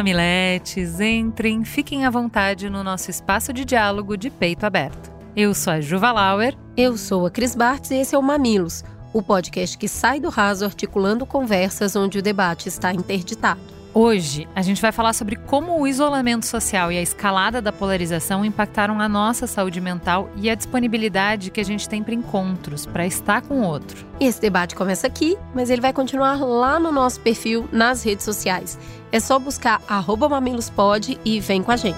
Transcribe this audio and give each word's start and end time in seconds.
mamiletes, 0.00 0.98
entrem, 0.98 1.62
fiquem 1.62 2.06
à 2.06 2.10
vontade 2.10 2.70
no 2.70 2.82
nosso 2.82 3.10
espaço 3.10 3.52
de 3.52 3.66
diálogo 3.66 4.16
de 4.16 4.30
peito 4.30 4.64
aberto. 4.64 5.12
Eu 5.36 5.52
sou 5.52 5.74
a 5.74 5.80
Juva 5.82 6.10
Lauer. 6.10 6.56
Eu 6.74 6.96
sou 6.96 7.26
a 7.26 7.30
Cris 7.30 7.54
Bartz 7.54 7.90
e 7.90 7.96
esse 7.96 8.14
é 8.14 8.18
o 8.18 8.22
Mamilos, 8.22 8.82
o 9.12 9.22
podcast 9.22 9.76
que 9.76 9.86
sai 9.86 10.18
do 10.18 10.30
raso 10.30 10.64
articulando 10.64 11.26
conversas 11.26 11.96
onde 11.96 12.18
o 12.18 12.22
debate 12.22 12.66
está 12.66 12.94
interditado. 12.94 13.60
Hoje, 13.92 14.46
a 14.54 14.62
gente 14.62 14.80
vai 14.80 14.92
falar 14.92 15.12
sobre 15.12 15.34
como 15.34 15.80
o 15.80 15.86
isolamento 15.86 16.46
social 16.46 16.92
e 16.92 16.98
a 16.98 17.02
escalada 17.02 17.60
da 17.60 17.72
polarização 17.72 18.44
impactaram 18.44 19.00
a 19.00 19.08
nossa 19.08 19.48
saúde 19.48 19.80
mental 19.80 20.30
e 20.36 20.48
a 20.48 20.54
disponibilidade 20.54 21.50
que 21.50 21.60
a 21.60 21.64
gente 21.64 21.88
tem 21.88 22.00
para 22.00 22.14
encontros, 22.14 22.86
para 22.86 23.04
estar 23.04 23.42
com 23.42 23.62
o 23.62 23.64
outro. 23.64 24.06
E 24.20 24.26
esse 24.26 24.40
debate 24.40 24.76
começa 24.76 25.08
aqui, 25.08 25.36
mas 25.52 25.70
ele 25.70 25.80
vai 25.80 25.92
continuar 25.92 26.36
lá 26.36 26.78
no 26.78 26.92
nosso 26.92 27.20
perfil 27.20 27.68
nas 27.72 28.04
redes 28.04 28.24
sociais. 28.24 28.78
É 29.10 29.18
só 29.18 29.40
buscar 29.40 29.82
mamilospod 30.30 31.18
e 31.24 31.40
vem 31.40 31.60
com 31.60 31.72
a 31.72 31.76
gente. 31.76 31.96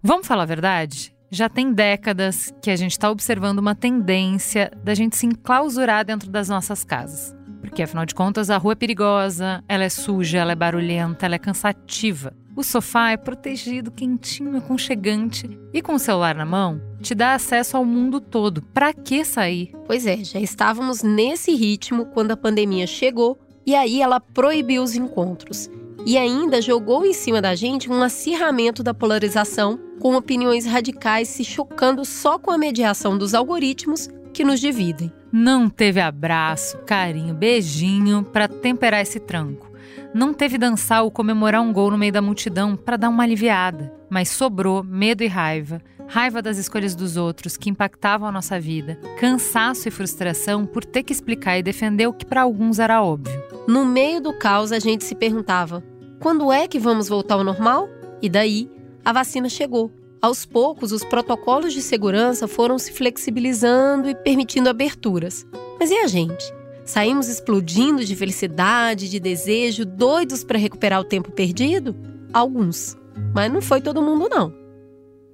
Vamos 0.00 0.28
falar 0.28 0.44
a 0.44 0.46
verdade? 0.46 1.15
Já 1.30 1.48
tem 1.48 1.72
décadas 1.72 2.54
que 2.62 2.70
a 2.70 2.76
gente 2.76 2.92
está 2.92 3.10
observando 3.10 3.58
uma 3.58 3.74
tendência 3.74 4.70
da 4.84 4.94
gente 4.94 5.16
se 5.16 5.26
enclausurar 5.26 6.04
dentro 6.04 6.30
das 6.30 6.48
nossas 6.48 6.84
casas. 6.84 7.34
Porque, 7.60 7.82
afinal 7.82 8.06
de 8.06 8.14
contas, 8.14 8.48
a 8.48 8.56
rua 8.56 8.72
é 8.72 8.76
perigosa, 8.76 9.62
ela 9.68 9.82
é 9.82 9.88
suja, 9.88 10.38
ela 10.38 10.52
é 10.52 10.54
barulhenta, 10.54 11.26
ela 11.26 11.34
é 11.34 11.38
cansativa. 11.38 12.32
O 12.54 12.62
sofá 12.62 13.10
é 13.10 13.16
protegido, 13.16 13.90
quentinho, 13.90 14.56
aconchegante 14.56 15.58
e 15.74 15.82
com 15.82 15.94
o 15.94 15.98
celular 15.98 16.34
na 16.34 16.46
mão, 16.46 16.80
te 17.02 17.14
dá 17.14 17.34
acesso 17.34 17.76
ao 17.76 17.84
mundo 17.84 18.18
todo. 18.18 18.62
Para 18.62 18.94
que 18.94 19.24
sair? 19.24 19.72
Pois 19.86 20.06
é, 20.06 20.24
já 20.24 20.40
estávamos 20.40 21.02
nesse 21.02 21.54
ritmo 21.54 22.06
quando 22.06 22.30
a 22.30 22.36
pandemia 22.36 22.86
chegou 22.86 23.38
e 23.66 23.74
aí 23.74 24.00
ela 24.00 24.20
proibiu 24.20 24.82
os 24.82 24.94
encontros 24.94 25.68
e 26.06 26.16
ainda 26.16 26.62
jogou 26.62 27.04
em 27.04 27.12
cima 27.12 27.42
da 27.42 27.56
gente 27.56 27.90
um 27.90 28.00
acirramento 28.00 28.80
da 28.80 28.94
polarização, 28.94 29.76
com 29.98 30.14
opiniões 30.14 30.64
radicais 30.64 31.26
se 31.26 31.42
chocando 31.44 32.04
só 32.04 32.38
com 32.38 32.52
a 32.52 32.58
mediação 32.58 33.18
dos 33.18 33.34
algoritmos 33.34 34.08
que 34.32 34.44
nos 34.44 34.60
dividem. 34.60 35.12
Não 35.32 35.68
teve 35.68 36.00
abraço, 36.00 36.78
carinho, 36.86 37.34
beijinho 37.34 38.22
para 38.22 38.46
temperar 38.46 39.00
esse 39.00 39.18
tranco. 39.18 39.68
Não 40.14 40.32
teve 40.32 40.56
dançar 40.56 41.02
ou 41.02 41.10
comemorar 41.10 41.60
um 41.60 41.72
gol 41.72 41.90
no 41.90 41.98
meio 41.98 42.12
da 42.12 42.22
multidão 42.22 42.76
para 42.76 42.96
dar 42.96 43.08
uma 43.08 43.24
aliviada, 43.24 43.92
mas 44.08 44.28
sobrou 44.28 44.84
medo 44.84 45.24
e 45.24 45.26
raiva, 45.26 45.82
raiva 46.06 46.40
das 46.40 46.56
escolhas 46.56 46.94
dos 46.94 47.16
outros 47.16 47.56
que 47.56 47.68
impactavam 47.68 48.28
a 48.28 48.32
nossa 48.32 48.60
vida, 48.60 48.98
cansaço 49.18 49.88
e 49.88 49.90
frustração 49.90 50.64
por 50.64 50.84
ter 50.84 51.02
que 51.02 51.12
explicar 51.12 51.58
e 51.58 51.62
defender 51.62 52.06
o 52.06 52.12
que 52.12 52.24
para 52.24 52.42
alguns 52.42 52.78
era 52.78 53.02
óbvio. 53.02 53.45
No 53.66 53.84
meio 53.84 54.20
do 54.20 54.32
caos, 54.32 54.70
a 54.70 54.78
gente 54.78 55.04
se 55.04 55.14
perguntava: 55.14 55.82
quando 56.20 56.52
é 56.52 56.68
que 56.68 56.78
vamos 56.78 57.08
voltar 57.08 57.34
ao 57.34 57.44
normal? 57.44 57.88
E 58.22 58.28
daí, 58.28 58.70
a 59.04 59.12
vacina 59.12 59.48
chegou. 59.48 59.90
Aos 60.22 60.46
poucos, 60.46 60.92
os 60.92 61.04
protocolos 61.04 61.72
de 61.72 61.82
segurança 61.82 62.48
foram 62.48 62.78
se 62.78 62.92
flexibilizando 62.92 64.08
e 64.08 64.14
permitindo 64.14 64.68
aberturas. 64.68 65.46
Mas 65.78 65.90
e 65.90 65.94
a 65.94 66.06
gente? 66.06 66.44
Saímos 66.84 67.28
explodindo 67.28 68.04
de 68.04 68.16
felicidade, 68.16 69.10
de 69.10 69.20
desejo, 69.20 69.84
doidos 69.84 70.44
para 70.44 70.58
recuperar 70.58 71.00
o 71.00 71.04
tempo 71.04 71.30
perdido? 71.30 71.94
Alguns. 72.32 72.96
Mas 73.34 73.52
não 73.52 73.60
foi 73.60 73.80
todo 73.80 74.02
mundo, 74.02 74.28
não. 74.28 74.54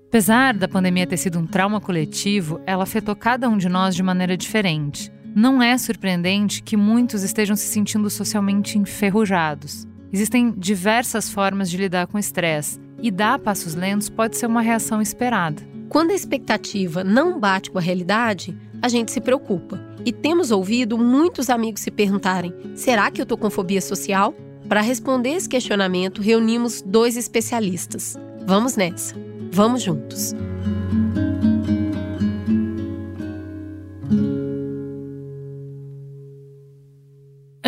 Apesar 0.08 0.54
da 0.54 0.68
pandemia 0.68 1.06
ter 1.06 1.16
sido 1.16 1.38
um 1.38 1.46
trauma 1.46 1.80
coletivo, 1.80 2.60
ela 2.66 2.82
afetou 2.82 3.14
cada 3.14 3.48
um 3.48 3.56
de 3.56 3.68
nós 3.68 3.94
de 3.94 4.02
maneira 4.02 4.36
diferente. 4.36 5.12
Não 5.34 5.62
é 5.62 5.76
surpreendente 5.78 6.62
que 6.62 6.76
muitos 6.76 7.22
estejam 7.22 7.56
se 7.56 7.66
sentindo 7.66 8.10
socialmente 8.10 8.78
enferrujados. 8.78 9.86
Existem 10.12 10.52
diversas 10.56 11.30
formas 11.30 11.70
de 11.70 11.78
lidar 11.78 12.06
com 12.06 12.18
estresse, 12.18 12.78
e 13.02 13.10
dar 13.10 13.38
passos 13.38 13.74
lentos 13.74 14.08
pode 14.08 14.36
ser 14.36 14.46
uma 14.46 14.62
reação 14.62 15.02
esperada. 15.02 15.62
Quando 15.88 16.10
a 16.10 16.14
expectativa 16.14 17.02
não 17.02 17.40
bate 17.40 17.70
com 17.70 17.78
a 17.78 17.82
realidade, 17.82 18.56
a 18.80 18.88
gente 18.88 19.10
se 19.10 19.20
preocupa. 19.20 19.80
E 20.04 20.12
temos 20.12 20.50
ouvido 20.50 20.96
muitos 20.96 21.50
amigos 21.50 21.82
se 21.82 21.90
perguntarem: 21.90 22.54
será 22.74 23.10
que 23.10 23.20
eu 23.20 23.24
estou 23.24 23.36
com 23.36 23.50
fobia 23.50 23.80
social? 23.80 24.34
Para 24.68 24.80
responder 24.80 25.30
esse 25.30 25.48
questionamento, 25.48 26.22
reunimos 26.22 26.82
dois 26.82 27.16
especialistas. 27.16 28.16
Vamos 28.46 28.76
nessa. 28.76 29.14
Vamos 29.50 29.82
juntos. 29.82 30.34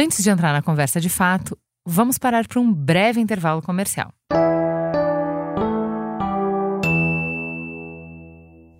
Antes 0.05 0.23
de 0.23 0.29
entrar 0.29 0.53
na 0.53 0.61
conversa 0.61 1.01
de 1.01 1.09
fato, 1.09 1.57
vamos 1.83 2.19
parar 2.19 2.47
para 2.47 2.61
um 2.61 2.71
breve 2.71 3.23
intervalo 3.23 3.63
comercial. 3.63 4.13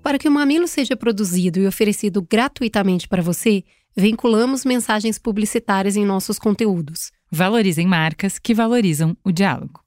Para 0.03 0.19
que 0.19 0.29
o 0.29 0.31
Mamilo 0.31 0.69
seja 0.69 0.95
produzido 0.95 1.59
e 1.59 1.67
oferecido 1.67 2.21
gratuitamente 2.21 3.09
para 3.09 3.23
você, 3.23 3.65
vinculamos 3.97 4.67
mensagens 4.67 5.19
publicitárias 5.19 5.97
em 5.97 6.05
nossos 6.05 6.39
conteúdos. 6.39 7.11
Valorizem 7.33 7.87
marcas 7.87 8.39
que 8.39 8.53
valorizam 8.53 9.17
o 9.25 9.33
diálogo. 9.33 9.83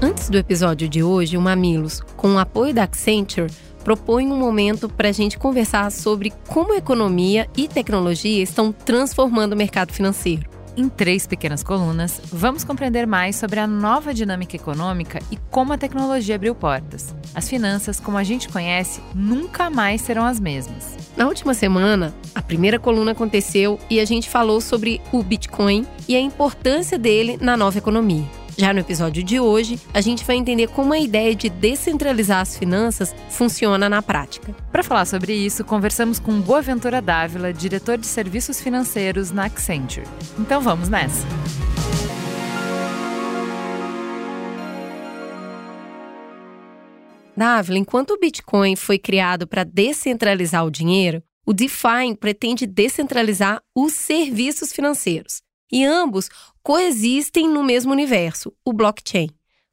Antes 0.00 0.30
do 0.30 0.38
episódio 0.38 0.88
de 0.88 1.02
hoje, 1.02 1.36
o 1.36 1.40
Mamilos, 1.40 2.00
com 2.16 2.34
o 2.34 2.38
apoio 2.38 2.72
da 2.72 2.84
Accenture, 2.84 3.50
propõe 3.84 4.26
um 4.26 4.38
momento 4.38 4.88
para 4.88 5.08
a 5.08 5.12
gente 5.12 5.38
conversar 5.38 5.90
sobre 5.90 6.32
como 6.48 6.72
a 6.72 6.78
economia 6.78 7.48
e 7.56 7.68
tecnologia 7.68 8.42
estão 8.42 8.72
transformando 8.72 9.52
o 9.52 9.56
mercado 9.56 9.92
financeiro. 9.92 10.48
Em 10.76 10.88
três 10.88 11.26
pequenas 11.26 11.62
colunas, 11.62 12.20
vamos 12.32 12.64
compreender 12.64 13.06
mais 13.06 13.36
sobre 13.36 13.58
a 13.58 13.66
nova 13.66 14.14
dinâmica 14.14 14.56
econômica 14.56 15.18
e 15.30 15.36
como 15.50 15.72
a 15.72 15.78
tecnologia 15.78 16.36
abriu 16.36 16.54
portas. 16.54 17.14
As 17.34 17.48
finanças, 17.48 17.98
como 17.98 18.16
a 18.16 18.22
gente 18.22 18.48
conhece, 18.48 19.00
nunca 19.14 19.68
mais 19.68 20.00
serão 20.00 20.24
as 20.24 20.38
mesmas. 20.38 20.96
Na 21.16 21.26
última 21.26 21.54
semana, 21.54 22.14
a 22.34 22.40
primeira 22.40 22.78
coluna 22.78 23.12
aconteceu 23.12 23.78
e 23.90 24.00
a 24.00 24.04
gente 24.04 24.28
falou 24.28 24.60
sobre 24.60 25.02
o 25.12 25.22
Bitcoin 25.22 25.84
e 26.08 26.16
a 26.16 26.20
importância 26.20 26.98
dele 26.98 27.36
na 27.40 27.56
nova 27.56 27.76
economia. 27.76 28.39
Já 28.60 28.74
no 28.74 28.80
episódio 28.80 29.22
de 29.22 29.40
hoje, 29.40 29.80
a 29.94 30.02
gente 30.02 30.22
vai 30.22 30.36
entender 30.36 30.66
como 30.68 30.92
a 30.92 30.98
ideia 30.98 31.34
de 31.34 31.48
descentralizar 31.48 32.42
as 32.42 32.58
finanças 32.58 33.14
funciona 33.30 33.88
na 33.88 34.02
prática. 34.02 34.54
Para 34.70 34.82
falar 34.82 35.06
sobre 35.06 35.32
isso, 35.32 35.64
conversamos 35.64 36.18
com 36.18 36.38
Boaventura 36.42 37.00
Dávila, 37.00 37.54
diretor 37.54 37.96
de 37.96 38.06
serviços 38.06 38.60
financeiros 38.60 39.30
na 39.30 39.46
Accenture. 39.46 40.06
Então 40.38 40.60
vamos 40.60 40.90
nessa! 40.90 41.26
Dávila, 47.34 47.78
enquanto 47.78 48.10
o 48.10 48.18
Bitcoin 48.18 48.76
foi 48.76 48.98
criado 48.98 49.46
para 49.46 49.64
descentralizar 49.64 50.66
o 50.66 50.70
dinheiro, 50.70 51.22
o 51.46 51.54
DeFi 51.54 52.14
pretende 52.20 52.66
descentralizar 52.66 53.62
os 53.74 53.94
serviços 53.94 54.70
financeiros. 54.70 55.40
E 55.72 55.84
ambos 55.84 56.28
coexistem 56.62 57.48
no 57.48 57.62
mesmo 57.62 57.92
universo, 57.92 58.52
o 58.64 58.72
blockchain. 58.72 59.28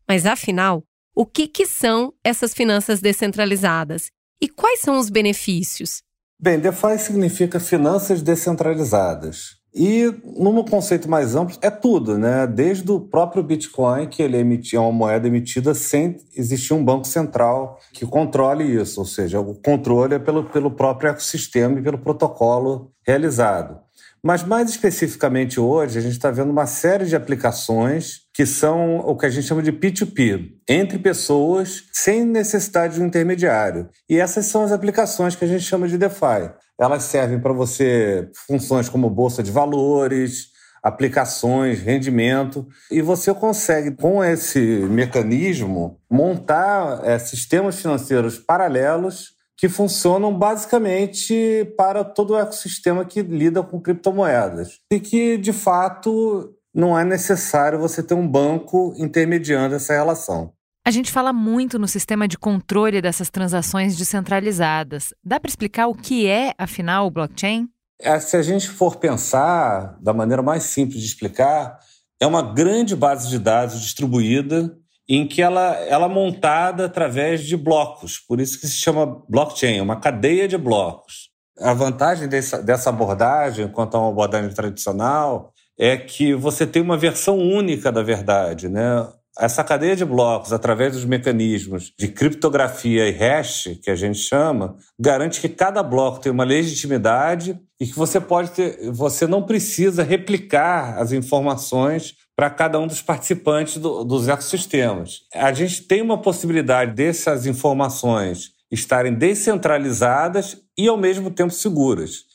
Mas 0.07 0.25
afinal, 0.25 0.84
o 1.16 1.25
que, 1.25 1.48
que 1.48 1.66
são 1.66 2.13
essas 2.24 2.54
finanças 2.54 3.01
descentralizadas 3.01 4.12
e 4.42 4.48
quais 4.48 4.80
são 4.80 4.98
os 5.00 5.10
benefícios? 5.10 6.01
Bem, 6.39 6.60
DeFi 6.60 7.00
significa 7.00 7.60
finanças 7.60 8.22
descentralizadas. 8.22 9.57
E, 9.74 10.12
num 10.24 10.63
conceito 10.63 11.10
mais 11.10 11.36
amplo, 11.36 11.56
é 11.62 11.69
tudo, 11.69 12.18
né? 12.18 12.48
Desde 12.48 12.92
o 12.92 13.00
próprio 13.00 13.44
Bitcoin, 13.44 14.07
que 14.07 14.24
ele 14.24 14.38
emitia 14.38 14.81
uma 14.81 14.92
moeda 14.92 15.28
emitida 15.28 15.74
sem 15.74 16.18
existir 16.36 16.74
um 16.74 16.83
banco 16.83 17.06
central 17.06 17.80
que 17.94 18.06
controle 18.06 18.63
isso, 18.63 19.00
ou 19.00 19.06
seja, 19.06 19.40
o 19.40 19.54
controle 19.54 20.16
é 20.16 20.19
pelo, 20.19 20.45
pelo 20.45 20.72
próprio 20.72 21.10
ecossistema 21.10 21.80
e 21.80 21.83
pelo 21.83 22.00
protocolo 22.00 22.92
realizado. 23.06 23.80
Mas 24.28 24.44
mais 24.44 24.70
especificamente 24.70 25.58
hoje, 25.58 25.98
a 25.98 26.02
gente 26.02 26.12
está 26.12 26.30
vendo 26.30 26.50
uma 26.50 26.66
série 26.66 27.06
de 27.06 27.16
aplicações 27.16 28.24
que 28.34 28.46
são 28.46 28.98
o 28.98 29.16
que 29.16 29.26
a 29.26 29.30
gente 29.30 29.48
chama 29.48 29.64
de 29.64 29.72
P2P, 29.72 30.50
entre 30.68 31.00
pessoas 31.00 31.86
sem 31.94 32.26
necessidade 32.26 32.96
de 32.96 33.02
um 33.02 33.06
intermediário. 33.06 33.88
E 34.10 34.20
essas 34.20 34.48
são 34.48 34.66
as 34.66 34.74
aplicações 34.74 35.34
que 35.34 35.46
a 35.46 35.48
gente 35.48 35.64
chama 35.64 35.88
de 35.88 35.98
DeFi. 35.98 36.52
Elas 36.78 37.04
servem 37.04 37.40
para 37.40 37.54
você 37.54 38.30
funções 38.46 38.90
como 38.90 39.10
bolsa 39.10 39.42
de 39.42 39.50
valores, 39.50 40.48
aplicações, 40.84 41.80
rendimento, 41.80 42.68
e 42.92 43.02
você 43.02 43.34
consegue, 43.34 43.92
com 43.92 44.22
esse 44.22 44.60
mecanismo, 44.60 46.02
montar 46.12 47.00
é, 47.06 47.18
sistemas 47.18 47.80
financeiros 47.80 48.38
paralelos 48.38 49.37
que 49.57 49.68
funcionam 49.68 50.31
basicamente 50.38 51.65
para 51.75 52.04
todo 52.04 52.33
o 52.33 52.38
ecossistema 52.38 53.04
que 53.04 53.24
lida 53.24 53.63
com 53.63 53.81
criptomoedas. 53.81 54.80
E 54.92 55.00
que, 55.00 55.36
de 55.38 55.51
fato, 55.51 56.54
não 56.74 56.98
é 56.98 57.04
necessário 57.04 57.80
você 57.80 58.04
ter 58.04 58.13
um 58.13 58.27
banco 58.27 58.94
intermediando 58.98 59.74
essa 59.74 59.94
relação. 59.94 60.54
A 60.86 60.92
gente 60.92 61.12
fala 61.12 61.33
muito 61.33 61.77
no 61.80 61.88
sistema 61.88 62.27
de 62.27 62.38
controle 62.38 63.01
dessas 63.01 63.30
transações 63.30 63.98
descentralizadas. 63.98 65.13
Dá 65.24 65.39
para 65.39 65.50
explicar 65.50 65.88
o 65.88 65.95
que 65.95 66.27
é, 66.27 66.54
afinal, 66.57 67.07
o 67.07 67.12
blockchain? 67.12 67.68
É, 68.00 68.18
se 68.19 68.38
a 68.38 68.44
gente 68.44 68.69
for 68.69 68.98
pensar 68.98 69.98
da 70.00 70.13
maneira 70.13 70.44
mais 70.44 70.63
simples 70.63 71.01
de 71.01 71.07
explicar, 71.07 71.80
é 72.21 72.27
uma 72.27 72.54
grande 72.54 72.95
base 72.95 73.27
de 73.27 73.39
dados 73.39 73.81
distribuída 73.81 74.77
em 75.09 75.25
que 75.25 75.42
ela, 75.42 75.75
ela 75.88 76.06
é 76.06 76.09
montada 76.09 76.86
através 76.86 77.44
de 77.44 77.56
blocos, 77.56 78.19
por 78.19 78.42
isso 78.42 78.59
que 78.59 78.68
se 78.68 78.77
chama 78.77 79.24
blockchain, 79.30 79.80
uma 79.80 80.00
cadeia 80.00 80.48
de 80.48 80.57
blocos. 80.57 81.30
A 81.59 81.74
vantagem 81.74 82.27
dessa, 82.27 82.62
dessa 82.62 82.89
abordagem, 82.89 83.68
quanto 83.68 83.95
a 83.95 84.01
uma 84.01 84.09
abordagem 84.09 84.54
tradicional, 84.54 85.54
é 85.80 85.95
que 85.95 86.33
você 86.33 86.68
tem 86.68 86.81
uma 86.81 86.98
versão 86.98 87.38
única 87.38 87.92
da 87.92 88.04
verdade, 88.04 88.68
né? 88.68 89.07
Essa 89.39 89.63
cadeia 89.63 89.95
de 89.95 90.04
blocos, 90.04 90.51
através 90.51 90.94
dos 90.94 91.06
mecanismos 91.06 91.94
de 91.98 92.07
criptografia 92.07 93.07
e 93.07 93.12
hash, 93.12 93.77
que 93.83 93.92
a 93.92 93.95
gente 93.95 94.18
chama, 94.18 94.75
garante 95.00 95.39
que 95.39 95.48
cada 95.48 95.83
bloco 95.83 96.19
tem 96.19 96.31
uma 96.31 96.44
legitimidade 96.44 97.59
e 97.80 97.86
que 97.86 97.95
você 97.95 98.19
pode 98.19 98.50
ter, 98.50 98.92
você 98.92 99.27
não 99.27 99.44
precisa 99.44 100.01
replicar 100.01 100.98
as 100.98 101.12
informações 101.12 102.15
para 102.38 102.51
cada 102.51 102.80
um 102.80 102.86
dos 102.86 103.01
participantes 103.01 103.78
do, 103.78 104.04
dos 104.04 104.28
ecossistemas. 104.28 105.22
A 105.34 105.51
gente 105.51 105.81
tem 105.81 106.04
uma 106.04 106.22
possibilidade 106.22 106.94
dessas 106.94 107.48
informações 107.48 108.51
estarem 108.72 109.12
descentralizadas 109.12 110.62
e 110.78 110.88
ao 110.88 110.98
mesmo 110.98 111.31
tempo 111.31 111.51
seguras. 111.51 112.25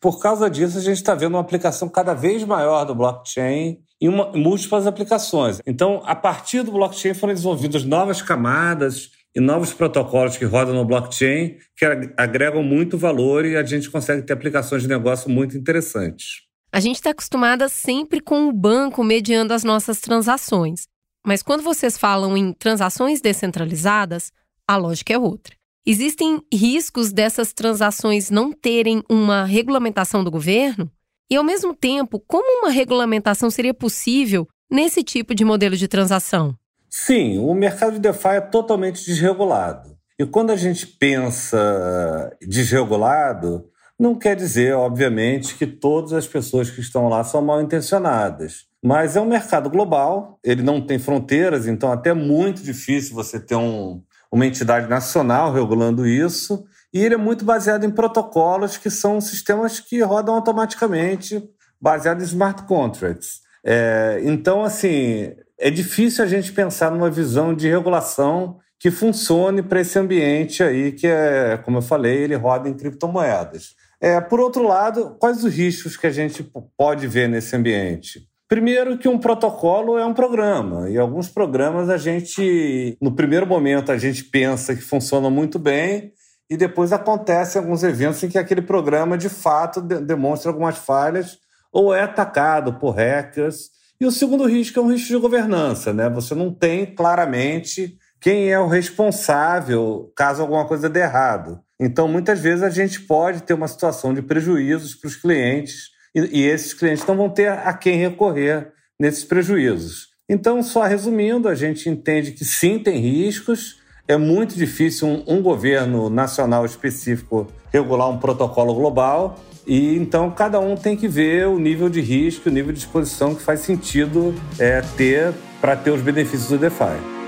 Por 0.00 0.20
causa 0.20 0.50
disso, 0.50 0.78
a 0.78 0.80
gente 0.80 0.96
está 0.96 1.14
vendo 1.14 1.34
uma 1.34 1.40
aplicação 1.40 1.88
cada 1.88 2.12
vez 2.12 2.42
maior 2.42 2.84
do 2.84 2.92
blockchain 2.92 3.78
em 4.00 4.08
uma, 4.08 4.32
múltiplas 4.32 4.84
aplicações. 4.84 5.60
Então, 5.64 6.02
a 6.04 6.16
partir 6.16 6.64
do 6.64 6.72
blockchain 6.72 7.14
foram 7.14 7.32
desenvolvidas 7.32 7.84
novas 7.84 8.20
camadas 8.20 9.10
e 9.32 9.38
novos 9.38 9.72
protocolos 9.72 10.36
que 10.36 10.44
rodam 10.44 10.74
no 10.74 10.84
blockchain 10.84 11.56
que 11.76 11.84
agregam 12.16 12.64
muito 12.64 12.98
valor 12.98 13.44
e 13.44 13.56
a 13.56 13.64
gente 13.64 13.88
consegue 13.88 14.22
ter 14.22 14.32
aplicações 14.32 14.82
de 14.82 14.88
negócio 14.88 15.30
muito 15.30 15.56
interessantes. 15.56 16.51
A 16.74 16.80
gente 16.80 16.96
está 16.96 17.10
acostumada 17.10 17.68
sempre 17.68 18.18
com 18.18 18.48
o 18.48 18.52
banco 18.52 19.04
mediando 19.04 19.52
as 19.52 19.62
nossas 19.62 20.00
transações. 20.00 20.88
Mas 21.24 21.42
quando 21.42 21.62
vocês 21.62 21.98
falam 21.98 22.34
em 22.34 22.54
transações 22.54 23.20
descentralizadas, 23.20 24.32
a 24.66 24.78
lógica 24.78 25.12
é 25.12 25.18
outra. 25.18 25.54
Existem 25.84 26.40
riscos 26.50 27.12
dessas 27.12 27.52
transações 27.52 28.30
não 28.30 28.52
terem 28.52 29.02
uma 29.06 29.44
regulamentação 29.44 30.24
do 30.24 30.30
governo? 30.30 30.90
E, 31.30 31.36
ao 31.36 31.44
mesmo 31.44 31.74
tempo, 31.74 32.18
como 32.26 32.62
uma 32.62 32.70
regulamentação 32.70 33.50
seria 33.50 33.74
possível 33.74 34.48
nesse 34.70 35.02
tipo 35.02 35.34
de 35.34 35.44
modelo 35.44 35.76
de 35.76 35.86
transação? 35.86 36.56
Sim, 36.88 37.38
o 37.38 37.52
mercado 37.52 37.94
de 37.94 38.00
DeFi 38.00 38.28
é 38.28 38.40
totalmente 38.40 39.04
desregulado. 39.04 39.94
E 40.18 40.24
quando 40.24 40.50
a 40.50 40.56
gente 40.56 40.86
pensa 40.86 42.34
desregulado, 42.40 43.70
não 44.02 44.16
quer 44.16 44.34
dizer, 44.34 44.74
obviamente, 44.74 45.54
que 45.54 45.64
todas 45.64 46.12
as 46.12 46.26
pessoas 46.26 46.68
que 46.68 46.80
estão 46.80 47.08
lá 47.08 47.22
são 47.22 47.40
mal 47.40 47.62
intencionadas. 47.62 48.66
Mas 48.82 49.14
é 49.14 49.20
um 49.20 49.26
mercado 49.26 49.70
global, 49.70 50.40
ele 50.42 50.60
não 50.60 50.84
tem 50.84 50.98
fronteiras, 50.98 51.68
então 51.68 51.92
até 51.92 52.10
é 52.10 52.14
muito 52.14 52.64
difícil 52.64 53.14
você 53.14 53.38
ter 53.38 53.54
um, 53.54 54.02
uma 54.30 54.44
entidade 54.44 54.88
nacional 54.88 55.52
regulando 55.52 56.04
isso, 56.04 56.64
e 56.92 56.98
ele 56.98 57.14
é 57.14 57.16
muito 57.18 57.44
baseado 57.44 57.84
em 57.84 57.90
protocolos 57.92 58.76
que 58.76 58.90
são 58.90 59.20
sistemas 59.20 59.78
que 59.78 60.02
rodam 60.02 60.34
automaticamente, 60.34 61.40
baseados 61.80 62.24
em 62.24 62.26
smart 62.26 62.64
contracts. 62.64 63.40
É, 63.64 64.20
então, 64.24 64.64
assim, 64.64 65.32
é 65.56 65.70
difícil 65.70 66.24
a 66.24 66.26
gente 66.26 66.52
pensar 66.52 66.90
numa 66.90 67.08
visão 67.08 67.54
de 67.54 67.68
regulação 67.68 68.58
que 68.80 68.90
funcione 68.90 69.62
para 69.62 69.80
esse 69.80 69.96
ambiente 69.96 70.60
aí, 70.60 70.90
que 70.90 71.06
é, 71.06 71.56
como 71.58 71.78
eu 71.78 71.82
falei, 71.82 72.24
ele 72.24 72.34
roda 72.34 72.68
em 72.68 72.74
criptomoedas. 72.74 73.80
É, 74.02 74.20
por 74.20 74.40
outro 74.40 74.66
lado, 74.66 75.16
quais 75.20 75.44
os 75.44 75.54
riscos 75.54 75.96
que 75.96 76.08
a 76.08 76.10
gente 76.10 76.44
pode 76.76 77.06
ver 77.06 77.28
nesse 77.28 77.54
ambiente? 77.54 78.26
Primeiro 78.48 78.98
que 78.98 79.08
um 79.08 79.16
protocolo 79.16 79.96
é 79.96 80.04
um 80.04 80.12
programa, 80.12 80.90
e 80.90 80.98
alguns 80.98 81.28
programas 81.28 81.88
a 81.88 81.96
gente, 81.96 82.98
no 83.00 83.14
primeiro 83.14 83.46
momento, 83.46 83.92
a 83.92 83.96
gente 83.96 84.24
pensa 84.24 84.74
que 84.74 84.82
funciona 84.82 85.30
muito 85.30 85.56
bem, 85.56 86.12
e 86.50 86.56
depois 86.56 86.92
acontecem 86.92 87.62
alguns 87.62 87.84
eventos 87.84 88.20
em 88.24 88.28
que 88.28 88.36
aquele 88.36 88.60
programa, 88.60 89.16
de 89.16 89.28
fato, 89.28 89.80
de 89.80 90.00
demonstra 90.00 90.50
algumas 90.50 90.76
falhas 90.76 91.38
ou 91.72 91.94
é 91.94 92.02
atacado 92.02 92.74
por 92.74 92.96
hackers. 92.96 93.70
E 94.00 94.04
o 94.04 94.10
segundo 94.10 94.46
risco 94.46 94.78
é 94.78 94.82
um 94.82 94.90
risco 94.90 95.08
de 95.08 95.16
governança, 95.16 95.92
né? 95.92 96.10
Você 96.10 96.34
não 96.34 96.52
tem 96.52 96.84
claramente 96.84 97.96
quem 98.20 98.50
é 98.50 98.58
o 98.58 98.66
responsável 98.66 100.12
caso 100.14 100.42
alguma 100.42 100.66
coisa 100.66 100.90
dê 100.90 101.00
errado. 101.00 101.60
Então, 101.84 102.06
muitas 102.06 102.38
vezes, 102.38 102.62
a 102.62 102.70
gente 102.70 103.00
pode 103.00 103.42
ter 103.42 103.54
uma 103.54 103.66
situação 103.66 104.14
de 104.14 104.22
prejuízos 104.22 104.94
para 104.94 105.08
os 105.08 105.16
clientes 105.16 105.90
e, 106.14 106.42
e 106.42 106.46
esses 106.46 106.72
clientes 106.72 107.04
não 107.04 107.16
vão 107.16 107.28
ter 107.28 107.48
a 107.48 107.74
quem 107.74 107.96
recorrer 107.96 108.68
nesses 109.00 109.24
prejuízos. 109.24 110.10
Então, 110.28 110.62
só 110.62 110.84
resumindo, 110.84 111.48
a 111.48 111.56
gente 111.56 111.88
entende 111.88 112.30
que 112.30 112.44
sim, 112.44 112.78
tem 112.78 113.00
riscos. 113.00 113.80
É 114.06 114.16
muito 114.16 114.54
difícil 114.54 115.08
um, 115.08 115.24
um 115.26 115.42
governo 115.42 116.08
nacional 116.08 116.64
específico 116.64 117.48
regular 117.72 118.08
um 118.08 118.18
protocolo 118.18 118.72
global. 118.74 119.40
E 119.66 119.96
então 119.96 120.30
cada 120.30 120.60
um 120.60 120.76
tem 120.76 120.96
que 120.96 121.08
ver 121.08 121.48
o 121.48 121.58
nível 121.58 121.88
de 121.88 122.00
risco, 122.00 122.48
o 122.48 122.52
nível 122.52 122.72
de 122.72 122.78
exposição 122.78 123.34
que 123.34 123.42
faz 123.42 123.60
sentido 123.60 124.34
é, 124.58 124.82
ter 124.96 125.32
para 125.60 125.76
ter 125.76 125.90
os 125.90 126.00
benefícios 126.00 126.48
do 126.48 126.58
DeFi. 126.58 127.21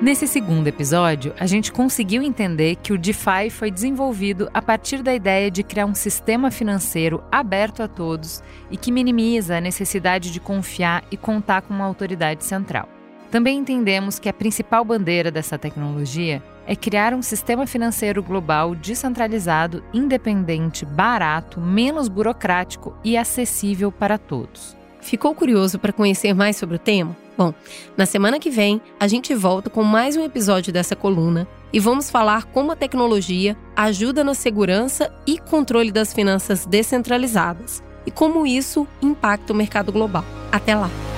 Nesse 0.00 0.26
segundo 0.26 0.66
episódio, 0.66 1.34
a 1.38 1.46
gente 1.46 1.70
conseguiu 1.70 2.22
entender 2.22 2.76
que 2.76 2.90
o 2.90 2.96
DeFi 2.96 3.50
foi 3.50 3.70
desenvolvido 3.70 4.48
a 4.54 4.62
partir 4.62 5.02
da 5.02 5.14
ideia 5.14 5.50
de 5.50 5.62
criar 5.62 5.84
um 5.84 5.94
sistema 5.94 6.50
financeiro 6.50 7.22
aberto 7.30 7.82
a 7.82 7.88
todos 7.88 8.42
e 8.70 8.78
que 8.78 8.90
minimiza 8.90 9.58
a 9.58 9.60
necessidade 9.60 10.32
de 10.32 10.40
confiar 10.40 11.04
e 11.10 11.18
contar 11.18 11.60
com 11.60 11.74
uma 11.74 11.84
autoridade 11.84 12.44
central. 12.44 12.88
Também 13.30 13.58
entendemos 13.58 14.18
que 14.18 14.30
a 14.30 14.32
principal 14.32 14.86
bandeira 14.86 15.30
dessa 15.30 15.58
tecnologia 15.58 16.42
é 16.66 16.74
criar 16.74 17.12
um 17.12 17.20
sistema 17.20 17.66
financeiro 17.66 18.22
global 18.22 18.74
descentralizado, 18.74 19.84
independente, 19.92 20.86
barato, 20.86 21.60
menos 21.60 22.08
burocrático 22.08 22.96
e 23.04 23.18
acessível 23.18 23.92
para 23.92 24.16
todos. 24.16 24.74
Ficou 25.02 25.34
curioso 25.34 25.78
para 25.78 25.92
conhecer 25.92 26.34
mais 26.34 26.56
sobre 26.56 26.76
o 26.76 26.78
tema? 26.78 27.14
Bom, 27.40 27.54
na 27.96 28.04
semana 28.04 28.38
que 28.38 28.50
vem 28.50 28.82
a 29.00 29.08
gente 29.08 29.34
volta 29.34 29.70
com 29.70 29.82
mais 29.82 30.14
um 30.14 30.22
episódio 30.22 30.70
dessa 30.70 30.94
coluna 30.94 31.48
e 31.72 31.80
vamos 31.80 32.10
falar 32.10 32.44
como 32.44 32.70
a 32.70 32.76
tecnologia 32.76 33.56
ajuda 33.74 34.22
na 34.22 34.34
segurança 34.34 35.10
e 35.26 35.38
controle 35.38 35.90
das 35.90 36.12
finanças 36.12 36.66
descentralizadas 36.66 37.82
e 38.04 38.10
como 38.10 38.46
isso 38.46 38.86
impacta 39.00 39.54
o 39.54 39.56
mercado 39.56 39.90
global. 39.90 40.22
Até 40.52 40.74
lá! 40.74 41.09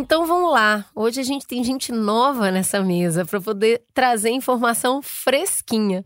Então 0.00 0.24
vamos 0.24 0.50
lá. 0.50 0.86
Hoje 0.94 1.20
a 1.20 1.22
gente 1.22 1.46
tem 1.46 1.62
gente 1.62 1.92
nova 1.92 2.50
nessa 2.50 2.80
mesa 2.80 3.26
para 3.26 3.38
poder 3.38 3.82
trazer 3.92 4.30
informação 4.30 5.02
fresquinha. 5.02 6.02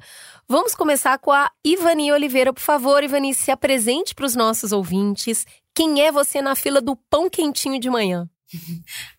Vamos 0.49 0.75
começar 0.75 1.17
com 1.19 1.31
a 1.31 1.49
Ivani 1.65 2.11
Oliveira. 2.11 2.53
Por 2.53 2.61
favor, 2.61 3.05
Ivani, 3.05 3.33
se 3.33 3.53
apresente 3.53 4.13
para 4.13 4.27
os 4.27 4.35
nossos 4.35 4.73
ouvintes. 4.73 5.47
Quem 5.73 6.03
é 6.03 6.11
você 6.11 6.43
na 6.43 6.57
fila 6.57 6.81
do 6.81 6.97
pão 7.09 7.31
quentinho 7.31 7.79
de 7.79 7.89
manhã? 7.89 8.29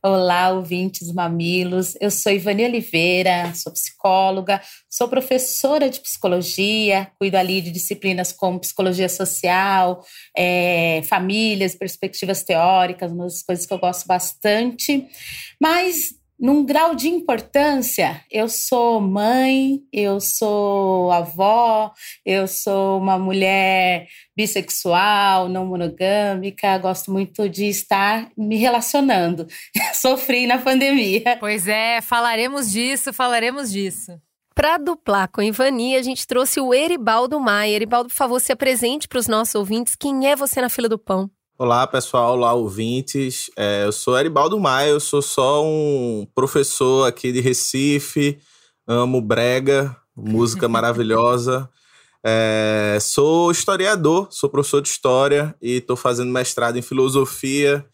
Olá, 0.03 0.49
ouvintes 0.51 1.11
mamilos. 1.11 1.95
Eu 1.99 2.09
sou 2.09 2.31
Ivani 2.31 2.65
Oliveira, 2.65 3.53
sou 3.53 3.71
psicóloga, 3.73 4.61
sou 4.89 5.07
professora 5.07 5.89
de 5.89 5.99
psicologia, 5.99 7.11
cuido 7.19 7.37
ali 7.37 7.61
de 7.61 7.71
disciplinas 7.71 8.31
como 8.31 8.59
psicologia 8.59 9.09
social, 9.09 10.03
é, 10.35 11.01
famílias, 11.03 11.75
perspectivas 11.75 12.43
teóricas, 12.43 13.11
uma 13.11 13.25
das 13.25 13.41
coisas 13.41 13.65
que 13.65 13.73
eu 13.73 13.79
gosto 13.79 14.07
bastante. 14.07 15.05
Mas 15.59 16.14
num 16.39 16.65
grau 16.65 16.95
de 16.95 17.07
importância, 17.07 18.21
eu 18.29 18.49
sou 18.49 18.99
mãe, 18.99 19.79
eu 19.91 20.19
sou 20.19 21.11
avó, 21.11 21.93
eu 22.25 22.47
sou 22.47 22.99
uma 22.99 23.17
mulher 23.17 24.07
bissexual, 24.35 25.47
não 25.47 25.65
monogâmica, 25.65 26.77
gosto 26.77 27.11
muito 27.11 27.47
de 27.47 27.65
estar 27.65 28.29
me 28.37 28.57
relacionando. 28.57 29.47
Sofri 29.93 30.45
na 30.45 30.57
pandemia. 30.57 31.37
Pois 31.39 31.67
é, 31.67 32.01
falaremos 32.01 32.71
disso, 32.71 33.13
falaremos 33.13 33.71
disso. 33.71 34.19
Para 34.53 34.77
duplar 34.77 35.27
com 35.27 35.41
a 35.41 35.45
Ivani, 35.45 35.97
a 35.97 36.01
gente 36.01 36.25
trouxe 36.25 36.61
o 36.61 36.73
Eribaldo 36.73 37.39
Maia. 37.39 37.75
Eribaldo, 37.75 38.07
por 38.07 38.15
favor, 38.15 38.39
se 38.39 38.53
apresente 38.53 39.05
para 39.05 39.19
os 39.19 39.27
nossos 39.27 39.53
ouvintes. 39.53 39.97
Quem 39.97 40.29
é 40.29 40.35
você 40.35 40.61
na 40.61 40.69
fila 40.69 40.87
do 40.87 40.97
pão? 40.97 41.29
Olá, 41.57 41.87
pessoal, 41.87 42.33
olá, 42.33 42.51
ouvintes. 42.51 43.49
É, 43.55 43.85
eu 43.85 43.91
sou 43.93 44.19
Eribaldo 44.19 44.59
Maia, 44.59 44.89
eu 44.89 44.99
sou 44.99 45.21
só 45.21 45.63
um 45.63 46.27
professor 46.35 47.07
aqui 47.07 47.31
de 47.31 47.39
Recife, 47.39 48.37
amo 48.85 49.21
brega, 49.21 49.95
música 50.13 50.67
maravilhosa. 50.67 51.69
É, 52.21 52.97
sou 52.99 53.49
historiador, 53.51 54.27
sou 54.31 54.49
professor 54.49 54.81
de 54.81 54.89
história 54.89 55.55
e 55.61 55.77
estou 55.77 55.95
fazendo 55.95 56.29
mestrado 56.29 56.75
em 56.75 56.81
filosofia 56.81 57.85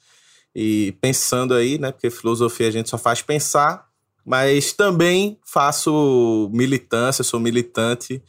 e 0.55 0.93
pensando 0.99 1.53
aí, 1.53 1.77
né? 1.77 1.91
Porque 1.91 2.09
filosofia 2.09 2.67
a 2.67 2.71
gente 2.71 2.89
só 2.89 2.97
faz 2.97 3.21
pensar, 3.21 3.87
mas 4.25 4.73
também 4.73 5.39
faço 5.45 6.49
militância, 6.51 7.23
sou 7.23 7.39
militante 7.39 8.23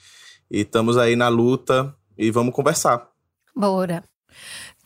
e 0.51 0.61
estamos 0.61 0.99
aí 0.99 1.17
na 1.17 1.29
luta 1.29 1.97
e 2.19 2.31
vamos 2.31 2.55
conversar. 2.55 3.09
Bora. 3.57 4.05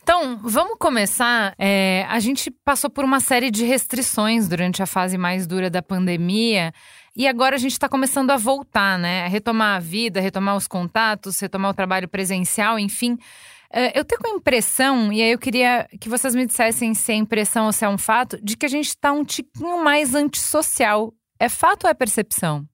Então, 0.09 0.39
vamos 0.41 0.77
começar. 0.79 1.53
É, 1.59 2.05
a 2.07 2.17
gente 2.21 2.49
passou 2.49 2.89
por 2.89 3.03
uma 3.03 3.19
série 3.19 3.51
de 3.51 3.65
restrições 3.65 4.47
durante 4.47 4.81
a 4.81 4.85
fase 4.85 5.17
mais 5.17 5.45
dura 5.45 5.69
da 5.69 5.81
pandemia. 5.81 6.71
E 7.13 7.27
agora 7.27 7.57
a 7.57 7.59
gente 7.59 7.73
está 7.73 7.89
começando 7.89 8.31
a 8.31 8.37
voltar, 8.37 8.97
né? 8.97 9.27
retomar 9.27 9.75
a 9.75 9.79
vida, 9.81 10.21
retomar 10.21 10.55
os 10.55 10.65
contatos, 10.65 11.37
retomar 11.41 11.71
o 11.71 11.73
trabalho 11.73 12.07
presencial, 12.07 12.79
enfim. 12.79 13.17
É, 13.69 13.99
eu 13.99 14.05
tenho 14.05 14.21
a 14.23 14.37
impressão, 14.37 15.11
e 15.11 15.21
aí 15.21 15.33
eu 15.33 15.37
queria 15.37 15.85
que 15.99 16.07
vocês 16.07 16.33
me 16.33 16.45
dissessem 16.45 16.93
se 16.93 17.11
é 17.11 17.15
impressão 17.15 17.65
ou 17.65 17.73
se 17.73 17.83
é 17.83 17.89
um 17.89 17.97
fato, 17.97 18.39
de 18.41 18.55
que 18.55 18.65
a 18.65 18.69
gente 18.69 18.87
está 18.87 19.11
um 19.11 19.25
tiquinho 19.25 19.83
mais 19.83 20.15
antissocial. 20.15 21.13
É 21.37 21.49
fato 21.49 21.83
ou 21.83 21.89
é 21.89 21.93
percepção? 21.93 22.65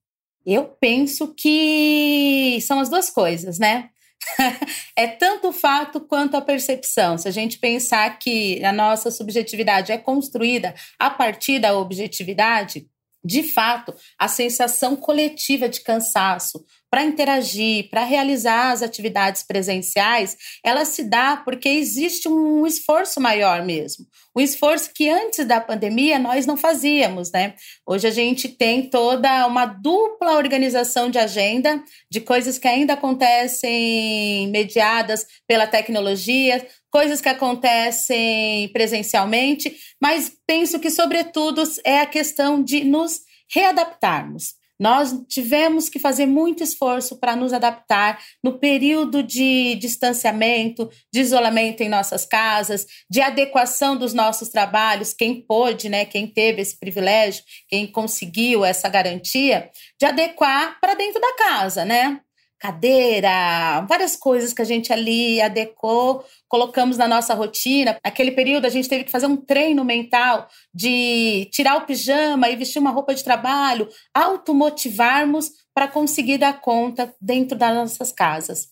Eu 0.46 0.66
penso 0.80 1.34
que 1.36 2.60
são 2.60 2.78
as 2.78 2.88
duas 2.88 3.10
coisas, 3.10 3.58
né? 3.58 3.90
é 4.96 5.06
tanto 5.06 5.48
o 5.48 5.52
fato 5.52 6.00
quanto 6.00 6.36
a 6.36 6.40
percepção. 6.40 7.18
Se 7.18 7.28
a 7.28 7.30
gente 7.30 7.58
pensar 7.58 8.18
que 8.18 8.62
a 8.64 8.72
nossa 8.72 9.10
subjetividade 9.10 9.92
é 9.92 9.98
construída 9.98 10.74
a 10.98 11.10
partir 11.10 11.58
da 11.58 11.76
objetividade, 11.76 12.86
de 13.24 13.42
fato, 13.42 13.94
a 14.18 14.28
sensação 14.28 14.94
coletiva 14.94 15.66
de 15.68 15.80
cansaço 15.80 16.62
para 16.94 17.02
interagir, 17.02 17.90
para 17.90 18.04
realizar 18.04 18.70
as 18.70 18.80
atividades 18.80 19.42
presenciais, 19.42 20.36
ela 20.62 20.84
se 20.84 21.02
dá 21.02 21.36
porque 21.36 21.68
existe 21.68 22.28
um 22.28 22.64
esforço 22.64 23.20
maior 23.20 23.64
mesmo. 23.64 24.06
Um 24.36 24.40
esforço 24.40 24.92
que 24.94 25.10
antes 25.10 25.44
da 25.44 25.60
pandemia 25.60 26.20
nós 26.20 26.46
não 26.46 26.56
fazíamos, 26.56 27.32
né? 27.32 27.54
Hoje 27.84 28.06
a 28.06 28.12
gente 28.12 28.48
tem 28.48 28.88
toda 28.88 29.44
uma 29.48 29.66
dupla 29.66 30.36
organização 30.36 31.10
de 31.10 31.18
agenda 31.18 31.82
de 32.08 32.20
coisas 32.20 32.58
que 32.58 32.68
ainda 32.68 32.92
acontecem 32.92 34.48
mediadas 34.50 35.26
pela 35.48 35.66
tecnologia, 35.66 36.64
coisas 36.92 37.20
que 37.20 37.28
acontecem 37.28 38.68
presencialmente, 38.68 39.76
mas 40.00 40.30
penso 40.46 40.78
que, 40.78 40.92
sobretudo, 40.92 41.60
é 41.84 41.98
a 41.98 42.06
questão 42.06 42.62
de 42.62 42.84
nos 42.84 43.18
readaptarmos. 43.52 44.62
Nós 44.78 45.14
tivemos 45.28 45.88
que 45.88 45.98
fazer 45.98 46.26
muito 46.26 46.62
esforço 46.62 47.18
para 47.18 47.36
nos 47.36 47.52
adaptar 47.52 48.18
no 48.42 48.58
período 48.58 49.22
de 49.22 49.76
distanciamento, 49.76 50.90
de 51.12 51.20
isolamento 51.20 51.82
em 51.82 51.88
nossas 51.88 52.26
casas, 52.26 52.86
de 53.08 53.20
adequação 53.20 53.96
dos 53.96 54.12
nossos 54.12 54.48
trabalhos, 54.48 55.14
quem 55.14 55.40
pôde, 55.40 55.88
né, 55.88 56.04
quem 56.04 56.26
teve 56.26 56.60
esse 56.60 56.78
privilégio, 56.78 57.44
quem 57.68 57.86
conseguiu 57.86 58.64
essa 58.64 58.88
garantia, 58.88 59.70
de 59.98 60.06
adequar 60.06 60.78
para 60.80 60.94
dentro 60.94 61.20
da 61.20 61.34
casa, 61.36 61.84
né? 61.84 62.20
Cadeira, 62.58 63.82
várias 63.88 64.16
coisas 64.16 64.52
que 64.52 64.62
a 64.62 64.64
gente 64.64 64.92
ali 64.92 65.40
adequou, 65.40 66.24
colocamos 66.48 66.96
na 66.96 67.06
nossa 67.06 67.34
rotina. 67.34 67.98
Naquele 68.04 68.32
período 68.32 68.64
a 68.64 68.70
gente 68.70 68.88
teve 68.88 69.04
que 69.04 69.10
fazer 69.10 69.26
um 69.26 69.36
treino 69.36 69.84
mental 69.84 70.48
de 70.72 71.48
tirar 71.52 71.76
o 71.76 71.86
pijama 71.86 72.48
e 72.48 72.56
vestir 72.56 72.78
uma 72.78 72.90
roupa 72.90 73.14
de 73.14 73.22
trabalho, 73.22 73.88
automotivarmos 74.14 75.50
para 75.74 75.88
conseguir 75.88 76.38
dar 76.38 76.60
conta 76.60 77.14
dentro 77.20 77.58
das 77.58 77.74
nossas 77.74 78.12
casas. 78.12 78.68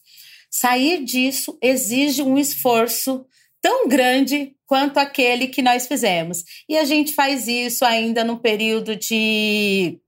Sair 0.50 1.04
disso 1.04 1.58
exige 1.62 2.22
um 2.22 2.38
esforço 2.38 3.26
tão 3.60 3.88
grande 3.88 4.54
quanto 4.66 4.98
aquele 4.98 5.46
que 5.46 5.62
nós 5.62 5.86
fizemos. 5.86 6.44
E 6.68 6.76
a 6.76 6.84
gente 6.84 7.12
faz 7.12 7.46
isso 7.46 7.84
ainda 7.84 8.24
no 8.24 8.38
período 8.38 8.96
de 8.96 9.98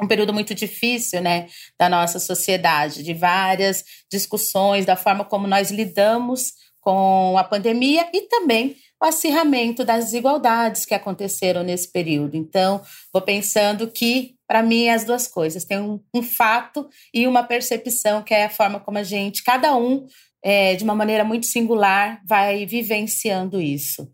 um 0.00 0.06
período 0.06 0.32
muito 0.32 0.54
difícil, 0.54 1.20
né, 1.20 1.48
da 1.78 1.88
nossa 1.88 2.18
sociedade, 2.18 3.02
de 3.02 3.14
várias 3.14 3.84
discussões 4.10 4.86
da 4.86 4.96
forma 4.96 5.24
como 5.24 5.46
nós 5.46 5.70
lidamos 5.70 6.52
com 6.80 7.36
a 7.36 7.44
pandemia 7.44 8.08
e 8.12 8.22
também 8.22 8.76
o 9.00 9.04
acirramento 9.04 9.84
das 9.84 10.06
desigualdades 10.06 10.84
que 10.84 10.94
aconteceram 10.94 11.62
nesse 11.62 11.90
período. 11.90 12.36
Então, 12.36 12.80
vou 13.12 13.22
pensando 13.22 13.88
que, 13.88 14.34
para 14.46 14.62
mim, 14.62 14.88
as 14.88 15.04
duas 15.04 15.28
coisas. 15.28 15.64
Tem 15.64 15.78
um, 15.78 16.00
um, 16.14 16.22
fato 16.22 16.88
e 17.14 17.26
uma 17.26 17.44
percepção, 17.44 18.22
que 18.22 18.34
é 18.34 18.46
a 18.46 18.50
forma 18.50 18.80
como 18.80 18.98
a 18.98 19.02
gente, 19.02 19.44
cada 19.44 19.76
um, 19.76 20.06
é, 20.42 20.74
de 20.74 20.84
uma 20.84 20.94
maneira 20.94 21.24
muito 21.24 21.46
singular, 21.46 22.20
vai 22.26 22.66
vivenciando 22.66 23.60
isso. 23.60 24.10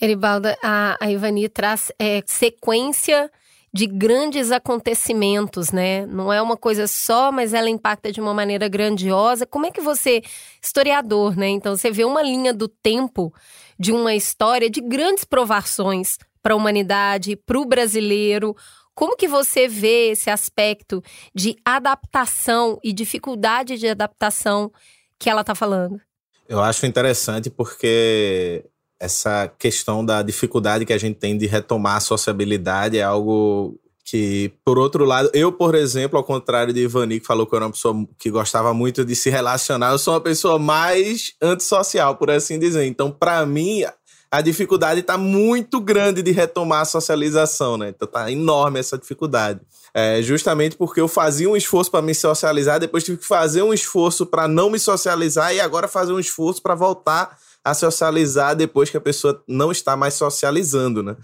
Eribalda, 0.00 0.58
a, 0.62 0.96
a 1.00 1.10
Ivani 1.10 1.48
traz 1.48 1.92
é, 1.98 2.22
sequência 2.26 3.30
de 3.76 3.86
grandes 3.86 4.50
acontecimentos, 4.50 5.70
né? 5.70 6.06
Não 6.06 6.32
é 6.32 6.40
uma 6.40 6.56
coisa 6.56 6.86
só, 6.86 7.30
mas 7.30 7.52
ela 7.52 7.68
impacta 7.68 8.10
de 8.10 8.22
uma 8.22 8.32
maneira 8.32 8.68
grandiosa. 8.68 9.44
Como 9.44 9.66
é 9.66 9.70
que 9.70 9.82
você, 9.82 10.22
historiador, 10.62 11.36
né? 11.36 11.48
Então 11.48 11.76
você 11.76 11.90
vê 11.90 12.02
uma 12.02 12.22
linha 12.22 12.54
do 12.54 12.68
tempo 12.68 13.34
de 13.78 13.92
uma 13.92 14.14
história 14.14 14.70
de 14.70 14.80
grandes 14.80 15.24
provações 15.24 16.16
para 16.42 16.54
a 16.54 16.56
humanidade, 16.56 17.36
para 17.36 17.58
o 17.58 17.66
brasileiro. 17.66 18.56
Como 18.94 19.14
que 19.14 19.28
você 19.28 19.68
vê 19.68 20.12
esse 20.12 20.30
aspecto 20.30 21.02
de 21.34 21.54
adaptação 21.62 22.80
e 22.82 22.94
dificuldade 22.94 23.76
de 23.76 23.88
adaptação 23.88 24.72
que 25.18 25.28
ela 25.28 25.42
está 25.42 25.54
falando? 25.54 26.00
Eu 26.48 26.62
acho 26.62 26.86
interessante 26.86 27.50
porque 27.50 28.64
essa 28.98 29.52
questão 29.58 30.04
da 30.04 30.22
dificuldade 30.22 30.84
que 30.84 30.92
a 30.92 30.98
gente 30.98 31.18
tem 31.18 31.36
de 31.36 31.46
retomar 31.46 31.96
a 31.96 32.00
sociabilidade 32.00 32.98
é 32.98 33.02
algo 33.02 33.78
que, 34.06 34.52
por 34.64 34.78
outro 34.78 35.04
lado, 35.04 35.28
eu, 35.34 35.50
por 35.50 35.74
exemplo, 35.74 36.16
ao 36.16 36.22
contrário 36.22 36.72
de 36.72 36.80
Ivani, 36.80 37.18
que 37.18 37.26
falou 37.26 37.44
que 37.44 37.52
eu 37.52 37.56
era 37.56 37.66
uma 37.66 37.72
pessoa 37.72 38.06
que 38.16 38.30
gostava 38.30 38.72
muito 38.72 39.04
de 39.04 39.16
se 39.16 39.28
relacionar, 39.28 39.90
eu 39.90 39.98
sou 39.98 40.14
uma 40.14 40.20
pessoa 40.20 40.58
mais 40.58 41.34
antissocial, 41.42 42.16
por 42.16 42.30
assim 42.30 42.58
dizer. 42.58 42.86
Então, 42.86 43.10
para 43.10 43.44
mim, 43.44 43.82
a 44.30 44.40
dificuldade 44.40 45.00
está 45.00 45.18
muito 45.18 45.80
grande 45.80 46.22
de 46.22 46.30
retomar 46.30 46.82
a 46.82 46.84
socialização, 46.84 47.76
né? 47.76 47.88
Então, 47.88 48.06
tá 48.06 48.30
enorme 48.30 48.78
essa 48.78 48.96
dificuldade. 48.96 49.60
É, 49.92 50.22
justamente 50.22 50.76
porque 50.76 51.00
eu 51.00 51.08
fazia 51.08 51.50
um 51.50 51.56
esforço 51.56 51.90
para 51.90 52.02
me 52.02 52.14
socializar, 52.14 52.78
depois 52.78 53.02
tive 53.02 53.18
que 53.18 53.26
fazer 53.26 53.62
um 53.62 53.74
esforço 53.74 54.24
para 54.24 54.46
não 54.46 54.70
me 54.70 54.78
socializar 54.78 55.52
e 55.52 55.58
agora 55.58 55.88
fazer 55.88 56.12
um 56.12 56.20
esforço 56.20 56.62
para 56.62 56.74
voltar 56.76 57.36
a 57.66 57.74
socializar 57.74 58.54
depois 58.54 58.88
que 58.90 58.96
a 58.96 59.00
pessoa 59.00 59.42
não 59.48 59.72
está 59.72 59.96
mais 59.96 60.14
socializando, 60.14 61.02
né? 61.02 61.16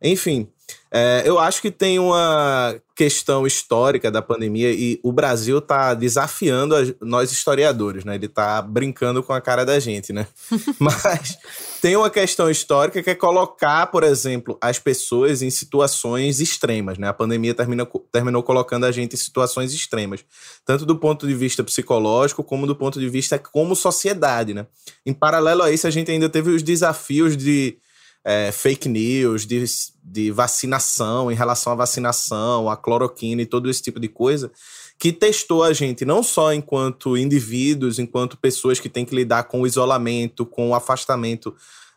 Enfim, 0.00 0.48
é, 0.92 1.22
eu 1.24 1.38
acho 1.38 1.62
que 1.62 1.70
tem 1.70 2.00
uma 2.00 2.74
questão 2.96 3.46
histórica 3.46 4.10
da 4.10 4.20
pandemia 4.20 4.72
e 4.72 4.98
o 5.04 5.12
Brasil 5.12 5.58
está 5.58 5.94
desafiando 5.94 6.74
a, 6.74 6.80
nós 7.00 7.30
historiadores, 7.30 8.04
né? 8.04 8.16
Ele 8.16 8.26
está 8.26 8.60
brincando 8.60 9.22
com 9.22 9.32
a 9.32 9.40
cara 9.40 9.64
da 9.64 9.78
gente, 9.78 10.12
né? 10.12 10.26
Mas 10.80 11.38
tem 11.80 11.94
uma 11.94 12.10
questão 12.10 12.50
histórica 12.50 13.02
que 13.02 13.08
é 13.08 13.14
colocar, 13.14 13.86
por 13.86 14.02
exemplo, 14.02 14.58
as 14.60 14.80
pessoas 14.80 15.42
em 15.42 15.48
situações 15.48 16.40
extremas, 16.40 16.98
né? 16.98 17.06
A 17.06 17.14
pandemia 17.14 17.54
termina, 17.54 17.86
terminou 18.10 18.42
colocando 18.42 18.84
a 18.84 18.90
gente 18.90 19.14
em 19.14 19.18
situações 19.18 19.72
extremas, 19.72 20.24
tanto 20.64 20.84
do 20.84 20.96
ponto 20.96 21.24
de 21.24 21.34
vista 21.34 21.62
psicológico 21.62 22.42
como 22.42 22.66
do 22.66 22.74
ponto 22.74 22.98
de 22.98 23.08
vista 23.08 23.38
como 23.38 23.76
sociedade, 23.76 24.52
né? 24.52 24.66
Em 25.06 25.14
paralelo 25.14 25.62
a 25.62 25.70
isso, 25.70 25.86
a 25.86 25.90
gente 25.90 26.10
ainda 26.10 26.28
teve 26.28 26.50
os 26.50 26.64
desafios 26.64 27.36
de 27.36 27.78
é, 28.24 28.52
fake 28.52 28.88
news, 28.88 29.46
de, 29.46 29.64
de 30.02 30.30
vacinação, 30.30 31.30
em 31.30 31.34
relação 31.34 31.72
à 31.72 31.76
vacinação, 31.76 32.68
a 32.68 32.76
cloroquina 32.76 33.42
e 33.42 33.46
todo 33.46 33.70
esse 33.70 33.82
tipo 33.82 33.98
de 33.98 34.08
coisa, 34.08 34.50
que 34.98 35.12
testou 35.12 35.64
a 35.64 35.72
gente 35.72 36.04
não 36.04 36.22
só 36.22 36.52
enquanto 36.52 37.16
indivíduos, 37.16 37.98
enquanto 37.98 38.36
pessoas 38.36 38.78
que 38.78 38.88
têm 38.88 39.04
que 39.04 39.14
lidar 39.14 39.44
com 39.44 39.62
o 39.62 39.66
isolamento, 39.66 40.44
com 40.44 40.70
o 40.70 40.74
afastamento 40.74 41.54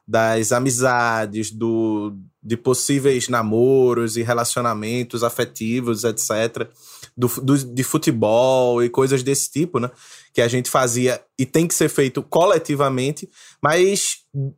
das 0.07 0.51
amizades, 0.51 1.51
do, 1.51 2.13
de 2.41 2.57
possíveis 2.57 3.29
namoros 3.29 4.17
e 4.17 4.21
relacionamentos 4.21 5.23
afetivos, 5.23 6.03
etc., 6.03 6.69
do, 7.15 7.27
do, 7.41 7.57
de 7.57 7.83
futebol 7.83 8.83
e 8.83 8.89
coisas 8.89 9.23
desse 9.23 9.49
tipo, 9.51 9.79
né? 9.79 9.89
Que 10.33 10.41
a 10.41 10.47
gente 10.47 10.69
fazia 10.69 11.21
e 11.37 11.45
tem 11.45 11.67
que 11.67 11.75
ser 11.75 11.89
feito 11.89 12.23
coletivamente, 12.23 13.29
mas 13.61 14.17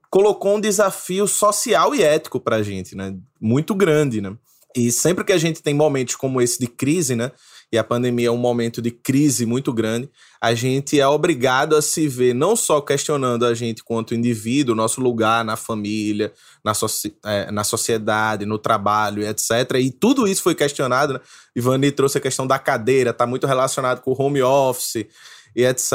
colocou 0.10 0.56
um 0.56 0.62
desafio 0.62 1.28
social 1.28 1.94
e 1.94 2.02
ético 2.02 2.40
para 2.40 2.58
a 2.58 2.64
gente, 2.64 2.96
né? 2.96 3.14
Muito 3.40 3.76
grande, 3.76 4.22
né? 4.22 4.36
E 4.76 4.92
sempre 4.92 5.24
que 5.24 5.34
a 5.34 5.38
gente 5.38 5.62
tem 5.62 5.74
momentos 5.74 6.16
como 6.16 6.42
esse 6.42 6.60
de 6.60 6.68
crise, 6.68 7.16
né? 7.16 7.32
e 7.72 7.78
a 7.78 7.84
pandemia 7.84 8.28
é 8.28 8.32
um 8.32 8.38
momento 8.38 8.82
de 8.82 8.92
crise 8.92 9.46
muito 9.46 9.74
grande, 9.74 10.10
a 10.40 10.54
gente 10.54 11.00
é 11.00 11.08
obrigado 11.08 11.76
a 11.76 11.82
se 11.82 12.08
ver 12.08 12.34
não 12.34 12.56
só 12.56 12.80
questionando 12.80 13.46
a 13.46 13.54
gente 13.54 13.84
quanto 13.84 14.14
indivíduo, 14.14 14.76
nosso 14.76 15.02
lugar 15.02 15.44
na 15.44 15.56
família, 15.56 16.32
na, 16.64 16.74
soci 16.74 17.16
é, 17.26 17.52
na 17.52 17.64
sociedade, 17.64 18.46
no 18.46 18.58
trabalho, 18.58 19.24
etc. 19.24 19.76
E 19.80 19.92
tudo 19.92 20.28
isso 20.28 20.44
foi 20.44 20.56
questionado. 20.56 21.14
Né? 21.14 21.20
Ivani 21.56 21.92
trouxe 21.92 22.18
a 22.18 22.22
questão 22.22 22.46
da 22.46 22.60
cadeira, 22.60 23.10
está 23.10 23.26
muito 23.26 23.48
relacionado 23.48 24.02
com 24.02 24.12
o 24.12 24.22
home 24.22 24.42
office 24.42 25.06
e 25.56 25.64
etc. 25.64 25.92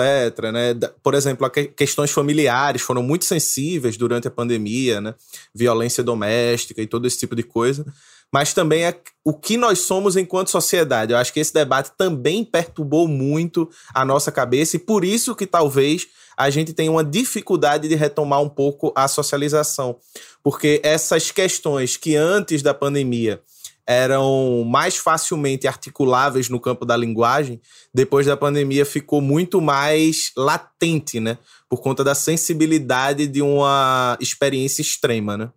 Né? 0.53 0.75
Por 1.03 1.15
exemplo, 1.15 1.51
questões 1.77 2.11
familiares 2.11 2.83
foram 2.83 3.03
muito 3.03 3.25
sensíveis 3.25 3.97
durante 3.97 4.27
a 4.29 4.31
pandemia, 4.31 5.01
né? 5.01 5.15
violência 5.55 6.03
doméstica 6.03 6.81
e 6.81 6.87
todo 6.87 7.07
esse 7.07 7.19
tipo 7.19 7.37
de 7.37 7.43
coisa 7.43 7.85
mas 8.33 8.55
também 8.55 8.85
é 8.85 8.97
o 9.25 9.33
que 9.33 9.57
nós 9.57 9.81
somos 9.81 10.17
enquanto 10.17 10.51
sociedade. 10.51 11.13
Eu 11.13 11.19
acho 11.19 11.33
que 11.33 11.41
esse 11.41 11.53
debate 11.53 11.91
também 11.97 12.45
perturbou 12.45 13.09
muito 13.09 13.69
a 13.93 14.05
nossa 14.05 14.31
cabeça 14.31 14.77
e 14.77 14.79
por 14.79 15.05
isso 15.05 15.35
que 15.35 15.47
talvez 15.47 16.07
a 16.37 16.49
gente 16.49 16.73
tenha 16.73 16.91
uma 16.91 17.05
dificuldade 17.05 17.89
de 17.89 17.95
retomar 17.95 18.41
um 18.41 18.49
pouco 18.49 18.93
a 18.95 19.09
socialização, 19.09 19.97
porque 20.43 20.81
essas 20.83 21.31
questões 21.31 21.97
que 21.97 22.17
antes 22.17 22.63
da 22.63 22.73
pandemia 22.73 23.43
eram 23.91 24.63
mais 24.65 24.97
facilmente 24.97 25.67
articuláveis 25.67 26.49
no 26.49 26.61
campo 26.61 26.87
da 26.87 26.97
linguagem, 26.97 27.61
depois 27.93 28.25
da 28.25 28.37
pandemia 28.37 28.87
ficou 28.87 29.21
muito 29.21 29.61
mais 29.61 30.31
latente, 30.37 31.19
né? 31.19 31.39
Por 31.69 31.81
conta 31.81 32.05
da 32.05 32.15
sensibilidade 32.15 33.27
de 33.27 33.43
uma 33.43 34.17
experiência 34.21 34.81
extrema, 34.81 35.37
né? 35.37 35.51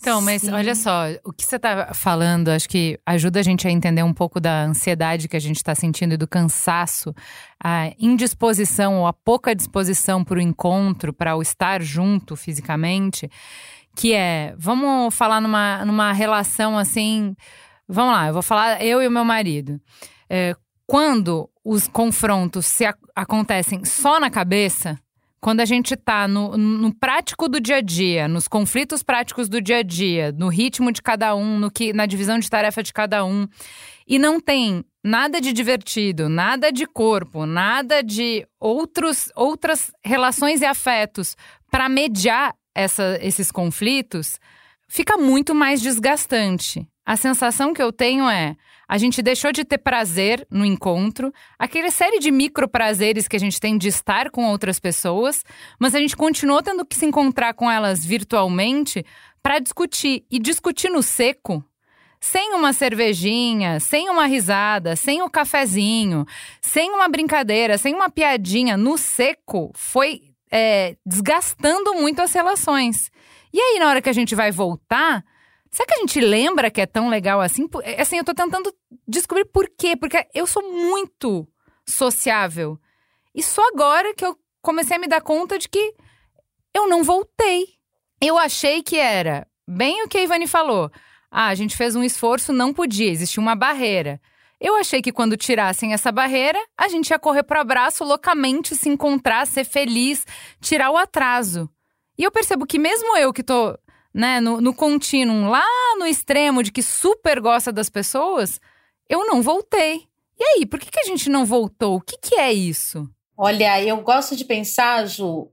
Então, 0.00 0.20
mas 0.20 0.42
Sim. 0.42 0.50
olha 0.50 0.74
só, 0.74 1.04
o 1.24 1.32
que 1.32 1.46
você 1.46 1.56
está 1.56 1.94
falando, 1.94 2.48
acho 2.48 2.68
que 2.68 2.98
ajuda 3.06 3.38
a 3.38 3.42
gente 3.42 3.66
a 3.66 3.70
entender 3.70 4.02
um 4.02 4.12
pouco 4.12 4.38
da 4.40 4.64
ansiedade 4.64 5.28
que 5.28 5.36
a 5.36 5.40
gente 5.40 5.56
está 5.56 5.74
sentindo 5.76 6.12
e 6.14 6.16
do 6.18 6.26
cansaço, 6.26 7.14
a 7.62 7.90
indisposição 7.98 8.98
ou 8.98 9.06
a 9.06 9.12
pouca 9.12 9.54
disposição 9.54 10.22
para 10.22 10.38
o 10.38 10.42
encontro, 10.42 11.12
para 11.12 11.36
o 11.36 11.40
estar 11.40 11.80
junto 11.80 12.36
fisicamente, 12.36 13.30
que 13.94 14.12
é, 14.12 14.54
vamos 14.58 15.14
falar 15.14 15.40
numa, 15.40 15.84
numa 15.84 16.12
relação 16.12 16.76
assim, 16.76 17.34
vamos 17.88 18.14
lá, 18.14 18.28
eu 18.28 18.32
vou 18.32 18.42
falar 18.42 18.84
eu 18.84 19.02
e 19.02 19.06
o 19.06 19.10
meu 19.10 19.24
marido. 19.24 19.80
É, 20.28 20.54
quando 20.86 21.48
os 21.64 21.88
confrontos 21.88 22.66
se 22.66 22.84
acontecem 23.14 23.84
só 23.84 24.20
na 24.20 24.30
cabeça, 24.30 24.98
quando 25.40 25.60
a 25.60 25.64
gente 25.66 25.92
está 25.92 26.26
no, 26.26 26.56
no, 26.56 26.94
prático 26.94 27.48
do 27.50 27.60
dia 27.60 27.76
a 27.76 27.80
dia, 27.82 28.26
nos 28.26 28.48
conflitos 28.48 29.02
práticos 29.02 29.46
do 29.46 29.60
dia 29.60 29.78
a 29.78 29.82
dia, 29.82 30.32
no 30.32 30.48
ritmo 30.48 30.90
de 30.90 31.02
cada 31.02 31.34
um, 31.34 31.58
no 31.58 31.70
que, 31.70 31.92
na 31.92 32.06
divisão 32.06 32.38
de 32.38 32.48
tarefa 32.48 32.82
de 32.82 32.94
cada 32.94 33.24
um, 33.24 33.46
e 34.08 34.18
não 34.18 34.40
tem 34.40 34.82
nada 35.04 35.42
de 35.42 35.52
divertido, 35.52 36.30
nada 36.30 36.72
de 36.72 36.86
corpo, 36.86 37.44
nada 37.44 38.02
de 38.02 38.46
outros, 38.58 39.30
outras 39.36 39.92
relações 40.02 40.62
e 40.62 40.64
afetos 40.64 41.36
para 41.70 41.90
mediar 41.90 42.54
essa, 42.74 43.18
esses 43.22 43.50
conflitos, 43.50 44.38
fica 44.88 45.16
muito 45.16 45.54
mais 45.54 45.80
desgastante. 45.80 46.86
A 47.06 47.16
sensação 47.16 47.74
que 47.74 47.82
eu 47.82 47.92
tenho 47.92 48.28
é 48.28 48.56
a 48.88 48.98
gente 48.98 49.22
deixou 49.22 49.50
de 49.50 49.64
ter 49.64 49.78
prazer 49.78 50.46
no 50.50 50.64
encontro, 50.64 51.32
aquela 51.58 51.90
série 51.90 52.18
de 52.18 52.30
micro 52.30 52.68
prazeres 52.68 53.26
que 53.26 53.36
a 53.36 53.40
gente 53.40 53.58
tem 53.58 53.78
de 53.78 53.88
estar 53.88 54.30
com 54.30 54.44
outras 54.46 54.78
pessoas, 54.78 55.42
mas 55.78 55.94
a 55.94 55.98
gente 55.98 56.16
continuou 56.16 56.62
tendo 56.62 56.84
que 56.84 56.94
se 56.94 57.06
encontrar 57.06 57.54
com 57.54 57.70
elas 57.70 58.04
virtualmente 58.04 59.04
para 59.42 59.58
discutir. 59.58 60.24
E 60.30 60.38
discutir 60.38 60.90
no 60.90 61.02
seco, 61.02 61.64
sem 62.20 62.54
uma 62.54 62.72
cervejinha, 62.72 63.80
sem 63.80 64.08
uma 64.08 64.26
risada, 64.26 64.96
sem 64.96 65.22
o 65.22 65.26
um 65.26 65.30
cafezinho, 65.30 66.26
sem 66.60 66.90
uma 66.90 67.08
brincadeira, 67.08 67.76
sem 67.78 67.94
uma 67.94 68.10
piadinha, 68.10 68.76
no 68.76 68.96
seco, 68.96 69.70
foi 69.74 70.33
é, 70.54 70.96
desgastando 71.04 71.94
muito 71.94 72.22
as 72.22 72.32
relações. 72.32 73.10
E 73.52 73.60
aí, 73.60 73.78
na 73.78 73.88
hora 73.88 74.00
que 74.00 74.08
a 74.08 74.14
gente 74.14 74.34
vai 74.34 74.52
voltar 74.52 75.24
Será 75.74 75.88
que 75.88 75.94
a 75.94 75.98
gente 75.98 76.20
lembra 76.20 76.70
que 76.70 76.80
é 76.80 76.86
tão 76.86 77.08
legal 77.08 77.40
assim? 77.40 77.68
É, 77.82 78.00
assim, 78.00 78.16
eu 78.16 78.22
tô 78.22 78.32
tentando 78.32 78.72
descobrir 79.08 79.44
por 79.46 79.68
quê. 79.76 79.96
Porque 79.96 80.24
eu 80.32 80.46
sou 80.46 80.62
muito 80.62 81.48
sociável. 81.84 82.78
E 83.34 83.42
só 83.42 83.60
agora 83.74 84.14
que 84.14 84.24
eu 84.24 84.38
comecei 84.62 84.96
a 84.96 85.00
me 85.00 85.08
dar 85.08 85.20
conta 85.20 85.58
de 85.58 85.68
que 85.68 85.92
eu 86.72 86.86
não 86.86 87.02
voltei. 87.02 87.66
Eu 88.20 88.38
achei 88.38 88.84
que 88.84 88.96
era 88.96 89.48
bem 89.66 90.04
o 90.04 90.08
que 90.08 90.16
a 90.16 90.22
Ivani 90.22 90.46
falou. 90.46 90.92
Ah, 91.28 91.48
a 91.48 91.56
gente 91.56 91.76
fez 91.76 91.96
um 91.96 92.04
esforço, 92.04 92.52
não 92.52 92.72
podia, 92.72 93.10
existia 93.10 93.42
uma 93.42 93.56
barreira. 93.56 94.20
Eu 94.64 94.76
achei 94.76 95.02
que 95.02 95.12
quando 95.12 95.36
tirassem 95.36 95.92
essa 95.92 96.10
barreira, 96.10 96.58
a 96.74 96.88
gente 96.88 97.10
ia 97.10 97.18
correr 97.18 97.42
pro 97.42 97.60
abraço 97.60 98.02
loucamente, 98.02 98.74
se 98.74 98.88
encontrar, 98.88 99.46
ser 99.46 99.62
feliz, 99.62 100.26
tirar 100.58 100.90
o 100.90 100.96
atraso. 100.96 101.68
E 102.16 102.24
eu 102.24 102.30
percebo 102.30 102.64
que 102.64 102.78
mesmo 102.78 103.14
eu 103.18 103.30
que 103.30 103.42
tô 103.42 103.78
né, 104.14 104.40
no, 104.40 104.62
no 104.62 104.72
contínuo, 104.72 105.50
lá 105.50 105.66
no 105.98 106.06
extremo 106.06 106.62
de 106.62 106.72
que 106.72 106.82
super 106.82 107.40
gosta 107.40 107.70
das 107.70 107.90
pessoas, 107.90 108.58
eu 109.06 109.26
não 109.26 109.42
voltei. 109.42 110.08
E 110.38 110.42
aí, 110.42 110.64
por 110.64 110.80
que, 110.80 110.90
que 110.90 111.00
a 111.00 111.04
gente 111.04 111.28
não 111.28 111.44
voltou? 111.44 111.96
O 111.96 112.00
que, 112.00 112.16
que 112.16 112.36
é 112.36 112.50
isso? 112.50 113.06
Olha, 113.36 113.82
eu 113.82 114.00
gosto 114.00 114.36
de 114.36 114.44
pensar, 114.44 115.06
Ju, 115.06 115.50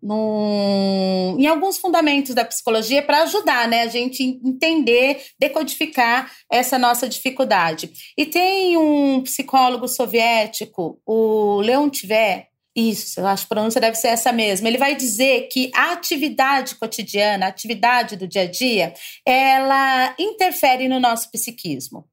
em 1.38 1.48
alguns 1.48 1.80
fundamentos 1.80 2.36
da 2.36 2.46
psicologia 2.46 3.02
para 3.02 3.24
ajudar 3.24 3.68
né, 3.68 3.82
a 3.82 3.88
gente 3.88 4.40
entender, 4.46 5.24
decodificar 5.40 6.32
essa 6.52 6.78
nossa 6.78 7.10
dificuldade. 7.10 7.92
E 8.16 8.26
tem 8.26 8.78
um 8.78 9.24
psicólogo 9.24 9.88
soviético, 9.88 11.02
o 11.06 11.60
Leon 11.62 11.90
Tver, 11.90 12.52
isso, 12.76 13.20
eu 13.20 13.28
acho 13.28 13.46
que 13.46 13.54
a 13.54 13.56
pronúncia 13.56 13.82
deve 13.82 13.98
ser 13.98 14.10
essa 14.10 14.32
mesmo. 14.32 14.68
Ele 14.68 14.78
vai 14.78 14.96
dizer 14.96 15.50
que 15.52 15.70
a 15.76 15.92
atividade 15.92 16.76
cotidiana, 16.76 17.46
a 17.48 17.50
atividade 17.50 18.16
do 18.16 18.28
dia 18.28 18.44
a 18.44 18.50
dia, 18.50 18.94
ela 19.26 20.16
interfere 20.18 20.88
no 20.88 21.00
nosso 21.00 21.30
psiquismo. 21.32 22.06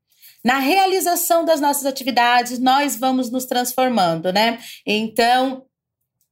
Na 0.44 0.58
realização 0.58 1.44
das 1.44 1.60
nossas 1.60 1.84
atividades, 1.84 2.58
nós 2.58 2.96
vamos 2.96 3.30
nos 3.30 3.44
transformando, 3.44 4.32
né? 4.32 4.58
Então, 4.86 5.64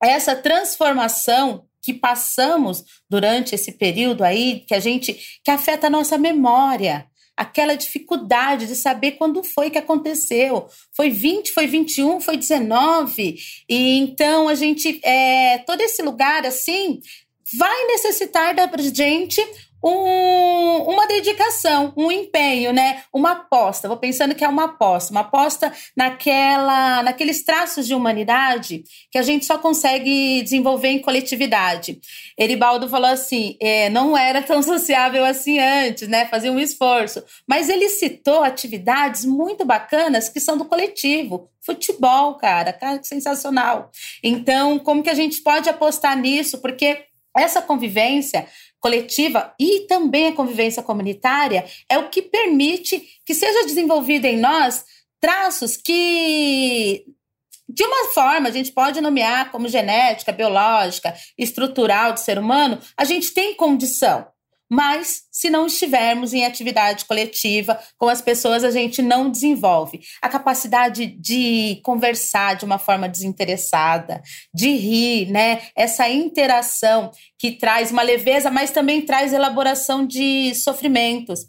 essa 0.03 0.35
transformação 0.35 1.65
que 1.83 1.95
passamos 1.95 2.85
durante 3.09 3.55
esse 3.55 3.73
período 3.73 4.25
aí, 4.25 4.65
que 4.67 4.75
a 4.75 4.81
gente 4.81 5.17
que 5.45 5.51
afeta 5.51 5.87
a 5.87 5.91
nossa 5.91 6.19
memória, 6.19 7.07
aquela 7.37 7.77
dificuldade 7.77 8.67
de 8.67 8.75
saber 8.75 9.13
quando 9.13 9.45
foi 9.45 9.71
que 9.71 9.79
aconteceu. 9.79 10.67
Foi 10.97 11.11
20, 11.11 11.53
foi 11.53 11.67
21, 11.67 12.21
foi 12.21 12.37
19. 12.37 13.37
E 13.69 13.99
então 13.99 14.49
a 14.49 14.55
gente, 14.55 14.99
é, 15.05 15.59
todo 15.59 15.81
esse 15.81 16.03
lugar 16.03 16.47
assim, 16.47 17.01
vai 17.59 17.87
necessitar 17.87 18.55
da 18.55 18.69
gente 18.93 19.41
um, 19.83 20.91
uma 20.91 21.07
dedicação, 21.07 21.93
um 21.97 22.11
empenho, 22.11 22.73
né? 22.73 23.03
Uma 23.13 23.33
aposta. 23.33 23.89
Vou 23.89 23.97
pensando 23.97 24.35
que 24.35 24.45
é 24.45 24.49
uma 24.49 24.65
aposta, 24.65 25.13
uma 25.13 25.21
aposta 25.21 25.73
naquela, 25.97 27.03
naqueles 27.03 27.45
traços 27.45 27.87
de 27.87 27.95
humanidade 27.95 28.85
que 29.11 29.19
a 29.19 29.23
gente 29.23 29.47
só 29.47 29.59
consegue 29.59 30.43
desenvolver 30.43 30.89
em 30.89 31.01
coletividade. 31.01 32.01
Eribaldo 32.39 32.89
falou 32.89 33.11
assim: 33.11 33.57
é, 33.61 33.89
não 33.91 34.17
era 34.17 34.43
tão 34.43 34.63
sociável 34.63 35.25
assim 35.25 35.59
antes, 35.59 36.09
né? 36.09 36.27
Fazia 36.27 36.51
um 36.51 36.59
esforço. 36.59 37.23
Mas 37.47 37.69
ele 37.69 37.89
citou 37.89 38.43
atividades 38.43 39.25
muito 39.25 39.65
bacanas 39.65 40.29
que 40.29 40.41
são 40.41 40.57
do 40.57 40.65
coletivo. 40.65 41.49
Futebol, 41.61 42.35
cara, 42.35 42.73
cara, 42.73 42.99
que 42.99 43.07
sensacional. 43.09 43.91
Então, 44.23 44.79
como 44.79 45.03
que 45.03 45.11
a 45.11 45.15
gente 45.15 45.43
pode 45.43 45.69
apostar 45.69 46.17
nisso? 46.17 46.59
Porque 46.59 47.07
essa 47.37 47.61
convivência 47.61 48.47
coletiva 48.81 49.55
e 49.59 49.81
também 49.87 50.29
a 50.29 50.33
convivência 50.33 50.83
comunitária 50.83 51.65
é 51.91 51.99
o 51.99 52.09
que 52.09 52.23
permite 52.23 53.03
que 53.25 53.35
seja 53.35 53.67
desenvolvida 53.67 54.29
em 54.29 54.39
nós 54.39 54.85
traços 55.21 55.77
que 55.77 57.05
de 57.69 57.85
uma 57.85 58.13
forma, 58.13 58.49
a 58.49 58.53
gente 58.53 58.71
pode 58.71 59.01
nomear 59.01 59.51
como 59.51 59.67
genética, 59.67 60.31
biológica, 60.31 61.13
estrutural 61.37 62.13
do 62.13 62.21
ser 62.21 62.39
humano, 62.39 62.79
a 62.97 63.05
gente 63.05 63.33
tem 63.33 63.57
condição 63.57 64.25
mas 64.71 65.23
se 65.31 65.49
não 65.49 65.67
estivermos 65.67 66.33
em 66.33 66.45
atividade 66.45 67.05
coletiva 67.05 67.79
com 67.97 68.09
as 68.09 68.21
pessoas, 68.21 68.65
a 68.65 68.71
gente 68.71 69.01
não 69.01 69.31
desenvolve 69.31 70.01
a 70.21 70.29
capacidade 70.29 71.07
de 71.07 71.81
conversar 71.85 72.57
de 72.57 72.65
uma 72.65 72.79
forma 72.79 73.09
desinteressada, 73.09 74.21
de 74.53 74.71
rir, 74.71 75.31
né? 75.31 75.63
Essa 75.77 76.09
interação 76.09 77.11
que 77.39 77.53
traz 77.53 77.91
uma 77.91 78.03
leveza, 78.03 78.51
mas 78.51 78.71
também 78.71 79.03
traz 79.03 79.33
elaboração 79.33 80.07
de 80.07 80.55
sofrimentos. 80.55 81.41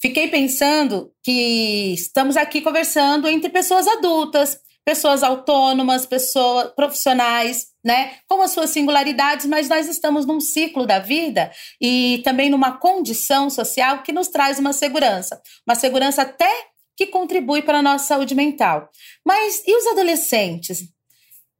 Fiquei 0.00 0.28
pensando 0.28 1.12
que 1.22 1.92
estamos 1.92 2.36
aqui 2.36 2.62
conversando 2.62 3.28
entre 3.28 3.50
pessoas 3.50 3.86
adultas, 3.86 4.58
pessoas 4.84 5.22
autônomas, 5.22 6.06
pessoas 6.06 6.72
profissionais, 6.74 7.66
né, 7.84 8.16
com 8.28 8.42
as 8.42 8.50
suas 8.50 8.70
singularidades, 8.70 9.46
mas 9.46 9.68
nós 9.68 9.88
estamos 9.88 10.26
num 10.26 10.40
ciclo 10.40 10.86
da 10.86 10.98
vida 10.98 11.50
e 11.80 12.20
também 12.24 12.50
numa 12.50 12.78
condição 12.78 13.48
social 13.48 14.02
que 14.02 14.12
nos 14.12 14.28
traz 14.28 14.58
uma 14.58 14.72
segurança, 14.72 15.40
uma 15.66 15.74
segurança 15.74 16.22
até 16.22 16.50
que 16.96 17.06
contribui 17.06 17.62
para 17.62 17.78
a 17.78 17.82
nossa 17.82 18.04
saúde 18.04 18.34
mental. 18.34 18.90
Mas 19.24 19.62
e 19.66 19.74
os 19.74 19.86
adolescentes? 19.86 20.80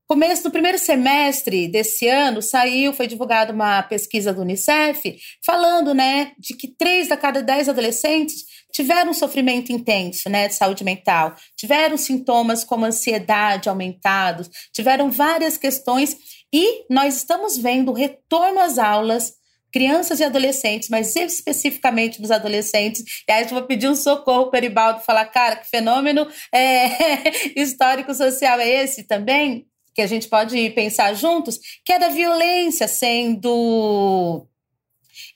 Começo 0.06 0.42
do 0.42 0.50
primeiro 0.50 0.76
semestre 0.76 1.68
desse 1.68 2.08
ano, 2.08 2.42
saiu, 2.42 2.92
foi 2.92 3.06
divulgada 3.06 3.52
uma 3.52 3.80
pesquisa 3.84 4.34
do 4.34 4.42
Unicef, 4.42 5.16
falando, 5.46 5.94
né, 5.94 6.32
de 6.36 6.52
que 6.52 6.66
três 6.66 7.12
a 7.12 7.16
cada 7.16 7.40
dez 7.40 7.68
adolescentes 7.68 8.44
tiveram 8.72 9.10
um 9.10 9.14
sofrimento 9.14 9.72
intenso, 9.72 10.28
né, 10.28 10.48
de 10.48 10.54
saúde 10.54 10.84
mental, 10.84 11.34
tiveram 11.56 11.96
sintomas 11.96 12.64
como 12.64 12.84
ansiedade 12.84 13.68
aumentados, 13.68 14.50
tiveram 14.72 15.10
várias 15.10 15.56
questões 15.56 16.16
e 16.52 16.84
nós 16.90 17.16
estamos 17.16 17.56
vendo 17.56 17.90
o 17.90 17.94
retorno 17.94 18.60
às 18.60 18.78
aulas 18.78 19.34
crianças 19.72 20.18
e 20.20 20.24
adolescentes, 20.24 20.88
mas 20.88 21.14
especificamente 21.14 22.20
dos 22.20 22.30
adolescentes. 22.30 23.22
E 23.28 23.32
aí 23.32 23.44
eu 23.44 23.48
vou 23.50 23.62
pedir 23.62 23.88
um 23.88 23.94
socorro 23.94 24.50
para 24.50 24.56
o 24.56 24.60
Eribaldo 24.60 25.00
falar, 25.00 25.26
cara, 25.26 25.56
que 25.56 25.68
fenômeno 25.68 26.26
é, 26.52 27.50
histórico-social 27.60 28.58
é 28.58 28.68
esse 28.68 29.04
também? 29.04 29.66
Que 29.94 30.02
a 30.02 30.06
gente 30.06 30.28
pode 30.28 30.70
pensar 30.70 31.14
juntos, 31.14 31.58
que 31.84 31.92
é 31.92 31.98
da 31.98 32.08
violência 32.08 32.88
sendo 32.88 34.46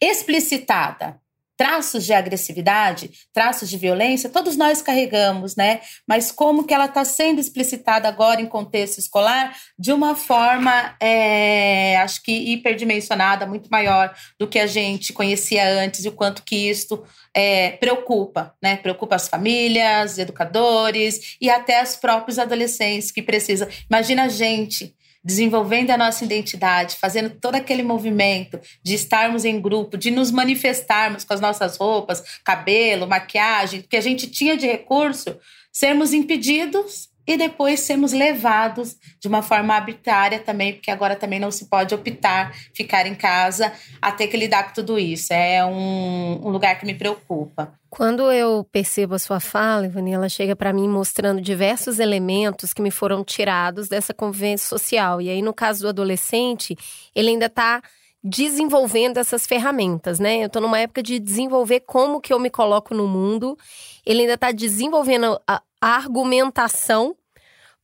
explicitada 0.01 1.21
traços 1.57 2.05
de 2.05 2.13
agressividade, 2.13 3.11
traços 3.33 3.71
de 3.71 3.77
violência, 3.77 4.29
todos 4.29 4.57
nós 4.57 4.83
carregamos, 4.83 5.55
né? 5.55 5.81
Mas 6.07 6.33
como 6.33 6.65
que 6.65 6.75
ela 6.75 6.87
está 6.87 7.05
sendo 7.05 7.41
explicitada 7.41 8.09
agora 8.09 8.41
em 8.41 8.47
contexto 8.47 8.99
escolar 8.99 9.57
de 9.79 9.93
uma 9.93 10.17
forma, 10.17 10.97
é, 11.01 11.97
acho 11.99 12.23
que 12.23 12.33
hiperdimensionada, 12.33 13.47
muito 13.47 13.69
maior 13.71 14.15
do 14.39 14.49
que 14.49 14.59
a 14.59 14.67
gente 14.67 15.13
conhecia 15.13 15.67
antes 15.81 16.05
e 16.05 16.09
o 16.09 16.13
quanto 16.13 16.43
que 16.43 16.69
isto 16.69 17.05
é, 17.33 17.71
preocupa, 17.73 18.55
né? 18.63 18.77
Preocupa 18.77 19.15
as 19.15 19.29
famílias, 19.29 20.19
educadores 20.19 21.37
e 21.41 21.49
até 21.49 21.83
os 21.83 21.97
próprios 21.97 22.39
adolescentes 22.39 23.11
que 23.11 23.23
precisam. 23.23 23.69
Imagina 23.89 24.25
a 24.25 24.29
gente 24.29 24.95
desenvolvendo 25.25 25.91
a 25.91 25.97
nossa 25.97 26.25
identidade, 26.25 26.97
fazendo 26.97 27.31
todo 27.31 27.55
aquele 27.55 27.83
movimento 27.83 28.61
de 28.83 28.95
estarmos 28.95 29.45
em 29.45 29.61
grupo, 29.61 29.97
de 29.97 30.11
nos 30.11 30.31
manifestarmos 30.31 31.25
com 31.25 31.33
as 31.33 31.41
nossas 31.41 31.77
roupas, 31.77 32.23
cabelo, 32.45 33.07
maquiagem, 33.07 33.83
que 33.83 33.97
a 33.97 34.01
gente 34.01 34.29
tinha 34.29 34.57
de 34.57 34.67
recurso, 34.67 35.39
sermos 35.73 36.13
impedidos 36.13 37.09
e 37.27 37.37
depois 37.37 37.81
sermos 37.81 38.13
levados 38.13 38.97
de 39.21 39.29
uma 39.29 39.43
forma 39.43 39.75
arbitrária 39.75 40.39
também, 40.39 40.75
porque 40.75 40.91
agora 40.91 41.17
também 41.17 41.41
não 41.41 41.51
se 41.51 41.67
pode 41.67 41.95
optar 41.95 42.55
ficar 42.75 43.07
em 43.07 43.15
casa 43.15 43.73
a 44.01 44.13
ter 44.13 44.29
que 44.29 44.37
lidar 44.37 44.65
com 44.65 44.75
tudo 44.75 44.99
isso. 44.99 45.33
É 45.33 45.65
um, 45.65 46.41
um 46.45 46.49
lugar 46.51 46.79
que 46.79 46.87
me 46.87 46.95
preocupa. 46.95 47.73
Quando 47.89 48.31
eu 48.33 48.67
percebo 48.73 49.15
a 49.15 49.19
sua 49.19 49.39
fala, 49.39 49.87
Ivani, 49.87 50.13
ela 50.13 50.29
chega 50.29 50.57
para 50.57 50.73
mim 50.73 50.89
mostrando 50.89 51.41
diversos 51.41 52.01
elementos 52.01 52.75
que 52.75 52.83
me 52.83 52.91
foram 52.91 53.23
tirados 53.23 53.89
dessa 53.89 54.13
convivência 54.13 54.69
social. 54.69 55.21
E 55.21 55.31
aí, 55.31 55.41
no 55.41 55.55
caso 55.55 55.83
do 55.83 55.89
adolescente, 55.89 56.77
ele 57.15 57.31
ainda 57.31 57.47
está 57.47 57.81
desenvolvendo 58.25 59.19
essas 59.19 59.47
ferramentas, 59.47 60.19
né? 60.19 60.43
Eu 60.43 60.47
estou 60.47 60.63
numa 60.63 60.81
época 60.81 61.03
de 61.03 61.19
desenvolver 61.19 61.81
como 61.81 62.23
que 62.23 62.33
eu 62.33 62.41
me 62.41 62.49
coloco 62.49 62.95
no 62.95 63.07
mundo. 63.07 63.57
Ele 64.05 64.23
ainda 64.23 64.35
está 64.35 64.51
desenvolvendo 64.51 65.39
a, 65.47 65.63
a 65.79 65.89
argumentação 65.89 67.15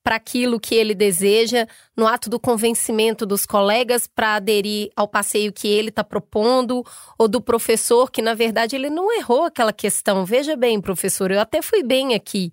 para 0.02 0.16
aquilo 0.16 0.58
que 0.58 0.74
ele 0.74 0.94
deseja, 0.94 1.66
no 1.94 2.06
ato 2.06 2.30
do 2.30 2.40
convencimento 2.40 3.26
dos 3.26 3.44
colegas 3.44 4.06
para 4.06 4.36
aderir 4.36 4.90
ao 4.96 5.06
passeio 5.06 5.52
que 5.52 5.68
ele 5.68 5.90
está 5.90 6.02
propondo, 6.02 6.82
ou 7.18 7.28
do 7.28 7.38
professor 7.38 8.10
que, 8.10 8.22
na 8.22 8.32
verdade, 8.32 8.74
ele 8.74 8.88
não 8.88 9.14
errou 9.14 9.44
aquela 9.44 9.74
questão. 9.74 10.24
Veja 10.24 10.56
bem, 10.56 10.80
professor, 10.80 11.30
eu 11.30 11.38
até 11.38 11.60
fui 11.60 11.82
bem 11.82 12.14
aqui. 12.14 12.50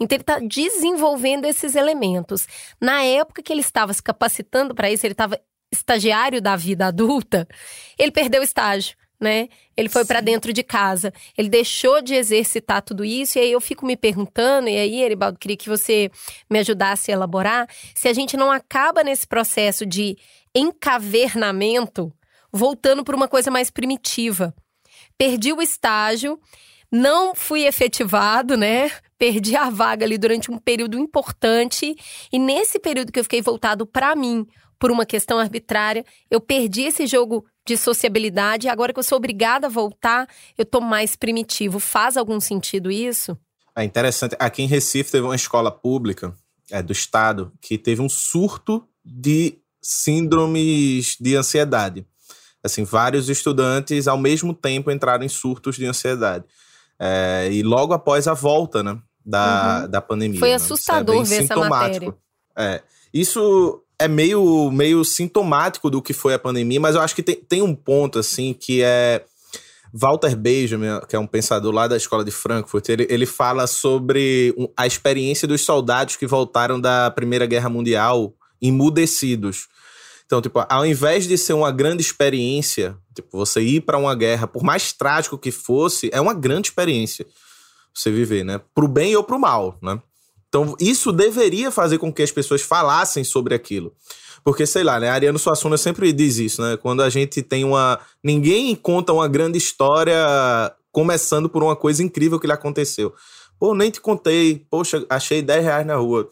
Então, 0.00 0.16
ele 0.16 0.22
está 0.22 0.38
desenvolvendo 0.38 1.44
esses 1.44 1.74
elementos. 1.74 2.48
Na 2.80 3.02
época 3.02 3.42
que 3.42 3.52
ele 3.52 3.60
estava 3.60 3.92
se 3.92 4.02
capacitando 4.02 4.74
para 4.74 4.90
isso, 4.90 5.04
ele 5.04 5.12
estava 5.12 5.38
estagiário 5.70 6.40
da 6.40 6.56
vida 6.56 6.86
adulta, 6.86 7.46
ele 7.98 8.10
perdeu 8.10 8.40
o 8.40 8.44
estágio. 8.44 8.96
Né? 9.18 9.48
Ele 9.74 9.88
foi 9.88 10.04
para 10.04 10.20
dentro 10.20 10.52
de 10.52 10.62
casa. 10.62 11.10
Ele 11.38 11.48
deixou 11.48 12.02
de 12.02 12.14
exercitar 12.14 12.82
tudo 12.82 13.02
isso. 13.02 13.38
E 13.38 13.40
aí 13.40 13.52
eu 13.52 13.60
fico 13.62 13.86
me 13.86 13.96
perguntando, 13.96 14.68
e 14.68 14.76
aí, 14.76 15.02
Eribaldo, 15.02 15.38
queria 15.38 15.56
que 15.56 15.70
você 15.70 16.10
me 16.50 16.58
ajudasse 16.58 17.10
a 17.10 17.14
elaborar, 17.14 17.66
se 17.94 18.08
a 18.08 18.12
gente 18.12 18.36
não 18.36 18.50
acaba 18.50 19.02
nesse 19.02 19.26
processo 19.26 19.86
de 19.86 20.18
encavernamento, 20.54 22.12
voltando 22.52 23.02
para 23.02 23.16
uma 23.16 23.26
coisa 23.26 23.50
mais 23.50 23.70
primitiva. 23.70 24.54
Perdi 25.16 25.50
o 25.50 25.62
estágio, 25.62 26.38
não 26.90 27.34
fui 27.34 27.66
efetivado, 27.66 28.56
né? 28.56 28.90
Perdi 29.18 29.56
a 29.56 29.70
vaga 29.70 30.04
ali 30.04 30.18
durante 30.18 30.50
um 30.50 30.58
período 30.58 30.98
importante. 30.98 31.96
E 32.32 32.38
nesse 32.38 32.78
período 32.78 33.10
que 33.10 33.18
eu 33.18 33.24
fiquei 33.24 33.42
voltado 33.42 33.86
para 33.86 34.14
mim, 34.14 34.46
por 34.78 34.90
uma 34.90 35.06
questão 35.06 35.38
arbitrária, 35.38 36.04
eu 36.30 36.40
perdi 36.40 36.82
esse 36.82 37.06
jogo 37.06 37.46
de 37.66 37.76
sociabilidade. 37.76 38.68
Agora 38.68 38.92
que 38.92 38.98
eu 38.98 39.02
sou 39.02 39.18
obrigada 39.18 39.66
a 39.66 39.70
voltar, 39.70 40.28
eu 40.56 40.64
tô 40.64 40.80
mais 40.80 41.16
primitivo. 41.16 41.78
Faz 41.78 42.16
algum 42.16 42.40
sentido 42.40 42.90
isso? 42.90 43.36
É 43.76 43.84
interessante. 43.84 44.36
Aqui 44.38 44.62
em 44.62 44.66
Recife 44.66 45.10
teve 45.10 45.26
uma 45.26 45.34
escola 45.34 45.70
pública 45.70 46.34
é, 46.70 46.82
do 46.82 46.92
estado 46.92 47.52
que 47.60 47.76
teve 47.76 48.00
um 48.00 48.08
surto 48.08 48.86
de 49.04 49.58
síndromes 49.82 51.16
de 51.20 51.36
ansiedade. 51.36 52.06
Assim, 52.62 52.84
vários 52.84 53.28
estudantes 53.28 54.08
ao 54.08 54.18
mesmo 54.18 54.52
tempo 54.52 54.90
entraram 54.90 55.24
em 55.24 55.28
surtos 55.28 55.76
de 55.76 55.86
ansiedade. 55.86 56.44
É, 56.98 57.48
e 57.52 57.62
logo 57.62 57.92
após 57.92 58.26
a 58.26 58.34
volta, 58.34 58.82
né, 58.82 58.98
da, 59.24 59.82
uhum. 59.82 59.90
da 59.90 60.00
pandemia. 60.00 60.40
Foi 60.40 60.52
assustador 60.54 61.16
né? 61.16 61.22
é 61.22 61.24
ver 61.24 61.44
essa 61.44 61.56
matéria. 61.56 62.16
É. 62.56 62.82
Isso 63.12 63.82
é 63.98 64.08
meio, 64.08 64.70
meio 64.70 65.04
sintomático 65.04 65.90
do 65.90 66.02
que 66.02 66.12
foi 66.12 66.34
a 66.34 66.38
pandemia, 66.38 66.80
mas 66.80 66.94
eu 66.94 67.00
acho 67.00 67.14
que 67.14 67.22
tem, 67.22 67.36
tem 67.36 67.62
um 67.62 67.74
ponto, 67.74 68.18
assim, 68.18 68.52
que 68.52 68.82
é. 68.82 69.24
Walter 69.98 70.36
Benjamin, 70.36 71.00
que 71.08 71.16
é 71.16 71.18
um 71.18 71.26
pensador 71.26 71.72
lá 71.72 71.88
da 71.88 71.96
escola 71.96 72.22
de 72.22 72.30
Frankfurt, 72.30 72.86
ele, 72.90 73.06
ele 73.08 73.24
fala 73.24 73.66
sobre 73.66 74.54
a 74.76 74.86
experiência 74.86 75.48
dos 75.48 75.62
soldados 75.62 76.16
que 76.16 76.26
voltaram 76.26 76.78
da 76.78 77.10
Primeira 77.10 77.46
Guerra 77.46 77.70
Mundial 77.70 78.34
emudecidos. 78.60 79.68
Então, 80.26 80.42
tipo, 80.42 80.62
ao 80.68 80.84
invés 80.84 81.26
de 81.26 81.38
ser 81.38 81.54
uma 81.54 81.70
grande 81.70 82.02
experiência, 82.02 82.94
tipo, 83.14 83.38
você 83.38 83.62
ir 83.62 83.80
para 83.82 83.96
uma 83.96 84.14
guerra, 84.14 84.46
por 84.46 84.62
mais 84.62 84.92
trágico 84.92 85.38
que 85.38 85.52
fosse, 85.52 86.10
é 86.12 86.20
uma 86.20 86.34
grande 86.34 86.68
experiência 86.68 87.24
você 87.94 88.10
viver, 88.10 88.44
né? 88.44 88.60
Pro 88.74 88.86
bem 88.86 89.16
ou 89.16 89.24
pro 89.24 89.38
mal, 89.38 89.78
né? 89.80 89.98
Então, 90.56 90.74
isso 90.80 91.12
deveria 91.12 91.70
fazer 91.70 91.98
com 91.98 92.10
que 92.10 92.22
as 92.22 92.32
pessoas 92.32 92.62
falassem 92.62 93.22
sobre 93.22 93.54
aquilo. 93.54 93.92
Porque, 94.42 94.64
sei 94.64 94.82
lá, 94.82 94.98
né? 94.98 95.10
Ariano 95.10 95.38
Suassuna 95.38 95.76
sempre 95.76 96.10
diz 96.14 96.38
isso, 96.38 96.62
né? 96.62 96.78
Quando 96.78 97.02
a 97.02 97.10
gente 97.10 97.42
tem 97.42 97.62
uma. 97.62 97.98
Ninguém 98.24 98.74
conta 98.74 99.12
uma 99.12 99.28
grande 99.28 99.58
história 99.58 100.16
começando 100.90 101.48
por 101.48 101.62
uma 101.62 101.76
coisa 101.76 102.02
incrível 102.02 102.40
que 102.40 102.46
lhe 102.46 102.52
aconteceu. 102.52 103.12
Pô, 103.58 103.74
nem 103.74 103.90
te 103.90 104.00
contei. 104.00 104.64
Poxa, 104.70 105.04
achei 105.10 105.42
10 105.42 105.64
reais 105.64 105.86
na 105.86 105.96
rua 105.96 106.26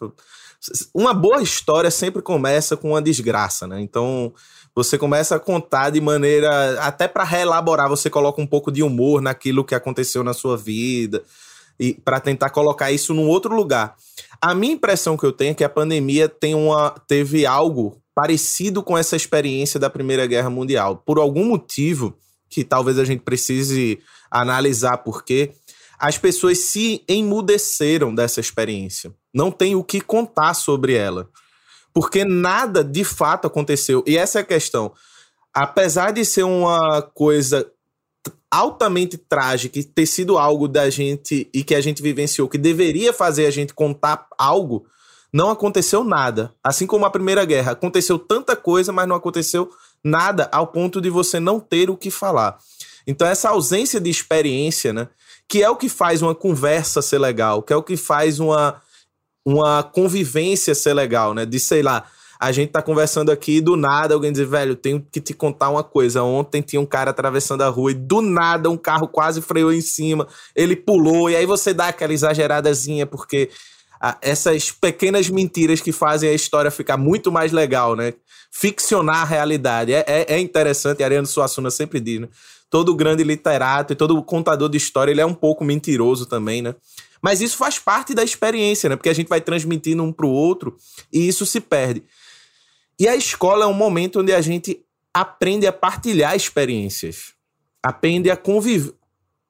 uma 0.94 1.12
boa 1.12 1.42
história 1.42 1.90
sempre 1.90 2.22
começa 2.22 2.74
com 2.74 2.92
uma 2.92 3.02
desgraça, 3.02 3.66
né? 3.66 3.82
Então 3.82 4.32
você 4.74 4.96
começa 4.96 5.36
a 5.36 5.38
contar 5.38 5.90
de 5.90 6.00
maneira 6.00 6.80
até 6.80 7.06
para 7.06 7.22
reelaborar, 7.22 7.86
você 7.86 8.08
coloca 8.08 8.40
um 8.40 8.46
pouco 8.46 8.72
de 8.72 8.82
humor 8.82 9.20
naquilo 9.20 9.62
que 9.62 9.74
aconteceu 9.74 10.24
na 10.24 10.32
sua 10.32 10.56
vida 10.56 11.22
e 11.78 11.94
para 11.94 12.20
tentar 12.20 12.50
colocar 12.50 12.92
isso 12.92 13.12
num 13.14 13.28
outro 13.28 13.54
lugar. 13.54 13.96
A 14.40 14.54
minha 14.54 14.74
impressão 14.74 15.16
que 15.16 15.24
eu 15.24 15.32
tenho 15.32 15.52
é 15.52 15.54
que 15.54 15.64
a 15.64 15.68
pandemia 15.68 16.28
tem 16.28 16.54
uma 16.54 16.90
teve 17.06 17.46
algo 17.46 18.00
parecido 18.14 18.82
com 18.82 18.96
essa 18.96 19.16
experiência 19.16 19.80
da 19.80 19.90
Primeira 19.90 20.26
Guerra 20.26 20.50
Mundial. 20.50 21.02
Por 21.04 21.18
algum 21.18 21.44
motivo 21.44 22.16
que 22.48 22.62
talvez 22.62 22.98
a 22.98 23.04
gente 23.04 23.22
precise 23.22 23.98
analisar 24.30 24.98
por 24.98 25.24
quê, 25.24 25.52
as 25.98 26.18
pessoas 26.18 26.58
se 26.58 27.02
emudeceram 27.08 28.14
dessa 28.14 28.40
experiência. 28.40 29.12
Não 29.32 29.50
tem 29.50 29.74
o 29.74 29.82
que 29.82 30.00
contar 30.00 30.54
sobre 30.54 30.94
ela. 30.94 31.28
Porque 31.92 32.24
nada 32.24 32.84
de 32.84 33.04
fato 33.04 33.46
aconteceu. 33.46 34.02
E 34.06 34.16
essa 34.16 34.38
é 34.38 34.42
a 34.42 34.44
questão. 34.44 34.92
Apesar 35.52 36.12
de 36.12 36.24
ser 36.24 36.42
uma 36.42 37.02
coisa 37.02 37.68
altamente 38.54 39.16
trágica 39.18 39.78
e 39.78 39.84
ter 39.84 40.06
sido 40.06 40.38
algo 40.38 40.68
da 40.68 40.88
gente 40.90 41.48
e 41.52 41.64
que 41.64 41.74
a 41.74 41.80
gente 41.80 42.02
vivenciou, 42.02 42.48
que 42.48 42.58
deveria 42.58 43.12
fazer 43.12 43.46
a 43.46 43.50
gente 43.50 43.74
contar 43.74 44.26
algo, 44.38 44.86
não 45.32 45.50
aconteceu 45.50 46.04
nada. 46.04 46.54
Assim 46.62 46.86
como 46.86 47.04
a 47.04 47.10
Primeira 47.10 47.44
Guerra, 47.44 47.72
aconteceu 47.72 48.18
tanta 48.18 48.54
coisa, 48.54 48.92
mas 48.92 49.08
não 49.08 49.16
aconteceu 49.16 49.70
nada 50.02 50.48
ao 50.52 50.68
ponto 50.68 51.00
de 51.00 51.10
você 51.10 51.40
não 51.40 51.58
ter 51.58 51.90
o 51.90 51.96
que 51.96 52.10
falar. 52.10 52.58
Então, 53.06 53.26
essa 53.26 53.50
ausência 53.50 54.00
de 54.00 54.08
experiência, 54.08 54.92
né? 54.92 55.08
que 55.48 55.62
é 55.62 55.68
o 55.68 55.76
que 55.76 55.88
faz 55.88 56.22
uma 56.22 56.34
conversa 56.34 57.02
ser 57.02 57.18
legal, 57.18 57.62
que 57.62 57.72
é 57.72 57.76
o 57.76 57.82
que 57.82 57.96
faz 57.96 58.40
uma, 58.40 58.80
uma 59.44 59.82
convivência 59.82 60.74
ser 60.74 60.94
legal, 60.94 61.34
né? 61.34 61.44
De 61.44 61.58
sei 61.60 61.82
lá, 61.82 62.06
a 62.38 62.52
gente 62.52 62.70
tá 62.70 62.82
conversando 62.82 63.30
aqui 63.30 63.56
e 63.56 63.60
do 63.60 63.76
nada 63.76 64.14
alguém 64.14 64.32
diz, 64.32 64.48
velho, 64.48 64.74
tenho 64.74 65.04
que 65.10 65.20
te 65.20 65.32
contar 65.32 65.70
uma 65.70 65.82
coisa. 65.82 66.22
Ontem 66.22 66.62
tinha 66.62 66.80
um 66.80 66.86
cara 66.86 67.10
atravessando 67.10 67.62
a 67.62 67.68
rua 67.68 67.92
e 67.92 67.94
do 67.94 68.20
nada 68.20 68.70
um 68.70 68.76
carro 68.76 69.08
quase 69.08 69.40
freou 69.40 69.72
em 69.72 69.80
cima, 69.80 70.26
ele 70.54 70.76
pulou, 70.76 71.30
e 71.30 71.36
aí 71.36 71.46
você 71.46 71.72
dá 71.72 71.88
aquela 71.88 72.12
exageradazinha, 72.12 73.06
porque 73.06 73.50
essas 74.20 74.70
pequenas 74.70 75.30
mentiras 75.30 75.80
que 75.80 75.92
fazem 75.92 76.28
a 76.28 76.34
história 76.34 76.70
ficar 76.70 76.96
muito 76.96 77.32
mais 77.32 77.52
legal, 77.52 77.96
né? 77.96 78.12
Ficcionar 78.52 79.22
a 79.22 79.24
realidade. 79.24 79.94
É, 79.94 80.04
é, 80.06 80.34
é 80.34 80.38
interessante, 80.38 81.02
Ariano 81.02 81.26
Suassuna 81.26 81.70
sempre 81.70 82.00
diz, 82.00 82.20
né? 82.20 82.28
todo 82.74 82.92
grande 82.92 83.22
literato 83.22 83.92
e 83.92 83.96
todo 83.96 84.20
contador 84.20 84.68
de 84.68 84.76
história, 84.76 85.12
ele 85.12 85.20
é 85.20 85.24
um 85.24 85.32
pouco 85.32 85.64
mentiroso 85.64 86.26
também, 86.26 86.60
né? 86.60 86.74
Mas 87.22 87.40
isso 87.40 87.56
faz 87.56 87.78
parte 87.78 88.12
da 88.12 88.24
experiência, 88.24 88.88
né? 88.88 88.96
Porque 88.96 89.08
a 89.08 89.14
gente 89.14 89.28
vai 89.28 89.40
transmitindo 89.40 90.02
um 90.02 90.12
para 90.12 90.26
o 90.26 90.30
outro 90.30 90.76
e 91.12 91.28
isso 91.28 91.46
se 91.46 91.60
perde. 91.60 92.02
E 92.98 93.08
a 93.08 93.16
escola 93.16 93.64
é 93.64 93.68
um 93.68 93.74
momento 93.74 94.20
onde 94.20 94.32
a 94.32 94.40
gente 94.40 94.84
aprende 95.12 95.66
a 95.66 95.72
partilhar 95.72 96.34
experiências, 96.34 97.34
aprende 97.82 98.30
a 98.30 98.36
conviver, 98.36 98.94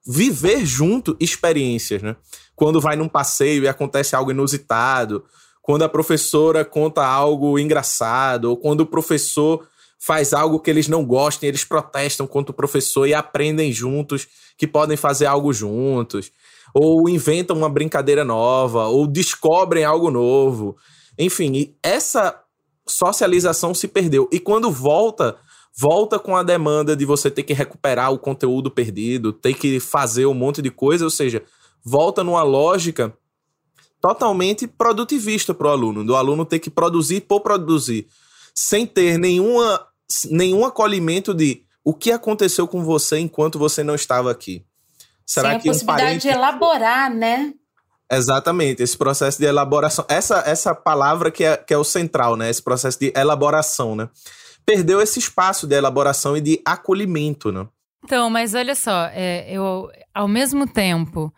viver 0.06 0.64
junto 0.64 1.16
experiências, 1.18 2.02
né? 2.02 2.16
Quando 2.54 2.80
vai 2.80 2.96
num 2.96 3.08
passeio 3.08 3.64
e 3.64 3.68
acontece 3.68 4.14
algo 4.14 4.30
inusitado, 4.30 5.24
quando 5.62 5.82
a 5.82 5.88
professora 5.88 6.64
conta 6.64 7.04
algo 7.04 7.58
engraçado, 7.58 8.50
ou 8.50 8.56
quando 8.56 8.82
o 8.82 8.86
professor 8.86 9.66
faz 9.98 10.34
algo 10.34 10.60
que 10.60 10.68
eles 10.68 10.88
não 10.88 11.04
gostem, 11.04 11.48
eles 11.48 11.64
protestam 11.64 12.26
contra 12.26 12.52
o 12.52 12.54
professor 12.54 13.06
e 13.06 13.14
aprendem 13.14 13.72
juntos 13.72 14.28
que 14.58 14.66
podem 14.66 14.96
fazer 14.96 15.24
algo 15.24 15.52
juntos, 15.52 16.30
ou 16.74 17.08
inventam 17.08 17.56
uma 17.56 17.70
brincadeira 17.70 18.24
nova, 18.24 18.86
ou 18.86 19.06
descobrem 19.06 19.84
algo 19.84 20.10
novo. 20.10 20.76
Enfim, 21.18 21.74
essa 21.82 22.43
socialização 22.86 23.74
se 23.74 23.88
perdeu. 23.88 24.28
E 24.32 24.38
quando 24.38 24.70
volta, 24.70 25.36
volta 25.76 26.18
com 26.18 26.36
a 26.36 26.42
demanda 26.42 26.96
de 26.96 27.04
você 27.04 27.30
ter 27.30 27.42
que 27.42 27.52
recuperar 27.52 28.12
o 28.12 28.18
conteúdo 28.18 28.70
perdido, 28.70 29.32
ter 29.32 29.54
que 29.54 29.80
fazer 29.80 30.26
um 30.26 30.34
monte 30.34 30.60
de 30.60 30.70
coisa, 30.70 31.04
ou 31.04 31.10
seja, 31.10 31.42
volta 31.84 32.22
numa 32.22 32.42
lógica 32.42 33.16
totalmente 34.00 34.66
produtivista 34.66 35.54
para 35.54 35.68
o 35.68 35.70
aluno, 35.70 36.04
do 36.04 36.14
aluno 36.14 36.44
ter 36.44 36.58
que 36.58 36.68
produzir 36.68 37.22
por 37.22 37.40
produzir, 37.40 38.06
sem 38.54 38.86
ter 38.86 39.18
nenhuma 39.18 39.86
nenhum 40.30 40.64
acolhimento 40.64 41.32
de 41.32 41.64
o 41.82 41.94
que 41.94 42.12
aconteceu 42.12 42.68
com 42.68 42.84
você 42.84 43.18
enquanto 43.18 43.58
você 43.58 43.82
não 43.82 43.94
estava 43.94 44.30
aqui. 44.30 44.64
Será 45.26 45.52
Sem 45.52 45.60
que 45.60 45.68
a 45.68 45.72
possibilidade 45.72 46.02
um 46.02 46.06
parente... 46.06 46.22
de 46.22 46.28
elaborar, 46.28 47.14
né? 47.14 47.54
Exatamente, 48.16 48.82
esse 48.82 48.96
processo 48.96 49.38
de 49.38 49.44
elaboração. 49.44 50.04
Essa, 50.08 50.42
essa 50.46 50.74
palavra 50.74 51.30
que 51.30 51.44
é, 51.44 51.56
que 51.56 51.74
é 51.74 51.78
o 51.78 51.84
central, 51.84 52.36
né? 52.36 52.50
Esse 52.50 52.62
processo 52.62 52.98
de 52.98 53.12
elaboração, 53.16 53.94
né? 53.96 54.08
Perdeu 54.64 55.00
esse 55.00 55.18
espaço 55.18 55.66
de 55.66 55.74
elaboração 55.74 56.36
e 56.36 56.40
de 56.40 56.60
acolhimento, 56.64 57.52
né? 57.52 57.66
Então, 58.04 58.28
mas 58.28 58.54
olha 58.54 58.74
só, 58.74 59.06
é, 59.12 59.46
eu, 59.50 59.90
ao 60.12 60.28
mesmo 60.28 60.66
tempo 60.66 61.32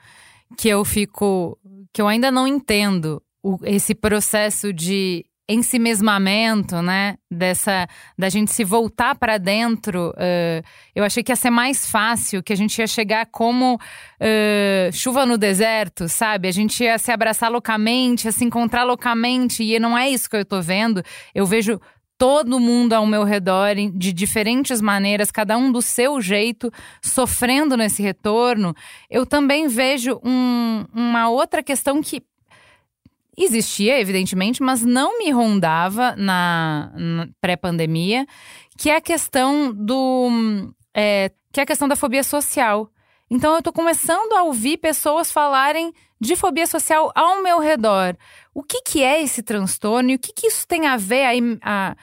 que 0.57 0.69
eu 0.69 0.85
fico. 0.85 1.59
que 1.93 2.03
eu 2.03 2.09
ainda 2.09 2.31
não 2.31 2.47
entendo 2.47 3.23
o, 3.43 3.59
esse 3.63 3.95
processo 3.95 4.73
de 4.73 5.25
ensimesmamento, 5.49 6.83
né? 6.83 7.17
Dessa 7.31 7.89
da 8.19 8.29
gente 8.29 8.53
se 8.53 8.65
voltar 8.65 9.15
para 9.15 9.39
dentro. 9.39 10.11
Uh, 10.11 10.65
eu 10.95 11.05
achei 11.05 11.23
que 11.23 11.31
ia 11.31 11.37
ser 11.37 11.51
mais 11.51 11.89
fácil, 11.89 12.43
que 12.43 12.53
a 12.53 12.57
gente 12.57 12.79
ia 12.79 12.87
chegar 12.87 13.27
como 13.27 13.75
uh, 13.75 14.93
chuva 14.93 15.25
no 15.25 15.39
deserto, 15.39 16.09
sabe? 16.09 16.49
A 16.49 16.53
gente 16.53 16.83
ia 16.83 16.99
se 16.99 17.13
abraçar 17.13 17.51
loucamente, 17.51 18.27
ia 18.27 18.33
se 18.33 18.45
encontrar 18.45 18.85
loucamente, 18.85 19.63
e 19.63 19.79
não 19.79 19.97
é 19.97 20.09
isso 20.09 20.29
que 20.29 20.37
eu 20.37 20.45
tô 20.45 20.61
vendo. 20.61 21.03
Eu 21.35 21.47
vejo 21.47 21.81
todo 22.19 22.59
mundo 22.59 22.95
ao 22.95 23.07
meu 23.07 23.25
redor 23.25 23.75
de 23.95 24.13
diferentes 24.13 24.81
maneiras, 24.81 25.31
cada 25.31 25.57
um 25.57 25.71
do 25.71 25.83
seu 25.83 26.21
jeito, 26.21 26.73
sofrendo 27.03 27.77
nesse 27.77 28.03
retorno. 28.03 28.75
Eu 29.11 29.27
também 29.27 29.69
vejo 29.69 30.19
um, 30.25 30.85
uma 30.95 31.29
outra 31.29 31.63
questão 31.63 32.03
que 32.03 32.23
Existia, 33.39 34.01
evidentemente, 34.01 34.63
mas 34.63 34.83
não 34.83 35.19
me 35.19 35.31
rondava 35.31 36.17
na, 36.17 36.91
na 36.95 37.29
pré-pandemia, 37.41 38.27
que 38.79 38.89
é 38.89 38.97
a 38.97 39.01
questão 39.01 39.73
do. 39.73 40.73
É, 40.95 41.31
que 41.53 41.61
é 41.61 41.63
a 41.63 41.67
questão 41.67 41.87
da 41.87 41.97
fobia 41.97 42.23
social. 42.23 42.91
Então 43.31 43.53
eu 43.53 43.59
estou 43.59 43.73
começando 43.73 44.33
a 44.33 44.45
ouvir 44.45 44.79
pessoas 44.79 45.31
falarem 45.31 45.93
de 46.21 46.37
fobia 46.37 46.67
social 46.67 47.13
ao 47.15 47.43
meu 47.43 47.59
redor. 47.59 48.17
O 48.55 48.63
que, 48.63 48.81
que 48.83 49.03
é 49.03 49.23
esse 49.23 49.43
transtorno 49.43 50.11
e 50.11 50.15
o 50.15 50.19
que, 50.19 50.33
que 50.33 50.47
isso 50.47 50.67
tem 50.67 50.87
a 50.87 50.97
ver 50.97 51.25
a, 51.25 51.91
a 51.91 51.97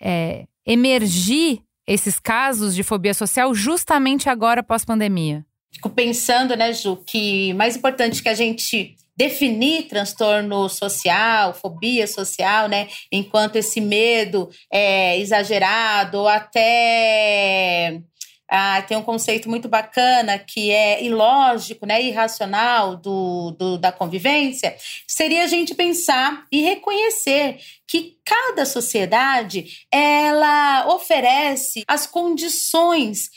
é, 0.00 0.46
emergir 0.64 1.62
esses 1.86 2.20
casos 2.20 2.74
de 2.74 2.82
fobia 2.82 3.14
social 3.14 3.54
justamente 3.54 4.28
agora 4.28 4.62
pós-pandemia? 4.62 5.44
Fico 5.72 5.90
pensando, 5.90 6.56
né, 6.56 6.72
Ju, 6.72 6.96
que 7.04 7.52
mais 7.54 7.76
importante 7.76 8.22
que 8.22 8.28
a 8.28 8.34
gente 8.34 8.96
definir 9.16 9.88
transtorno 9.88 10.68
social, 10.68 11.54
fobia 11.54 12.06
social, 12.06 12.68
né? 12.68 12.88
Enquanto 13.10 13.56
esse 13.56 13.80
medo 13.80 14.50
é 14.70 15.18
exagerado 15.18 16.18
ou 16.18 16.28
até 16.28 18.00
ah, 18.48 18.80
tem 18.82 18.96
um 18.96 19.02
conceito 19.02 19.48
muito 19.48 19.68
bacana 19.68 20.38
que 20.38 20.70
é 20.70 21.02
ilógico, 21.02 21.84
né, 21.84 22.00
irracional 22.00 22.96
do, 22.96 23.50
do, 23.52 23.78
da 23.78 23.90
convivência, 23.90 24.76
seria 25.06 25.44
a 25.44 25.46
gente 25.48 25.74
pensar 25.74 26.44
e 26.52 26.60
reconhecer 26.60 27.58
que 27.88 28.16
cada 28.24 28.64
sociedade 28.64 29.86
ela 29.90 30.86
oferece 30.94 31.82
as 31.88 32.06
condições 32.06 33.30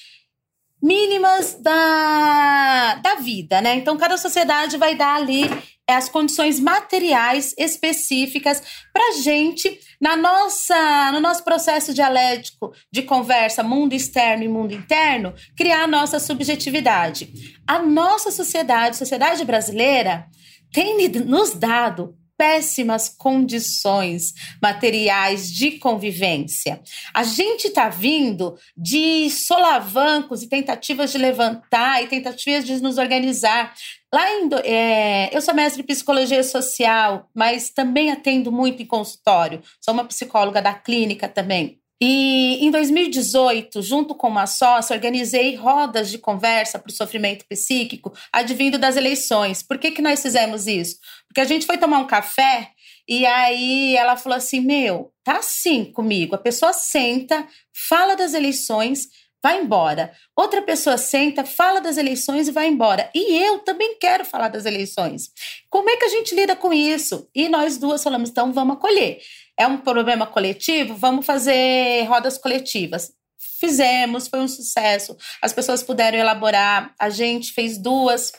mínimas 0.81 1.55
da, 1.59 2.95
da 2.95 3.15
vida, 3.15 3.61
né? 3.61 3.75
Então, 3.75 3.97
cada 3.97 4.17
sociedade 4.17 4.77
vai 4.77 4.95
dar 4.95 5.15
ali 5.15 5.49
as 5.89 6.07
condições 6.07 6.59
materiais 6.59 7.53
específicas 7.57 8.61
para 8.93 9.19
gente 9.21 9.79
na 9.99 10.15
nossa 10.15 11.11
no 11.11 11.19
nosso 11.19 11.43
processo 11.43 11.93
dialético 11.93 12.71
de 12.91 13.01
conversa 13.01 13.63
mundo 13.63 13.93
externo 13.93 14.43
e 14.43 14.47
mundo 14.47 14.73
interno 14.73 15.33
criar 15.57 15.83
a 15.83 15.87
nossa 15.87 16.19
subjetividade 16.19 17.57
a 17.65 17.79
nossa 17.79 18.31
sociedade 18.31 18.97
sociedade 18.97 19.43
brasileira 19.43 20.27
tem 20.71 21.09
nos 21.09 21.53
dado 21.55 22.15
péssimas 22.39 23.09
condições 23.09 24.33
materiais 24.61 25.51
de 25.51 25.71
convivência. 25.71 26.81
A 27.13 27.21
gente 27.21 27.67
está 27.67 27.89
vindo 27.89 28.57
de 28.77 29.29
solavancos 29.29 30.41
e 30.41 30.47
tentativas 30.47 31.11
de 31.11 31.17
levantar 31.17 32.01
e 32.01 32.07
tentativas 32.07 32.63
de 32.63 32.81
nos 32.81 32.97
organizar. 32.97 33.73
Lá 34.13 34.23
em, 34.31 34.49
é, 34.63 35.35
eu 35.35 35.41
sou 35.41 35.53
mestre 35.53 35.81
em 35.81 35.85
psicologia 35.85 36.41
social, 36.41 37.29
mas 37.35 37.71
também 37.71 38.09
atendo 38.09 38.53
muito 38.53 38.81
em 38.81 38.85
consultório. 38.85 39.61
Sou 39.81 39.93
uma 39.93 40.05
psicóloga 40.05 40.61
da 40.61 40.73
clínica 40.73 41.27
também. 41.27 41.78
E 42.01 42.65
em 42.65 42.71
2018, 42.71 43.81
junto 43.81 44.15
com 44.15 44.29
uma 44.29 44.47
sócia, 44.47 44.95
organizei 44.95 45.55
rodas 45.55 46.09
de 46.09 46.17
conversa 46.17 46.79
para 46.79 46.89
o 46.89 46.95
sofrimento 46.95 47.45
psíquico 47.47 48.13
advindo 48.31 48.77
das 48.77 48.95
eleições. 48.95 49.61
Por 49.61 49.77
que, 49.77 49.91
que 49.91 50.01
nós 50.01 50.21
fizemos 50.21 50.65
isso? 50.65 50.95
Porque 51.27 51.41
a 51.41 51.45
gente 51.45 51.65
foi 51.65 51.77
tomar 51.77 51.99
um 51.99 52.07
café 52.07 52.71
e 53.07 53.25
aí 53.25 53.97
ela 53.97 54.15
falou 54.15 54.37
assim: 54.37 54.61
Meu, 54.61 55.11
tá 55.23 55.39
assim 55.39 55.85
comigo. 55.91 56.35
A 56.35 56.39
pessoa 56.39 56.71
senta, 56.71 57.45
fala 57.89 58.15
das 58.15 58.33
eleições, 58.33 59.09
vai 59.43 59.61
embora. 59.61 60.13
Outra 60.37 60.61
pessoa 60.61 60.97
senta, 60.97 61.43
fala 61.43 61.81
das 61.81 61.97
eleições 61.97 62.47
e 62.47 62.51
vai 62.51 62.67
embora. 62.67 63.09
E 63.13 63.37
eu 63.43 63.59
também 63.59 63.97
quero 63.99 64.23
falar 64.23 64.47
das 64.47 64.65
eleições. 64.65 65.31
Como 65.69 65.89
é 65.89 65.97
que 65.97 66.05
a 66.05 66.09
gente 66.09 66.33
lida 66.33 66.55
com 66.55 66.71
isso? 66.71 67.27
E 67.35 67.49
nós 67.49 67.77
duas 67.77 68.01
falamos: 68.01 68.29
então 68.29 68.53
vamos 68.53 68.77
acolher 68.77 69.19
é 69.59 69.67
um 69.67 69.77
problema 69.77 70.25
coletivo, 70.25 70.95
vamos 70.95 71.25
fazer 71.25 72.03
rodas 72.05 72.37
coletivas. 72.37 73.11
Fizemos, 73.59 74.29
foi 74.29 74.39
um 74.39 74.47
sucesso. 74.47 75.17
As 75.41 75.51
pessoas 75.51 75.83
puderam 75.83 76.17
elaborar, 76.17 76.95
a 76.97 77.09
gente 77.09 77.51
fez 77.51 77.77
duas 77.77 78.31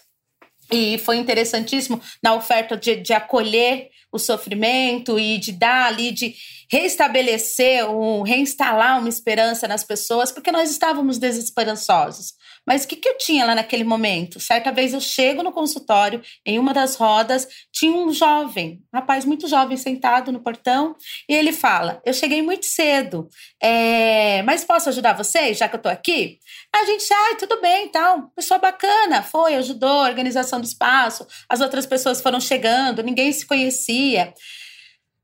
e 0.72 0.96
foi 0.98 1.16
interessantíssimo 1.16 2.00
na 2.22 2.34
oferta 2.34 2.74
de, 2.74 2.96
de 2.96 3.12
acolher 3.12 3.90
o 4.10 4.18
sofrimento 4.18 5.18
e 5.18 5.36
de 5.36 5.52
dar 5.52 5.88
ali, 5.88 6.10
de 6.10 6.34
restabelecer, 6.70 7.88
um, 7.88 8.22
reinstalar 8.22 8.98
uma 8.98 9.08
esperança 9.08 9.68
nas 9.68 9.84
pessoas, 9.84 10.32
porque 10.32 10.50
nós 10.50 10.70
estávamos 10.70 11.18
desesperançosos. 11.18 12.32
Mas 12.70 12.84
o 12.84 12.86
que, 12.86 12.94
que 12.94 13.08
eu 13.08 13.18
tinha 13.18 13.44
lá 13.44 13.52
naquele 13.52 13.82
momento? 13.82 14.38
Certa 14.38 14.70
vez 14.70 14.94
eu 14.94 15.00
chego 15.00 15.42
no 15.42 15.50
consultório, 15.50 16.22
em 16.46 16.56
uma 16.56 16.72
das 16.72 16.94
rodas, 16.94 17.48
tinha 17.72 17.90
um 17.90 18.12
jovem, 18.12 18.80
um 18.94 18.96
rapaz 18.96 19.24
muito 19.24 19.48
jovem, 19.48 19.76
sentado 19.76 20.30
no 20.30 20.38
portão, 20.38 20.94
e 21.28 21.34
ele 21.34 21.52
fala: 21.52 22.00
Eu 22.06 22.14
cheguei 22.14 22.42
muito 22.42 22.66
cedo, 22.66 23.28
é, 23.60 24.40
mas 24.44 24.64
posso 24.64 24.88
ajudar 24.88 25.14
vocês, 25.14 25.58
já 25.58 25.68
que 25.68 25.74
eu 25.74 25.78
estou 25.78 25.90
aqui? 25.90 26.38
A 26.72 26.84
gente, 26.84 27.12
ai, 27.12 27.32
ah, 27.32 27.36
tudo 27.36 27.60
bem, 27.60 27.88
tal. 27.88 28.30
Pessoa 28.36 28.60
bacana, 28.60 29.20
foi, 29.20 29.56
ajudou 29.56 30.02
a 30.02 30.08
organização 30.08 30.60
do 30.60 30.64
espaço, 30.64 31.26
as 31.48 31.60
outras 31.60 31.86
pessoas 31.86 32.20
foram 32.20 32.38
chegando, 32.38 33.02
ninguém 33.02 33.32
se 33.32 33.44
conhecia. 33.44 34.32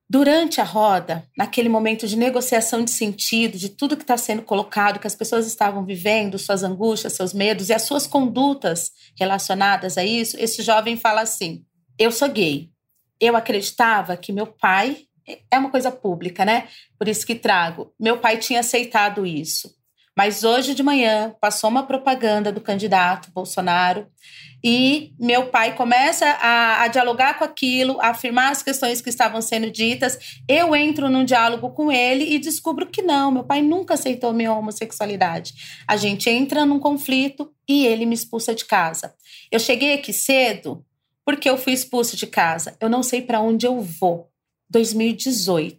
Durante 0.09 0.61
a 0.61 0.65
roda, 0.65 1.29
naquele 1.37 1.69
momento 1.69 2.07
de 2.07 2.17
negociação 2.17 2.85
de 2.85 2.93
sentido, 2.93 3.59
de 3.59 3.69
tudo 3.69 3.97
que 3.97 4.05
está 4.05 4.17
sendo 4.17 4.43
colocado, 4.43 5.01
que 5.01 5.07
as 5.07 5.17
pessoas 5.17 5.49
estavam 5.49 5.85
vivendo, 5.85 6.39
suas 6.39 6.63
angústias, 6.63 7.15
seus 7.15 7.35
medos 7.35 7.69
e 7.69 7.75
as 7.75 7.83
suas 7.83 8.07
condutas 8.07 8.93
relacionadas 9.19 9.99
a 9.99 10.05
isso, 10.05 10.37
esse 10.39 10.63
jovem 10.63 10.97
fala 10.97 11.23
assim: 11.23 11.65
Eu 11.99 12.13
sou 12.13 12.29
gay. 12.29 12.71
Eu 13.21 13.37
acreditava 13.37 14.17
que 14.17 14.33
meu 14.33 14.47
pai. 14.47 15.05
É 15.51 15.59
uma 15.59 15.73
coisa 15.73 15.91
pública, 15.91 16.45
né? 16.45 16.69
Por 16.97 17.09
isso 17.09 17.27
que 17.27 17.35
trago. 17.35 17.93
Meu 17.99 18.19
pai 18.19 18.39
tinha 18.39 18.61
aceitado 18.61 19.27
isso. 19.27 19.75
Mas 20.17 20.45
hoje 20.45 20.75
de 20.75 20.83
manhã 20.83 21.35
passou 21.41 21.69
uma 21.69 21.83
propaganda 21.83 22.51
do 22.51 22.61
candidato 22.61 23.31
Bolsonaro 23.33 24.07
e 24.65 25.13
meu 25.21 25.49
pai 25.49 25.77
começa 25.77 26.27
a, 26.27 26.83
a, 26.83 26.89
dialogar 26.89 27.39
com 27.39 27.45
aquilo, 27.45 28.01
a 28.01 28.09
afirmar 28.09 28.51
as 28.51 28.63
questões 28.63 29.03
que 29.03 29.11
estavam 29.11 29.43
sendo 29.43 29.71
ditas. 29.71 30.41
Eu 30.49 30.75
entro 30.75 31.11
num 31.11 31.25
diálogo 31.25 31.71
com 31.71 31.93
ele 31.93 32.25
e 32.35 32.39
descubro 32.39 32.87
que 32.87 33.03
não, 33.03 33.31
meu 33.31 33.45
pai 33.45 33.61
nunca 33.61 33.93
aceitou 33.93 34.33
minha 34.33 34.55
homossexualidade. 34.55 35.83
A 35.87 35.99
gente 35.99 36.31
entra 36.31 36.65
num 36.65 36.81
conflito 36.81 37.53
e 37.69 37.87
ele 37.87 38.07
me 38.07 38.15
expulsa 38.15 38.55
de 38.55 38.65
casa. 38.65 39.15
Eu 39.53 39.61
cheguei 39.61 39.93
aqui 39.93 40.15
cedo 40.15 40.83
porque 41.27 41.51
eu 41.51 41.59
fui 41.59 41.75
expulso 41.75 42.17
de 42.17 42.27
casa. 42.27 42.75
Eu 42.81 42.89
não 42.89 43.03
sei 43.03 43.21
para 43.21 43.41
onde 43.41 43.67
eu 43.67 43.81
vou. 43.83 44.31
2018. 44.71 45.79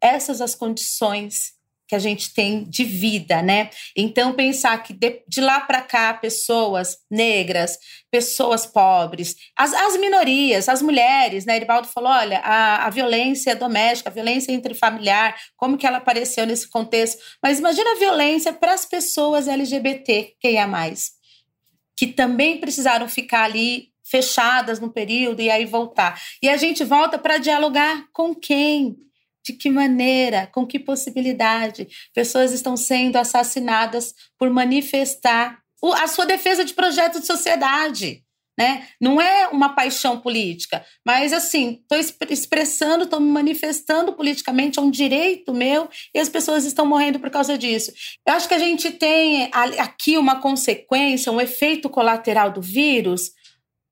Essas 0.00 0.40
as 0.40 0.54
condições 0.54 1.57
que 1.88 1.94
a 1.94 1.98
gente 1.98 2.34
tem 2.34 2.64
de 2.64 2.84
vida, 2.84 3.40
né? 3.40 3.70
Então, 3.96 4.34
pensar 4.34 4.76
que 4.82 4.92
de, 4.92 5.22
de 5.26 5.40
lá 5.40 5.60
para 5.60 5.80
cá, 5.80 6.12
pessoas 6.12 6.98
negras, 7.10 7.78
pessoas 8.10 8.66
pobres, 8.66 9.34
as, 9.56 9.72
as 9.72 9.96
minorias, 9.96 10.68
as 10.68 10.82
mulheres, 10.82 11.46
né? 11.46 11.56
Eribaldo 11.56 11.88
falou: 11.88 12.10
olha, 12.10 12.40
a, 12.40 12.86
a 12.86 12.90
violência 12.90 13.56
doméstica, 13.56 14.10
a 14.10 14.12
violência 14.12 14.52
intrafamiliar, 14.52 15.34
como 15.56 15.78
que 15.78 15.86
ela 15.86 15.96
apareceu 15.96 16.44
nesse 16.44 16.68
contexto. 16.68 17.18
Mas 17.42 17.58
imagina 17.58 17.90
a 17.92 17.98
violência 17.98 18.52
para 18.52 18.74
as 18.74 18.84
pessoas 18.84 19.48
LGBT, 19.48 20.34
quem 20.38 20.56
é 20.56 20.66
mais, 20.66 21.12
que 21.96 22.08
também 22.08 22.60
precisaram 22.60 23.08
ficar 23.08 23.44
ali 23.44 23.88
fechadas 24.04 24.78
no 24.78 24.90
período 24.90 25.40
e 25.40 25.50
aí 25.50 25.64
voltar. 25.64 26.20
E 26.42 26.50
a 26.50 26.56
gente 26.58 26.84
volta 26.84 27.18
para 27.18 27.38
dialogar 27.38 28.04
com 28.12 28.34
quem? 28.34 29.07
De 29.48 29.54
que 29.54 29.70
maneira, 29.70 30.46
com 30.52 30.66
que 30.66 30.78
possibilidade 30.78 31.88
pessoas 32.14 32.52
estão 32.52 32.76
sendo 32.76 33.16
assassinadas 33.16 34.12
por 34.38 34.50
manifestar 34.50 35.58
a 35.94 36.06
sua 36.06 36.26
defesa 36.26 36.66
de 36.66 36.74
projeto 36.74 37.18
de 37.18 37.26
sociedade? 37.26 38.22
Né? 38.58 38.86
Não 39.00 39.18
é 39.18 39.48
uma 39.48 39.70
paixão 39.70 40.20
política, 40.20 40.84
mas 41.06 41.32
assim, 41.32 41.80
estou 41.80 42.28
expressando, 42.28 43.04
estou 43.04 43.20
me 43.20 43.30
manifestando 43.30 44.12
politicamente, 44.12 44.78
é 44.78 44.82
um 44.82 44.90
direito 44.90 45.54
meu 45.54 45.88
e 46.14 46.18
as 46.18 46.28
pessoas 46.28 46.66
estão 46.66 46.84
morrendo 46.84 47.18
por 47.18 47.30
causa 47.30 47.56
disso. 47.56 47.90
Eu 48.26 48.34
acho 48.34 48.48
que 48.48 48.54
a 48.54 48.58
gente 48.58 48.90
tem 48.90 49.48
aqui 49.78 50.18
uma 50.18 50.42
consequência, 50.42 51.32
um 51.32 51.40
efeito 51.40 51.88
colateral 51.88 52.52
do 52.52 52.60
vírus 52.60 53.30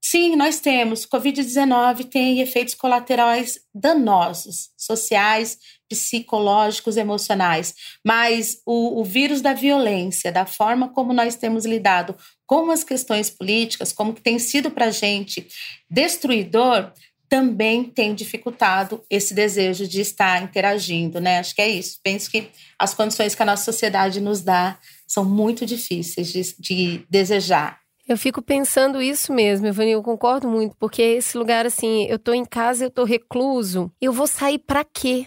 Sim, 0.08 0.36
nós 0.36 0.60
temos. 0.60 1.04
Covid-19 1.04 2.04
tem 2.04 2.40
efeitos 2.40 2.76
colaterais 2.76 3.58
danosos, 3.74 4.70
sociais, 4.76 5.58
psicológicos, 5.88 6.96
emocionais. 6.96 7.74
Mas 8.06 8.60
o, 8.64 9.00
o 9.00 9.04
vírus 9.04 9.40
da 9.40 9.52
violência, 9.52 10.30
da 10.30 10.46
forma 10.46 10.90
como 10.90 11.12
nós 11.12 11.34
temos 11.34 11.66
lidado 11.66 12.16
com 12.46 12.70
as 12.70 12.84
questões 12.84 13.30
políticas, 13.30 13.92
como 13.92 14.14
que 14.14 14.20
tem 14.20 14.38
sido 14.38 14.70
para 14.70 14.86
a 14.86 14.90
gente 14.92 15.48
destruidor, 15.90 16.92
também 17.28 17.82
tem 17.82 18.14
dificultado 18.14 19.02
esse 19.10 19.34
desejo 19.34 19.88
de 19.88 20.00
estar 20.00 20.40
interagindo, 20.40 21.20
né? 21.20 21.40
Acho 21.40 21.52
que 21.52 21.62
é 21.62 21.68
isso. 21.68 21.98
Penso 22.00 22.30
que 22.30 22.48
as 22.78 22.94
condições 22.94 23.34
que 23.34 23.42
a 23.42 23.46
nossa 23.46 23.64
sociedade 23.64 24.20
nos 24.20 24.40
dá 24.40 24.78
são 25.04 25.24
muito 25.24 25.66
difíceis 25.66 26.28
de, 26.28 26.54
de 26.60 27.06
desejar. 27.10 27.84
Eu 28.08 28.16
fico 28.16 28.40
pensando 28.40 29.02
isso 29.02 29.32
mesmo, 29.32 29.66
Evani, 29.66 29.90
eu 29.90 30.02
concordo 30.02 30.48
muito, 30.48 30.76
porque 30.76 31.02
esse 31.02 31.36
lugar 31.36 31.66
assim, 31.66 32.04
eu 32.04 32.20
tô 32.20 32.32
em 32.32 32.44
casa, 32.44 32.84
eu 32.84 32.90
tô 32.90 33.02
recluso, 33.02 33.90
eu 34.00 34.12
vou 34.12 34.28
sair 34.28 34.60
para 34.60 34.84
quê? 34.84 35.26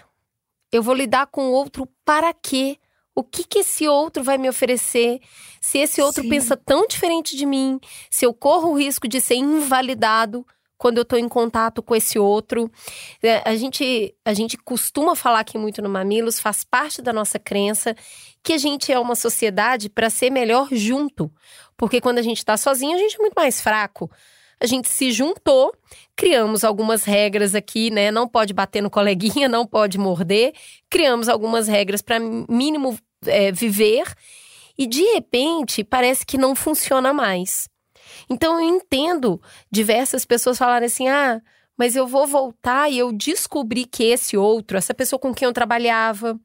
Eu 0.72 0.82
vou 0.82 0.96
lidar 0.96 1.28
com 1.28 1.50
o 1.50 1.52
outro 1.52 1.88
para 2.06 2.34
quê? 2.34 2.78
O 3.14 3.22
que 3.22 3.44
que 3.44 3.60
esse 3.60 3.86
outro 3.86 4.24
vai 4.24 4.38
me 4.38 4.48
oferecer? 4.48 5.20
Se 5.60 5.78
esse 5.78 6.02
outro 6.02 6.24
Sim. 6.24 6.30
pensa 6.30 6.56
tão 6.56 6.88
diferente 6.88 7.36
de 7.36 7.46
mim, 7.46 7.82
se 8.10 8.26
eu 8.26 8.34
corro 8.34 8.70
o 8.70 8.78
risco 8.78 9.10
de 9.10 9.20
ser 9.20 9.36
invalidado, 9.36 10.46
quando 10.80 10.98
eu 10.98 11.04
estou 11.04 11.20
em 11.20 11.28
contato 11.28 11.84
com 11.84 11.94
esse 11.94 12.18
outro. 12.18 12.72
É, 13.22 13.48
a 13.48 13.56
gente, 13.56 14.16
a 14.24 14.34
gente 14.34 14.58
costuma 14.58 15.14
falar 15.14 15.42
aqui 15.42 15.58
muito 15.58 15.82
no 15.82 15.90
Mamilos, 15.90 16.40
faz 16.40 16.64
parte 16.64 17.02
da 17.02 17.12
nossa 17.12 17.38
crença 17.38 17.96
que 18.42 18.54
a 18.54 18.58
gente 18.58 18.90
é 18.90 18.98
uma 18.98 19.14
sociedade 19.14 19.90
para 19.90 20.10
ser 20.10 20.30
melhor 20.30 20.70
junto. 20.72 21.30
Porque 21.78 22.00
quando 22.00 22.18
a 22.18 22.22
gente 22.22 22.38
está 22.38 22.56
sozinho, 22.56 22.96
a 22.96 22.98
gente 22.98 23.16
é 23.16 23.20
muito 23.20 23.34
mais 23.36 23.62
fraco. 23.62 24.10
A 24.58 24.66
gente 24.66 24.88
se 24.88 25.12
juntou, 25.12 25.74
criamos 26.16 26.64
algumas 26.64 27.04
regras 27.04 27.56
aqui, 27.56 27.92
né? 27.92 28.10
Não 28.10 28.28
pode 28.28 28.54
bater 28.54 28.82
no 28.82 28.90
coleguinha, 28.90 29.48
não 29.50 29.68
pode 29.68 29.98
morder. 29.98 30.54
Criamos 30.90 31.28
algumas 31.28 31.68
regras 31.68 32.02
para 32.02 32.20
mínimo 32.20 32.98
é, 33.26 33.52
viver. 33.52 34.06
E 34.78 34.88
de 34.88 35.04
repente, 35.14 35.84
parece 35.84 36.26
que 36.26 36.38
não 36.38 36.56
funciona 36.56 37.12
mais. 37.12 37.68
Então 38.30 38.60
eu 38.60 38.68
entendo 38.68 39.42
diversas 39.72 40.26
pessoas 40.26 40.58
falarem 40.58 40.88
assim: 40.88 41.08
ah, 41.08 41.42
mas 41.78 41.96
eu 41.96 42.08
vou 42.08 42.26
voltar 42.26 42.90
e 42.90 42.98
eu 42.98 43.12
descobri 43.12 43.86
que 43.86 44.04
esse 44.04 44.36
outro, 44.36 44.78
essa 44.78 44.94
pessoa 44.94 45.20
com 45.20 45.34
quem 45.34 45.46
eu 45.46 45.54
trabalhava, 45.54 46.40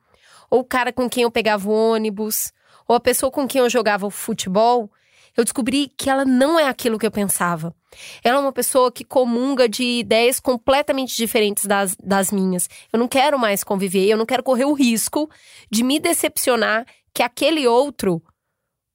ou 0.50 0.60
o 0.60 0.64
cara 0.64 0.92
com 0.92 1.08
quem 1.08 1.22
eu 1.24 1.30
pegava 1.30 1.68
o 1.68 1.72
ônibus, 1.72 2.52
ou 2.86 2.94
a 2.94 3.00
pessoa 3.00 3.32
com 3.32 3.46
quem 3.46 3.60
eu 3.60 3.70
jogava 3.70 4.10
futebol, 4.10 4.90
eu 5.36 5.42
descobri 5.42 5.92
que 5.96 6.08
ela 6.08 6.24
não 6.24 6.58
é 6.58 6.68
aquilo 6.68 6.98
que 6.98 7.06
eu 7.06 7.10
pensava. 7.10 7.74
Ela 8.22 8.38
é 8.38 8.40
uma 8.40 8.52
pessoa 8.52 8.92
que 8.92 9.04
comunga 9.04 9.68
de 9.68 9.82
ideias 9.82 10.38
completamente 10.38 11.16
diferentes 11.16 11.66
das, 11.66 11.96
das 11.96 12.30
minhas. 12.30 12.68
Eu 12.92 12.98
não 12.98 13.08
quero 13.08 13.38
mais 13.38 13.64
conviver, 13.64 14.06
eu 14.06 14.16
não 14.16 14.26
quero 14.26 14.42
correr 14.42 14.64
o 14.64 14.72
risco 14.72 15.28
de 15.70 15.82
me 15.82 15.98
decepcionar 15.98 16.86
que 17.12 17.22
aquele 17.22 17.66
outro 17.66 18.22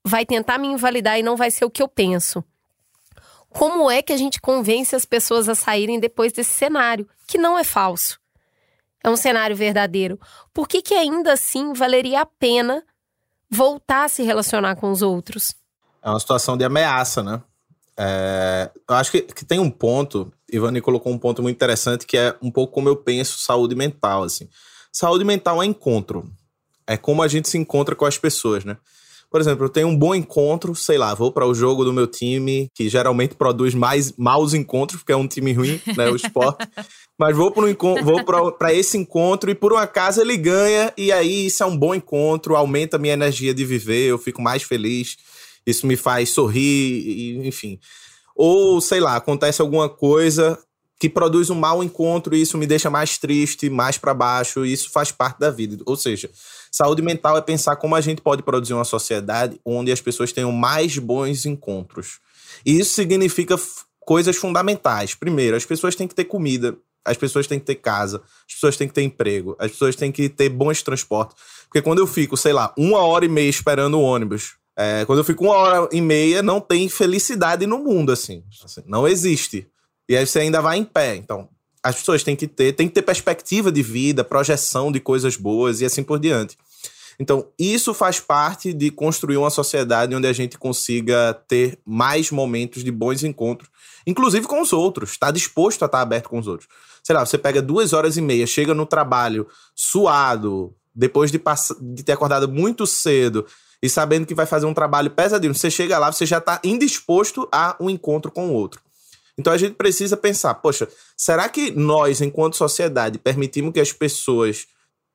vai 0.06 0.26
tentar 0.26 0.58
me 0.58 0.68
invalidar 0.68 1.20
e 1.20 1.24
não 1.24 1.36
vai 1.36 1.52
ser 1.52 1.66
o 1.66 1.70
que 1.70 1.82
eu 1.82 1.88
penso. 1.88 2.44
Como 3.50 3.90
é 3.90 4.02
que 4.02 4.14
a 4.14 4.18
gente 4.18 4.40
convence 4.40 4.96
as 4.96 5.06
pessoas 5.06 5.50
a 5.50 5.56
saírem 5.56 6.00
depois 6.00 6.32
desse 6.32 6.52
cenário, 6.52 7.08
que 7.28 7.38
não 7.38 7.58
é 7.58 7.64
falso? 7.64 8.20
É 9.04 9.10
um 9.10 9.16
cenário 9.16 9.56
verdadeiro. 9.56 10.20
Por 10.54 10.68
que, 10.68 10.82
que 10.82 10.94
ainda 10.94 11.34
assim 11.34 11.74
valeria 11.74 12.22
a 12.22 12.26
pena 12.26 12.84
voltar 13.50 14.06
a 14.06 14.10
se 14.10 14.24
relacionar 14.24 14.76
com 14.76 14.92
os 14.92 15.02
outros? 15.02 15.56
É 16.02 16.10
uma 16.10 16.20
situação 16.20 16.56
de 16.56 16.64
ameaça, 16.64 17.24
né? 17.24 17.42
É, 17.98 18.72
eu 18.88 18.96
acho 18.96 19.12
que, 19.12 19.22
que, 19.22 19.44
tem 19.44 19.60
um 19.60 19.70
ponto, 19.70 20.32
Ivani 20.52 20.80
colocou 20.80 21.12
um 21.12 21.18
ponto 21.18 21.42
muito 21.42 21.56
interessante, 21.56 22.06
que 22.06 22.18
é 22.18 22.36
um 22.42 22.50
pouco 22.50 22.74
como 22.74 22.88
eu 22.88 22.96
penso 22.96 23.40
saúde 23.40 23.76
mental. 23.76 24.24
Assim. 24.24 24.48
Saúde 24.92 25.26
mental 25.26 25.62
é 25.62 25.66
encontro. 25.66 26.30
É 26.88 26.96
como 26.96 27.22
a 27.22 27.28
gente 27.28 27.50
se 27.50 27.58
encontra 27.58 27.96
com 27.96 28.06
as 28.06 28.18
pessoas, 28.18 28.64
né? 28.64 28.78
Por 29.30 29.40
exemplo, 29.40 29.66
eu 29.66 29.70
tenho 29.70 29.88
um 29.88 29.96
bom 29.96 30.16
encontro, 30.16 30.74
sei 30.74 30.98
lá, 30.98 31.14
vou 31.14 31.32
para 31.32 31.46
o 31.46 31.54
jogo 31.54 31.86
do 31.86 31.94
meu 31.94 32.08
time, 32.08 32.68
que 32.74 32.90
geralmente 32.90 33.36
produz 33.36 33.76
mais 33.76 34.12
maus 34.18 34.56
encontros, 34.56 35.02
porque 35.02 35.12
é 35.12 35.16
um 35.16 35.28
time 35.28 35.54
ruim, 35.54 35.80
né, 35.96 36.10
o 36.10 36.16
esporte. 36.16 36.68
Mas 37.18 37.36
vou 37.36 37.54
para 38.58 38.74
esse 38.74 38.98
encontro 38.98 39.52
e 39.52 39.56
por 39.56 39.72
um 39.72 39.78
acaso 39.78 40.20
ele 40.20 40.36
ganha, 40.36 40.92
e 40.98 41.12
aí 41.12 41.46
isso 41.46 41.62
é 41.62 41.66
um 41.66 41.78
bom 41.78 41.94
encontro, 41.94 42.56
aumenta 42.56 42.98
a 42.98 43.00
minha 43.00 43.14
energia 43.14 43.54
de 43.54 43.64
viver, 43.64 44.08
eu 44.08 44.18
fico 44.18 44.42
mais 44.42 44.64
feliz, 44.64 45.18
isso 45.66 45.86
me 45.86 45.96
faz 45.96 46.30
sorrir, 46.30 47.46
enfim. 47.46 47.80
Ou, 48.36 48.82
sei 48.82 49.00
lá, 49.00 49.16
acontece 49.16 49.62
alguma 49.62 49.90
coisa 49.90 50.58
que 51.00 51.10
produz 51.10 51.50
um 51.50 51.56
mau 51.56 51.84
encontro 51.84 52.36
e 52.36 52.42
isso 52.42 52.58
me 52.58 52.66
deixa 52.66 52.90
mais 52.90 53.18
triste, 53.18 53.70
mais 53.70 53.98
para 53.98 54.14
baixo, 54.14 54.66
e 54.66 54.74
isso 54.74 54.90
faz 54.90 55.12
parte 55.12 55.40
da 55.40 55.50
vida. 55.50 55.78
Ou 55.86 55.96
seja, 55.96 56.30
saúde 56.72 57.02
mental 57.02 57.38
é 57.38 57.42
pensar 57.42 57.76
como 57.76 57.96
a 57.96 58.02
gente 58.02 58.22
pode 58.22 58.44
produzir 58.44 58.74
uma 58.74 58.86
sociedade 58.86 59.60
onde 59.66 59.92
as 59.92 60.02
pessoas 60.02 60.32
tenham 60.32 60.52
mais 60.52 60.98
bons 60.98 61.46
encontros. 61.46 62.20
E 62.66 62.80
isso 62.80 62.94
significa 62.94 63.56
coisas 64.00 64.36
fundamentais. 64.36 65.16
Primeiro, 65.16 65.56
as 65.56 65.66
pessoas 65.66 65.96
têm 65.96 66.08
que 66.08 66.16
ter 66.16 66.26
comida, 66.26 66.78
as 67.06 67.18
pessoas 67.18 67.48
têm 67.48 67.60
que 67.60 67.66
ter 67.66 67.76
casa, 67.76 68.22
as 68.48 68.54
pessoas 68.54 68.78
têm 68.78 68.88
que 68.88 68.94
ter 68.94 69.04
emprego, 69.04 69.56
as 69.60 69.72
pessoas 69.72 69.96
têm 69.96 70.12
que 70.12 70.30
ter 70.30 70.50
bons 70.50 70.82
transportes. 70.82 71.36
Porque 71.66 71.82
quando 71.82 72.00
eu 72.00 72.08
fico, 72.08 72.36
sei 72.36 72.54
lá, 72.54 72.74
uma 72.78 73.00
hora 73.00 73.26
e 73.26 73.30
meia 73.30 73.50
esperando 73.50 74.00
o 74.00 74.02
ônibus, 74.02 74.56
é, 74.78 75.06
quando 75.06 75.20
eu 75.20 75.26
fico 75.26 75.44
uma 75.44 75.56
hora 75.56 75.90
e 75.92 76.02
meia, 76.02 76.42
não 76.42 76.62
tem 76.62 76.88
felicidade 76.88 77.68
no 77.68 77.80
mundo, 77.80 78.12
assim. 78.12 78.44
assim 78.64 78.82
não 78.88 79.08
existe. 79.08 79.68
E 80.08 80.16
aí 80.16 80.26
você 80.26 80.40
ainda 80.40 80.62
vai 80.62 80.78
em 80.78 80.86
pé. 80.86 81.16
Então, 81.16 81.50
as 81.84 81.96
pessoas 81.96 82.24
têm 82.24 82.36
que 82.36 82.48
ter, 82.48 82.74
têm 82.74 82.88
que 82.88 82.94
ter 82.94 83.02
perspectiva 83.02 83.72
de 83.72 83.82
vida, 83.82 84.24
projeção 84.24 84.92
de 84.92 85.00
coisas 85.00 85.36
boas 85.36 85.82
e 85.82 85.86
assim 85.86 86.04
por 86.04 86.20
diante. 86.20 86.58
Então, 87.20 87.48
isso 87.60 87.94
faz 87.94 88.20
parte 88.20 88.72
de 88.72 88.90
construir 88.90 89.36
uma 89.36 89.50
sociedade 89.50 90.16
onde 90.16 90.28
a 90.28 90.32
gente 90.32 90.58
consiga 90.58 91.34
ter 91.48 91.78
mais 91.86 92.32
momentos 92.32 92.82
de 92.82 92.92
bons 92.92 93.24
encontros, 93.24 93.70
inclusive 94.08 94.48
com 94.48 94.62
os 94.62 94.72
outros, 94.72 95.12
está 95.12 95.30
disposto 95.30 95.84
a 95.84 95.86
estar 95.86 96.02
aberto 96.02 96.30
com 96.30 96.40
os 96.40 96.48
outros. 96.48 96.70
Sei 97.04 97.14
lá, 97.14 97.26
você 97.26 97.38
pega 97.38 97.62
duas 97.62 97.92
horas 97.92 98.16
e 98.16 98.22
meia, 98.22 98.48
chega 98.48 98.74
no 98.74 98.86
trabalho 98.86 99.48
suado, 99.76 100.74
depois 100.96 101.30
de, 101.30 101.42
de 101.82 102.04
ter 102.04 102.14
acordado 102.14 102.48
muito 102.48 102.88
cedo 102.88 103.46
e 103.82 103.90
sabendo 103.90 104.26
que 104.26 104.36
vai 104.36 104.46
fazer 104.46 104.66
um 104.66 104.74
trabalho 104.74 105.12
pesadinho, 105.12 105.54
você 105.54 105.70
chega 105.70 105.98
lá, 105.98 106.12
você 106.12 106.26
já 106.26 106.38
está 106.38 106.60
indisposto 106.64 107.48
a 107.52 107.76
um 107.80 107.90
encontro 107.90 108.32
com 108.32 108.50
o 108.50 108.54
outro. 108.54 108.82
Então 109.40 109.54
a 109.54 109.58
gente 109.58 109.76
precisa 109.76 110.18
pensar, 110.18 110.54
poxa, 110.56 110.86
será 111.16 111.48
que 111.48 111.72
nós, 111.72 112.20
enquanto 112.20 112.58
sociedade, 112.58 113.18
permitimos 113.18 113.72
que 113.72 113.80
as 113.80 113.94
pessoas 113.94 114.68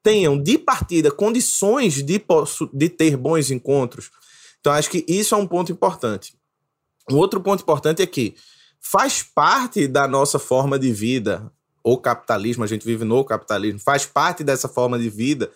tenham 0.03 0.43
de 0.43 0.57
partida 0.57 1.11
condições 1.11 2.03
de, 2.03 2.25
de 2.73 2.89
ter 2.89 3.19
bons 3.19 3.51
encontros? 3.51 4.11
Então 4.59 4.73
acho 4.73 4.89
que 4.89 5.05
isso 5.07 5.35
é 5.35 5.39
um 5.39 5.47
ponto 5.47 5.71
importante. 5.71 6.35
Um 7.11 7.17
outro 7.17 7.39
ponto 7.39 7.61
importante 7.61 8.01
é 8.01 8.07
que 8.07 8.35
faz 8.81 9.23
parte 9.23 9.87
da 9.87 10.09
nossa 10.09 10.39
forma 10.39 10.79
de 10.79 10.91
vida, 10.91 11.53
o 11.83 11.99
capitalismo, 11.99 12.65
a 12.65 12.67
gente 12.67 12.87
vive 12.87 13.05
no 13.05 13.23
capitalismo, 13.27 13.79
faz 13.79 14.07
parte 14.07 14.43
dessa 14.43 14.69
forma 14.69 14.99
de 14.99 15.11
vida 15.11 15.53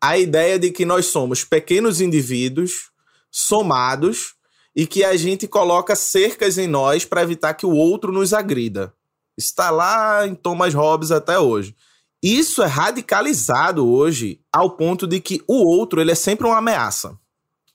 a 0.00 0.16
ideia 0.16 0.60
de 0.60 0.70
que 0.70 0.84
nós 0.84 1.06
somos 1.06 1.42
pequenos 1.42 2.00
indivíduos 2.00 2.90
somados 3.32 4.36
e 4.74 4.86
que 4.86 5.04
a 5.04 5.16
gente 5.16 5.46
coloca 5.46 5.94
cercas 5.94 6.58
em 6.58 6.66
nós 6.66 7.04
para 7.04 7.22
evitar 7.22 7.54
que 7.54 7.66
o 7.66 7.74
outro 7.74 8.12
nos 8.12 8.32
agrida. 8.32 8.92
Está 9.36 9.70
lá 9.70 10.26
em 10.26 10.34
Thomas 10.34 10.74
Hobbes 10.74 11.10
até 11.10 11.38
hoje. 11.38 11.74
Isso 12.22 12.62
é 12.62 12.66
radicalizado 12.66 13.86
hoje 13.86 14.40
ao 14.52 14.70
ponto 14.76 15.06
de 15.06 15.20
que 15.20 15.42
o 15.48 15.64
outro 15.66 16.00
ele 16.00 16.12
é 16.12 16.14
sempre 16.14 16.46
uma 16.46 16.58
ameaça. 16.58 17.18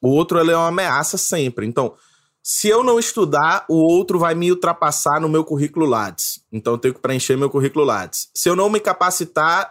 O 0.02 0.10
outro 0.10 0.39
ele 0.39 0.52
é 0.52 0.56
uma 0.56 0.68
ameaça 0.68 1.18
sempre. 1.18 1.66
Então, 1.66 1.93
se 2.41 2.70
eu 2.70 2.84
não 2.84 2.98
estudar, 2.98 3.66
o 3.68 3.76
outro 3.76 4.18
vai 4.18 4.34
me 4.34 4.50
ultrapassar 4.50 5.20
no 5.20 5.28
meu 5.28 5.43
currículo 5.43 5.86
Lattes. 5.86 6.39
Então, 6.52 6.74
eu 6.74 6.78
tenho 6.78 6.93
que 6.93 7.02
preencher 7.02 7.36
meu 7.36 7.50
currículo 7.50 7.84
Lattes. 7.84 8.30
Se 8.34 8.48
eu 8.48 8.56
não 8.56 8.70
me 8.70 8.80
capacitar, 8.80 9.70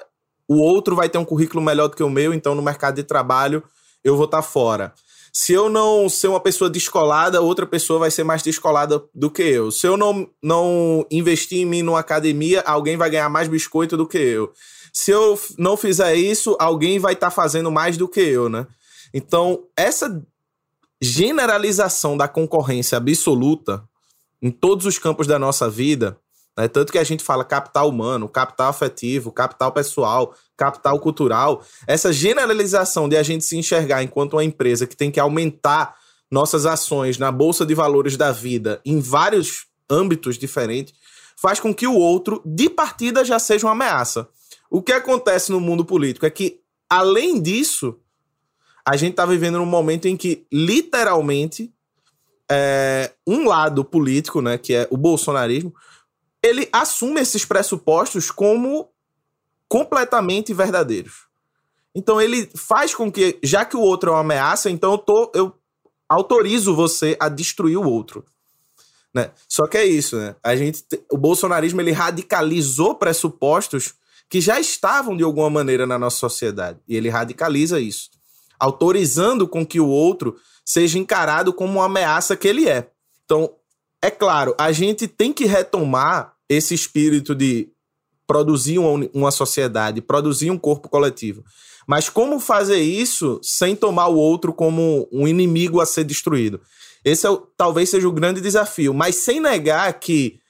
o 0.48 0.60
outro 0.60 0.94
vai 0.94 1.08
ter 1.08 1.18
um 1.18 1.24
currículo 1.24 1.62
melhor 1.62 1.88
do 1.88 1.96
que 1.96 2.02
o 2.02 2.10
meu, 2.10 2.34
então 2.34 2.54
no 2.54 2.62
mercado 2.62 2.96
de 2.96 3.02
trabalho 3.02 3.62
eu 4.04 4.14
vou 4.14 4.26
estar 4.26 4.38
tá 4.38 4.42
fora. 4.42 4.94
Se 5.38 5.52
eu 5.52 5.68
não 5.68 6.08
ser 6.08 6.28
uma 6.28 6.40
pessoa 6.40 6.70
descolada, 6.70 7.42
outra 7.42 7.66
pessoa 7.66 7.98
vai 7.98 8.10
ser 8.10 8.24
mais 8.24 8.42
descolada 8.42 9.04
do 9.14 9.30
que 9.30 9.42
eu. 9.42 9.70
Se 9.70 9.86
eu 9.86 9.94
não, 9.94 10.30
não 10.42 11.06
investir 11.10 11.58
em 11.58 11.66
mim 11.66 11.82
numa 11.82 12.00
academia, 12.00 12.62
alguém 12.62 12.96
vai 12.96 13.10
ganhar 13.10 13.28
mais 13.28 13.46
biscoito 13.46 13.98
do 13.98 14.08
que 14.08 14.16
eu. 14.16 14.50
Se 14.94 15.10
eu 15.10 15.38
não 15.58 15.76
fizer 15.76 16.14
isso, 16.14 16.56
alguém 16.58 16.98
vai 16.98 17.12
estar 17.12 17.26
tá 17.26 17.30
fazendo 17.30 17.70
mais 17.70 17.98
do 17.98 18.08
que 18.08 18.20
eu, 18.20 18.48
né? 18.48 18.66
Então, 19.12 19.64
essa 19.76 20.26
generalização 21.02 22.16
da 22.16 22.26
concorrência 22.26 22.96
absoluta 22.96 23.86
em 24.40 24.50
todos 24.50 24.86
os 24.86 24.98
campos 24.98 25.26
da 25.26 25.38
nossa 25.38 25.68
vida, 25.68 26.18
né? 26.56 26.68
tanto 26.68 26.92
que 26.92 26.98
a 26.98 27.04
gente 27.04 27.22
fala 27.22 27.44
capital 27.44 27.88
humano, 27.88 28.28
capital 28.28 28.68
afetivo, 28.68 29.30
capital 29.30 29.72
pessoal, 29.72 30.34
capital 30.56 30.98
cultural, 30.98 31.62
essa 31.86 32.12
generalização 32.12 33.08
de 33.08 33.16
a 33.16 33.22
gente 33.22 33.44
se 33.44 33.56
enxergar 33.56 34.02
enquanto 34.02 34.34
uma 34.34 34.44
empresa 34.44 34.86
que 34.86 34.96
tem 34.96 35.10
que 35.10 35.20
aumentar 35.20 35.96
nossas 36.30 36.66
ações 36.66 37.18
na 37.18 37.30
bolsa 37.30 37.64
de 37.64 37.74
valores 37.74 38.16
da 38.16 38.32
vida 38.32 38.80
em 38.84 39.00
vários 39.00 39.66
âmbitos 39.88 40.38
diferentes, 40.38 40.94
faz 41.36 41.60
com 41.60 41.74
que 41.74 41.86
o 41.86 41.94
outro, 41.94 42.42
de 42.44 42.68
partida, 42.68 43.24
já 43.24 43.38
seja 43.38 43.66
uma 43.66 43.72
ameaça. 43.72 44.28
O 44.70 44.82
que 44.82 44.92
acontece 44.92 45.52
no 45.52 45.60
mundo 45.60 45.84
político 45.84 46.26
é 46.26 46.30
que, 46.30 46.60
além 46.88 47.40
disso, 47.40 47.96
a 48.84 48.96
gente 48.96 49.12
está 49.12 49.26
vivendo 49.26 49.58
num 49.58 49.66
momento 49.66 50.06
em 50.06 50.16
que, 50.16 50.46
literalmente, 50.52 51.72
é, 52.50 53.12
um 53.26 53.46
lado 53.46 53.84
político, 53.84 54.40
né, 54.40 54.58
que 54.58 54.74
é 54.74 54.88
o 54.90 54.96
bolsonarismo, 54.96 55.72
ele 56.46 56.68
assume 56.72 57.20
esses 57.20 57.44
pressupostos 57.44 58.30
como 58.30 58.88
completamente 59.68 60.54
verdadeiros. 60.54 61.26
Então 61.94 62.20
ele 62.20 62.48
faz 62.54 62.94
com 62.94 63.10
que, 63.10 63.38
já 63.42 63.64
que 63.64 63.76
o 63.76 63.80
outro 63.80 64.10
é 64.10 64.12
uma 64.12 64.20
ameaça, 64.20 64.70
então 64.70 64.92
eu, 64.92 64.98
tô, 64.98 65.32
eu 65.34 65.52
autorizo 66.08 66.74
você 66.74 67.16
a 67.18 67.28
destruir 67.28 67.76
o 67.76 67.88
outro. 67.88 68.24
Né? 69.12 69.30
Só 69.48 69.66
que 69.66 69.78
é 69.78 69.86
isso, 69.86 70.16
né? 70.16 70.36
A 70.42 70.54
gente, 70.54 70.84
o 71.10 71.16
bolsonarismo 71.16 71.80
ele 71.80 71.90
radicalizou 71.90 72.94
pressupostos 72.94 73.94
que 74.28 74.40
já 74.40 74.60
estavam 74.60 75.16
de 75.16 75.24
alguma 75.24 75.48
maneira 75.48 75.86
na 75.86 75.98
nossa 75.98 76.18
sociedade. 76.18 76.78
E 76.86 76.96
ele 76.96 77.08
radicaliza 77.08 77.80
isso, 77.80 78.10
autorizando 78.58 79.48
com 79.48 79.64
que 79.64 79.80
o 79.80 79.88
outro 79.88 80.36
seja 80.64 80.98
encarado 80.98 81.52
como 81.52 81.78
uma 81.78 81.86
ameaça 81.86 82.36
que 82.36 82.46
ele 82.46 82.68
é. 82.68 82.90
Então, 83.24 83.54
é 84.02 84.10
claro, 84.10 84.54
a 84.58 84.70
gente 84.70 85.08
tem 85.08 85.32
que 85.32 85.46
retomar 85.46 86.35
esse 86.48 86.74
espírito 86.74 87.34
de 87.34 87.68
produzir 88.26 88.78
uma, 88.78 89.30
sociedade, 89.30 90.00
produzir 90.00 90.50
um 90.50 90.58
corpo 90.58 90.88
coletivo. 90.88 91.44
Mas 91.86 92.08
como 92.08 92.40
fazer 92.40 92.80
isso 92.80 93.38
sem 93.42 93.76
tomar 93.76 94.08
o 94.08 94.16
outro 94.16 94.52
como 94.52 95.08
um 95.12 95.28
inimigo 95.28 95.80
a 95.80 95.86
ser 95.86 96.04
destruído? 96.04 96.60
Esse 97.04 97.26
é, 97.26 97.30
talvez 97.56 97.88
seja 97.88 98.08
o 98.08 98.12
grande 98.12 98.40
desafio, 98.40 98.92
mas 98.92 99.16
sem 99.16 99.38
negar 99.38 99.92
que 100.00 100.40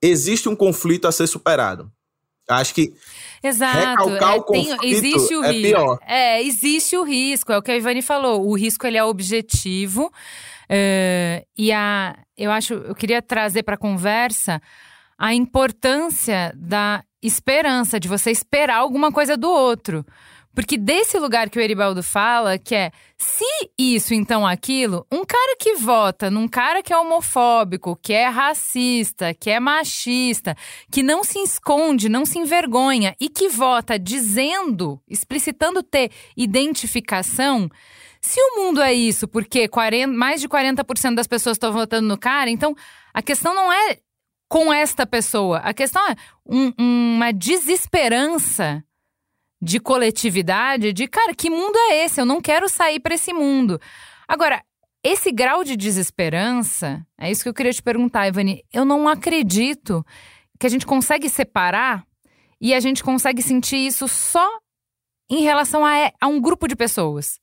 existe 0.00 0.48
um 0.48 0.56
conflito 0.56 1.06
a 1.06 1.12
ser 1.12 1.26
superado. 1.26 1.92
Acho 2.48 2.74
que 2.74 2.94
Exato. 3.42 3.78
Recalcar 3.78 4.34
é, 4.34 4.38
o 4.38 4.42
conflito 4.42 4.78
tem, 4.78 4.90
existe 4.90 5.36
o 5.36 5.44
é 5.44 5.52
risco. 5.52 5.68
pior. 5.68 5.98
É, 6.06 6.42
existe 6.42 6.96
o 6.96 7.04
risco, 7.04 7.52
é 7.52 7.58
o 7.58 7.62
que 7.62 7.70
a 7.70 7.76
Ivani 7.76 8.00
falou. 8.00 8.48
O 8.48 8.56
risco 8.56 8.86
ele 8.86 8.96
é 8.96 9.04
objetivo. 9.04 10.06
Uh, 10.70 11.44
e 11.56 11.70
a, 11.72 12.16
eu 12.36 12.50
acho, 12.50 12.74
eu 12.74 12.94
queria 12.94 13.22
trazer 13.22 13.62
para 13.62 13.74
a 13.74 13.78
conversa 13.78 14.60
a 15.18 15.34
importância 15.34 16.52
da 16.56 17.02
esperança, 17.20 17.98
de 17.98 18.06
você 18.06 18.30
esperar 18.30 18.76
alguma 18.76 19.10
coisa 19.10 19.36
do 19.36 19.50
outro. 19.50 20.06
Porque 20.54 20.76
desse 20.76 21.18
lugar 21.18 21.50
que 21.50 21.58
o 21.58 21.62
Eribaldo 21.62 22.02
fala, 22.02 22.58
que 22.58 22.74
é 22.74 22.90
se 23.16 23.44
isso, 23.78 24.12
então 24.12 24.44
aquilo, 24.44 25.06
um 25.12 25.24
cara 25.24 25.56
que 25.56 25.74
vota 25.74 26.30
num 26.30 26.48
cara 26.48 26.82
que 26.82 26.92
é 26.92 26.98
homofóbico, 26.98 27.96
que 28.02 28.12
é 28.12 28.26
racista, 28.26 29.32
que 29.34 29.50
é 29.50 29.60
machista, 29.60 30.56
que 30.90 31.00
não 31.00 31.22
se 31.22 31.38
esconde, 31.38 32.08
não 32.08 32.24
se 32.24 32.40
envergonha 32.40 33.14
e 33.20 33.28
que 33.28 33.48
vota 33.48 33.98
dizendo, 33.98 35.00
explicitando 35.08 35.80
ter 35.80 36.10
identificação. 36.36 37.70
Se 38.20 38.40
o 38.40 38.56
mundo 38.56 38.82
é 38.82 38.92
isso, 38.92 39.28
porque 39.28 39.68
40, 39.68 40.12
mais 40.12 40.40
de 40.40 40.48
40% 40.48 41.14
das 41.14 41.28
pessoas 41.28 41.56
estão 41.56 41.72
votando 41.72 42.08
no 42.08 42.18
cara, 42.18 42.50
então 42.50 42.74
a 43.14 43.22
questão 43.22 43.54
não 43.54 43.72
é 43.72 43.98
com 44.48 44.72
esta 44.72 45.06
pessoa, 45.06 45.58
a 45.58 45.74
questão 45.74 46.02
é 46.08 46.16
um, 46.46 46.72
uma 46.78 47.32
desesperança 47.32 48.82
de 49.60 49.78
coletividade, 49.78 50.92
de 50.92 51.06
cara, 51.06 51.34
que 51.34 51.50
mundo 51.50 51.76
é 51.76 52.04
esse? 52.04 52.20
Eu 52.20 52.24
não 52.24 52.40
quero 52.40 52.68
sair 52.68 53.00
para 53.00 53.14
esse 53.14 53.32
mundo. 53.32 53.80
Agora, 54.26 54.62
esse 55.02 55.30
grau 55.30 55.62
de 55.64 55.76
desesperança, 55.76 57.04
é 57.18 57.30
isso 57.30 57.42
que 57.42 57.48
eu 57.48 57.54
queria 57.54 57.72
te 57.72 57.82
perguntar, 57.82 58.28
Ivani. 58.28 58.64
Eu 58.72 58.84
não 58.84 59.06
acredito 59.08 60.04
que 60.58 60.66
a 60.66 60.70
gente 60.70 60.86
consegue 60.86 61.28
separar 61.28 62.04
e 62.60 62.74
a 62.74 62.80
gente 62.80 63.02
consegue 63.04 63.42
sentir 63.42 63.76
isso 63.76 64.08
só 64.08 64.48
em 65.30 65.42
relação 65.42 65.84
a, 65.84 66.10
a 66.20 66.26
um 66.26 66.40
grupo 66.40 66.66
de 66.66 66.74
pessoas. 66.74 67.38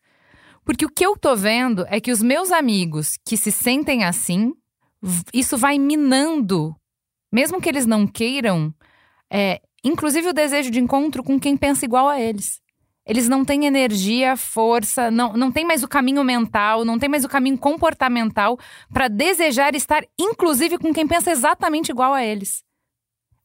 Porque 0.63 0.85
o 0.85 0.89
que 0.89 1.05
eu 1.05 1.15
tô 1.15 1.35
vendo 1.35 1.85
é 1.89 2.01
que 2.01 2.11
os 2.11 2.21
meus 2.21 2.51
amigos 2.51 3.17
que 3.23 3.37
se 3.37 3.51
sentem 3.51 4.03
assim, 4.03 4.53
isso 5.33 5.57
vai 5.57 5.77
minando, 5.77 6.75
mesmo 7.31 7.61
que 7.61 7.69
eles 7.69 7.85
não 7.85 8.07
queiram, 8.07 8.73
é, 9.31 9.61
inclusive 9.83 10.29
o 10.29 10.33
desejo 10.33 10.71
de 10.71 10.79
encontro 10.79 11.23
com 11.23 11.39
quem 11.39 11.55
pensa 11.55 11.85
igual 11.85 12.07
a 12.07 12.19
eles. 12.19 12.61
Eles 13.07 13.29
não 13.29 13.45
têm 13.45 13.65
energia, 13.65 14.35
força, 14.35 15.11
não, 15.11 15.33
não 15.33 15.51
tem 15.51 15.63
mais 15.63 15.83
o 15.83 15.87
caminho 15.87 16.23
mental, 16.23 16.83
não 16.83 16.97
tem 16.97 17.07
mais 17.07 17.23
o 17.23 17.29
caminho 17.29 17.57
comportamental 17.57 18.57
para 18.91 19.07
desejar 19.07 19.75
estar, 19.75 20.03
inclusive, 20.19 20.79
com 20.79 20.91
quem 20.91 21.07
pensa 21.07 21.29
exatamente 21.29 21.89
igual 21.89 22.15
a 22.15 22.25
eles. 22.25 22.63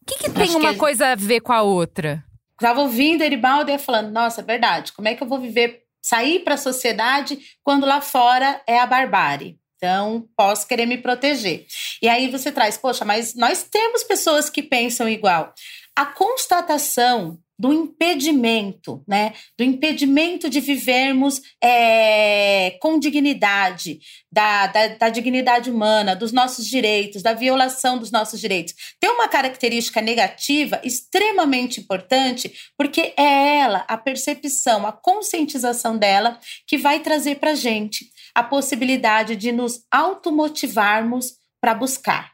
O 0.01 0.07
que, 0.07 0.19
que 0.19 0.31
tem 0.31 0.57
uma 0.57 0.73
que... 0.73 0.79
coisa 0.79 1.09
a 1.09 1.15
ver 1.15 1.41
com 1.41 1.53
a 1.53 1.61
outra? 1.61 2.25
Estava 2.53 2.81
ouvindo 2.81 3.23
Eribaldo 3.23 3.71
e 3.71 3.79
falando: 3.79 4.11
nossa, 4.11 4.41
é 4.41 4.45
verdade, 4.45 4.95
como 4.95 5.09
é 5.09 5.15
que 5.15 5.23
eu 5.23 5.29
vou 5.29 5.39
viver, 5.39 5.83
sair 6.03 6.41
para 6.41 6.55
a 6.55 6.59
sociedade 6.59 7.39
quando 7.63 7.85
lá 7.85 8.01
fora 8.01 8.63
é 8.67 8.79
a 8.81 8.87
barbárie? 8.87 9.60
Então, 9.83 10.29
posso 10.37 10.69
querer 10.69 10.85
me 10.85 10.99
proteger. 10.99 11.65
E 12.03 12.09
aí 12.09 12.31
você 12.31 12.53
traz, 12.53 12.77
poxa, 12.77 13.03
mas 13.03 13.35
nós 13.35 13.63
temos 13.63 14.05
pessoas 14.05 14.51
que 14.51 14.63
pensam 14.63 15.09
igual 15.09 15.55
a 15.97 16.05
constatação 16.05 17.39
do 17.59 17.73
impedimento, 17.75 19.03
né? 19.07 19.35
Do 19.59 19.65
impedimento 19.65 20.49
de 20.49 20.61
vivermos 20.61 21.43
é, 21.63 22.79
com 22.81 22.99
dignidade, 22.99 24.01
da, 24.33 24.67
da, 24.67 24.89
da, 24.89 25.09
dignidade 25.11 25.71
humana, 25.71 26.17
dos 26.17 26.33
nossos 26.33 26.67
direitos, 26.67 27.23
da 27.23 27.35
violação 27.35 27.99
dos 27.99 28.11
nossos 28.11 28.41
direitos. 28.41 28.75
Tem 28.99 29.11
uma 29.11 29.29
característica 29.29 30.01
negativa 30.01 30.81
extremamente 30.83 31.81
importante, 31.81 32.51
porque 32.79 33.13
é 33.15 33.59
ela, 33.59 33.85
a 33.89 33.99
percepção, 33.99 34.87
a 34.87 34.93
conscientização 34.93 35.99
dela, 35.99 36.39
que 36.67 36.79
vai 36.79 37.01
trazer 37.01 37.37
para 37.37 37.51
a 37.51 37.55
gente 37.55 38.07
a 38.35 38.43
possibilidade 38.43 39.37
de 39.37 39.53
nos 39.53 39.85
automotivarmos 39.91 41.35
para 41.61 41.75
buscar. 41.75 42.33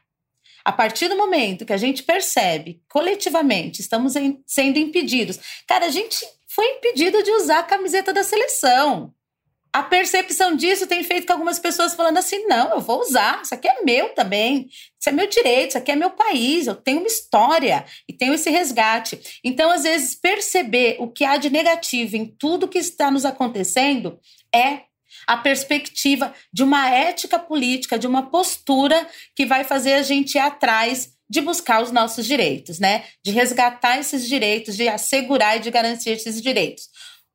A 0.63 0.71
partir 0.71 1.07
do 1.07 1.15
momento 1.15 1.65
que 1.65 1.71
a 1.71 1.77
gente 1.77 2.03
percebe 2.03 2.81
coletivamente 2.89 3.81
estamos 3.81 4.15
em, 4.17 4.43
sendo 4.45 4.77
impedidos, 4.77 5.39
cara, 5.65 5.85
a 5.85 5.89
gente 5.89 6.17
foi 6.45 6.65
impedido 6.65 7.23
de 7.23 7.31
usar 7.31 7.59
a 7.59 7.63
camiseta 7.63 8.11
da 8.11 8.23
seleção. 8.23 9.13
A 9.71 9.83
percepção 9.83 10.55
disso 10.55 10.87
tem 10.87 11.03
feito 11.03 11.27
com 11.27 11.33
algumas 11.33 11.59
pessoas 11.59 11.93
falando 11.93 12.17
assim: 12.17 12.47
não, 12.47 12.71
eu 12.71 12.81
vou 12.81 12.99
usar, 12.99 13.41
isso 13.43 13.53
aqui 13.53 13.67
é 13.67 13.83
meu 13.83 14.09
também, 14.09 14.67
isso 14.99 15.07
é 15.07 15.11
meu 15.11 15.27
direito, 15.27 15.69
isso 15.69 15.77
aqui 15.77 15.91
é 15.91 15.95
meu 15.95 16.09
país, 16.09 16.67
eu 16.67 16.75
tenho 16.75 16.99
uma 16.99 17.07
história 17.07 17.85
e 18.09 18.11
tenho 18.11 18.33
esse 18.33 18.49
resgate. 18.49 19.39
Então, 19.43 19.69
às 19.69 19.83
vezes, 19.83 20.15
perceber 20.15 20.97
o 20.99 21.07
que 21.07 21.23
há 21.23 21.37
de 21.37 21.49
negativo 21.49 22.15
em 22.15 22.25
tudo 22.25 22.67
que 22.67 22.79
está 22.79 23.11
nos 23.11 23.23
acontecendo 23.23 24.19
é 24.53 24.86
a 25.27 25.35
perspectiva 25.35 26.33
de 26.53 26.63
uma 26.63 26.89
ética 26.89 27.37
política, 27.37 27.99
de 27.99 28.07
uma 28.07 28.29
postura 28.31 29.05
que 29.35 29.45
vai 29.45 29.65
fazer 29.65 29.93
a 29.93 30.01
gente 30.01 30.35
ir 30.35 30.39
atrás 30.39 31.13
de 31.29 31.41
buscar 31.41 31.83
os 31.83 31.91
nossos 31.91 32.25
direitos, 32.25 32.79
né? 32.79 33.03
De 33.23 33.31
resgatar 33.31 33.99
esses 33.99 34.25
direitos, 34.25 34.77
de 34.77 34.87
assegurar 34.87 35.57
e 35.57 35.59
de 35.59 35.69
garantir 35.69 36.11
esses 36.11 36.41
direitos. 36.41 36.87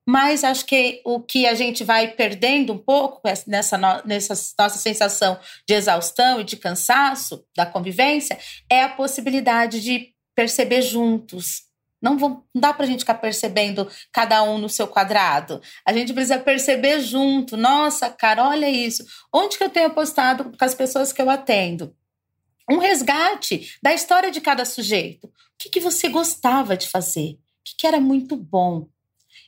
Mas 0.09 0.43
acho 0.43 0.64
que 0.64 1.01
o 1.05 1.20
que 1.20 1.47
a 1.47 1.55
gente 1.55 1.84
vai 1.84 2.09
perdendo 2.09 2.72
um 2.72 2.78
pouco 2.78 3.20
nessa, 3.47 3.78
nessa 4.05 4.34
nossa 4.59 4.78
sensação 4.78 5.38
de 5.68 5.74
exaustão 5.74 6.40
e 6.40 6.45
de 6.45 6.57
cansaço 6.57 7.45
da 7.55 7.66
convivência 7.66 8.38
é 8.68 8.82
a 8.82 8.88
possibilidade 8.88 9.80
de 9.80 10.09
perceber 10.34 10.82
juntos 10.82 11.72
não, 12.03 12.16
não 12.16 12.44
dá 12.53 12.72
para 12.74 12.84
a 12.84 12.88
gente 12.88 13.00
ficar 13.00 13.14
percebendo 13.14 13.88
cada 14.12 14.42
um 14.42 14.59
no 14.59 14.68
seu 14.68 14.88
quadrado. 14.88 15.62
A 15.86 15.92
gente 15.92 16.12
precisa 16.12 16.38
perceber 16.38 17.00
junto. 17.00 17.57
Nossa, 17.57 18.11
cara, 18.11 18.48
olha 18.48 18.68
isso. 18.68 19.07
Onde 19.32 19.57
que 19.57 19.62
eu 19.62 19.70
tenho 19.70 19.86
apostado 19.86 20.44
com 20.44 20.64
as 20.64 20.74
pessoas 20.74 21.12
que 21.12 21.22
eu 21.22 21.30
atendo? 21.30 21.94
Um 22.68 22.78
resgate 22.78 23.78
da 23.80 23.94
história 23.94 24.30
de 24.30 24.40
cada 24.40 24.64
sujeito. 24.64 25.26
O 25.26 25.30
que, 25.59 25.70
que 25.70 25.80
você 25.80 26.09
gostava 26.09 26.76
de 26.76 26.88
fazer? 26.88 27.34
O 27.34 27.38
que, 27.64 27.76
que 27.78 27.86
era 27.86 28.00
muito 28.00 28.36
bom? 28.36 28.88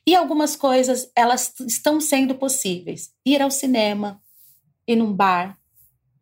E 0.06 0.14
algumas 0.14 0.54
coisas, 0.54 1.10
elas 1.16 1.52
estão 1.60 2.00
sendo 2.00 2.34
possíveis. 2.34 3.10
Ir 3.26 3.42
ao 3.42 3.50
cinema, 3.50 4.20
ir 4.86 4.96
num 4.96 5.12
bar, 5.12 5.58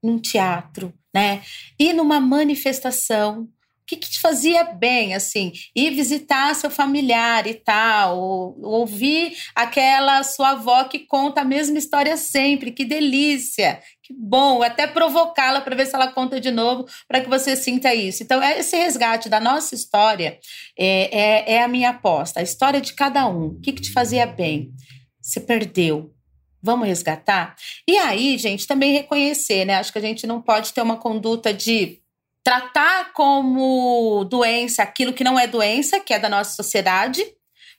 num 0.02 0.18
teatro, 0.18 0.94
né? 1.14 1.42
Ir 1.78 1.92
numa 1.92 2.20
manifestação, 2.20 3.48
que, 3.86 3.96
que 3.96 4.10
te 4.10 4.20
fazia 4.20 4.64
bem, 4.64 5.14
assim, 5.14 5.52
ir 5.74 5.90
visitar 5.90 6.54
seu 6.54 6.70
familiar 6.70 7.46
e 7.46 7.54
tal, 7.54 8.18
ou, 8.18 8.60
ouvir 8.62 9.36
aquela 9.54 10.22
sua 10.22 10.50
avó 10.50 10.84
que 10.84 11.00
conta 11.00 11.40
a 11.40 11.44
mesma 11.44 11.78
história 11.78 12.16
sempre, 12.16 12.72
que 12.72 12.84
delícia, 12.84 13.80
que 14.02 14.14
bom, 14.14 14.62
até 14.62 14.86
provocá-la 14.86 15.60
para 15.60 15.76
ver 15.76 15.86
se 15.86 15.94
ela 15.94 16.08
conta 16.08 16.40
de 16.40 16.50
novo, 16.50 16.86
para 17.08 17.20
que 17.20 17.28
você 17.28 17.56
sinta 17.56 17.94
isso. 17.94 18.22
Então, 18.22 18.42
é 18.42 18.60
esse 18.60 18.76
resgate 18.76 19.28
da 19.28 19.40
nossa 19.40 19.74
história 19.74 20.38
é, 20.78 21.18
é, 21.18 21.52
é 21.54 21.62
a 21.62 21.68
minha 21.68 21.90
aposta, 21.90 22.40
a 22.40 22.42
história 22.42 22.80
de 22.80 22.94
cada 22.94 23.26
um, 23.26 23.46
o 23.46 23.60
que, 23.60 23.72
que 23.72 23.82
te 23.82 23.92
fazia 23.92 24.26
bem, 24.26 24.72
você 25.20 25.40
perdeu, 25.40 26.12
Vamos 26.64 26.86
resgatar? 26.86 27.56
E 27.88 27.98
aí, 27.98 28.38
gente, 28.38 28.68
também 28.68 28.92
reconhecer, 28.92 29.64
né? 29.64 29.74
Acho 29.74 29.92
que 29.92 29.98
a 29.98 30.02
gente 30.02 30.28
não 30.28 30.40
pode 30.40 30.72
ter 30.72 30.80
uma 30.80 30.96
conduta 30.96 31.52
de 31.52 32.01
tratar 32.44 33.12
como 33.12 34.24
doença 34.24 34.82
aquilo 34.82 35.12
que 35.12 35.24
não 35.24 35.38
é 35.38 35.46
doença, 35.46 36.00
que 36.00 36.12
é 36.12 36.18
da 36.18 36.28
nossa 36.28 36.54
sociedade, 36.54 37.24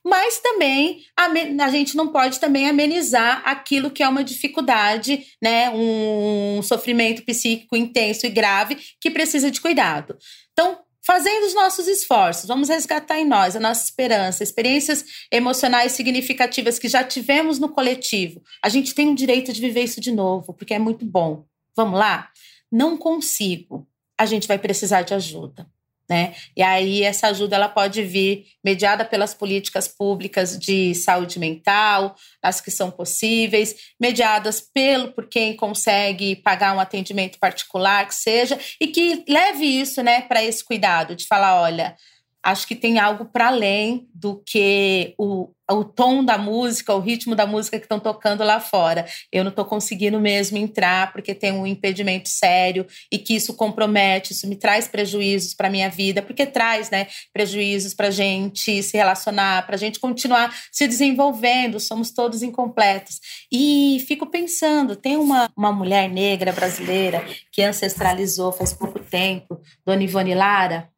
mas 0.06 0.40
também 0.40 1.02
a, 1.18 1.28
a, 1.66 1.70
gente 1.70 1.96
não 1.96 2.10
pode 2.10 2.40
também 2.40 2.68
amenizar 2.68 3.42
aquilo 3.46 3.90
que 3.90 4.04
é 4.04 4.08
uma 4.08 4.24
dificuldade, 4.24 5.26
né, 5.42 5.70
um 5.70 6.62
sofrimento 6.62 7.24
psíquico 7.24 7.76
intenso 7.76 8.26
e 8.26 8.30
grave 8.30 8.78
que 9.00 9.10
precisa 9.10 9.50
de 9.50 9.62
cuidado. 9.62 10.18
Então, 10.52 10.80
fazendo 11.06 11.46
os 11.46 11.54
nossos 11.54 11.88
esforços, 11.88 12.48
vamos 12.48 12.68
resgatar 12.68 13.18
em 13.18 13.26
nós 13.26 13.56
a 13.56 13.62
nossa 13.62 13.86
esperança, 13.86 14.44
experiências 14.44 15.06
emocionais 15.32 15.94
significativas 15.94 16.78
que 16.78 16.90
já 16.90 17.04
tivemos 17.04 17.58
no 17.58 17.70
coletivo. 17.70 18.42
A 18.62 18.68
gente 18.68 18.94
tem 18.94 19.10
o 19.10 19.16
direito 19.16 19.54
de 19.54 19.62
viver 19.62 19.84
isso 19.84 20.02
de 20.02 20.12
novo, 20.12 20.54
porque 20.54 20.74
é 20.74 20.80
muito 20.80 21.06
bom. 21.06 21.46
Vamos 21.78 21.98
lá? 21.98 22.30
Não 22.70 22.98
consigo 22.98 23.88
a 24.24 24.26
gente 24.26 24.48
vai 24.48 24.58
precisar 24.58 25.04
de 25.04 25.14
ajuda. 25.14 25.68
Né? 26.10 26.36
E 26.56 26.62
aí 26.62 27.02
essa 27.02 27.28
ajuda 27.28 27.56
ela 27.56 27.70
pode 27.70 28.04
vir 28.04 28.46
mediada 28.64 29.06
pelas 29.06 29.34
políticas 29.34 29.88
públicas 29.88 30.60
de 30.60 30.94
saúde 30.94 31.40
mental, 31.40 32.16
as 32.42 32.60
que 32.60 32.70
são 32.70 32.92
possíveis, 32.92 33.74
mediadas 34.00 34.60
pelo 34.60 35.14
por 35.14 35.30
quem 35.30 35.56
consegue 35.56 36.36
pagar 36.36 36.76
um 36.76 36.80
atendimento 36.80 37.40
particular 37.40 38.06
que 38.06 38.16
seja 38.16 38.60
e 38.82 38.88
que 38.88 39.24
leve 39.30 39.66
isso, 39.66 40.04
né, 40.04 40.22
para 40.22 40.44
esse 40.44 40.64
cuidado 40.64 41.16
de 41.16 41.26
falar, 41.26 41.62
olha, 41.62 41.96
acho 42.44 42.68
que 42.68 42.76
tem 42.76 43.00
algo 43.00 43.26
para 43.26 43.48
além 43.48 44.08
do 44.14 44.44
que 44.46 45.16
o, 45.18 45.50
o 45.72 45.84
tom 45.84 46.24
da 46.24 46.38
música, 46.38 46.94
o 46.94 47.00
ritmo 47.00 47.36
da 47.36 47.48
música 47.48 47.80
que 47.80 47.86
estão 47.86 48.00
tocando 48.00 48.44
lá 48.44 48.60
fora. 48.60 49.06
Eu 49.32 49.44
não 49.44 49.50
estou 49.50 49.64
conseguindo 49.64 50.20
mesmo 50.20 50.58
entrar 50.58 51.14
porque 51.14 51.34
tem 51.34 51.54
um 51.54 51.66
impedimento 51.66 52.28
sério 52.28 52.86
e 53.10 53.18
que 53.18 53.34
isso 53.36 53.54
compromete, 53.54 54.34
isso 54.34 54.48
me 54.48 54.58
traz 54.58 54.88
prejuízos 54.88 55.54
para 55.54 55.70
minha 55.70 55.90
vida, 55.90 56.22
porque 56.22 56.46
traz, 56.46 56.90
né, 56.90 57.08
prejuízos 57.32 57.94
para 57.94 58.08
a 58.08 58.12
gente 58.12 58.84
se 58.84 58.98
relacionar, 58.98 59.66
para 59.66 59.76
a 59.76 59.80
gente 59.80 60.00
continuar 60.00 60.54
se 60.70 60.86
desenvolvendo. 60.86 61.80
Somos 61.80 62.12
todos 62.12 62.44
incompletos. 62.44 63.20
E 63.50 64.04
fico 64.06 64.26
pensando, 64.26 64.98
tem 64.98 65.16
uma, 65.16 65.50
uma 65.56 65.72
mulher 65.72 66.10
negra 66.10 66.52
brasileira 66.52 67.24
que 67.52 67.64
ancestralizou 67.64 68.52
faz 68.52 68.74
pouco 68.74 69.00
tempo, 69.00 69.62
Dona 69.86 70.04
Ivone 70.04 70.36
Lara, 70.36 70.93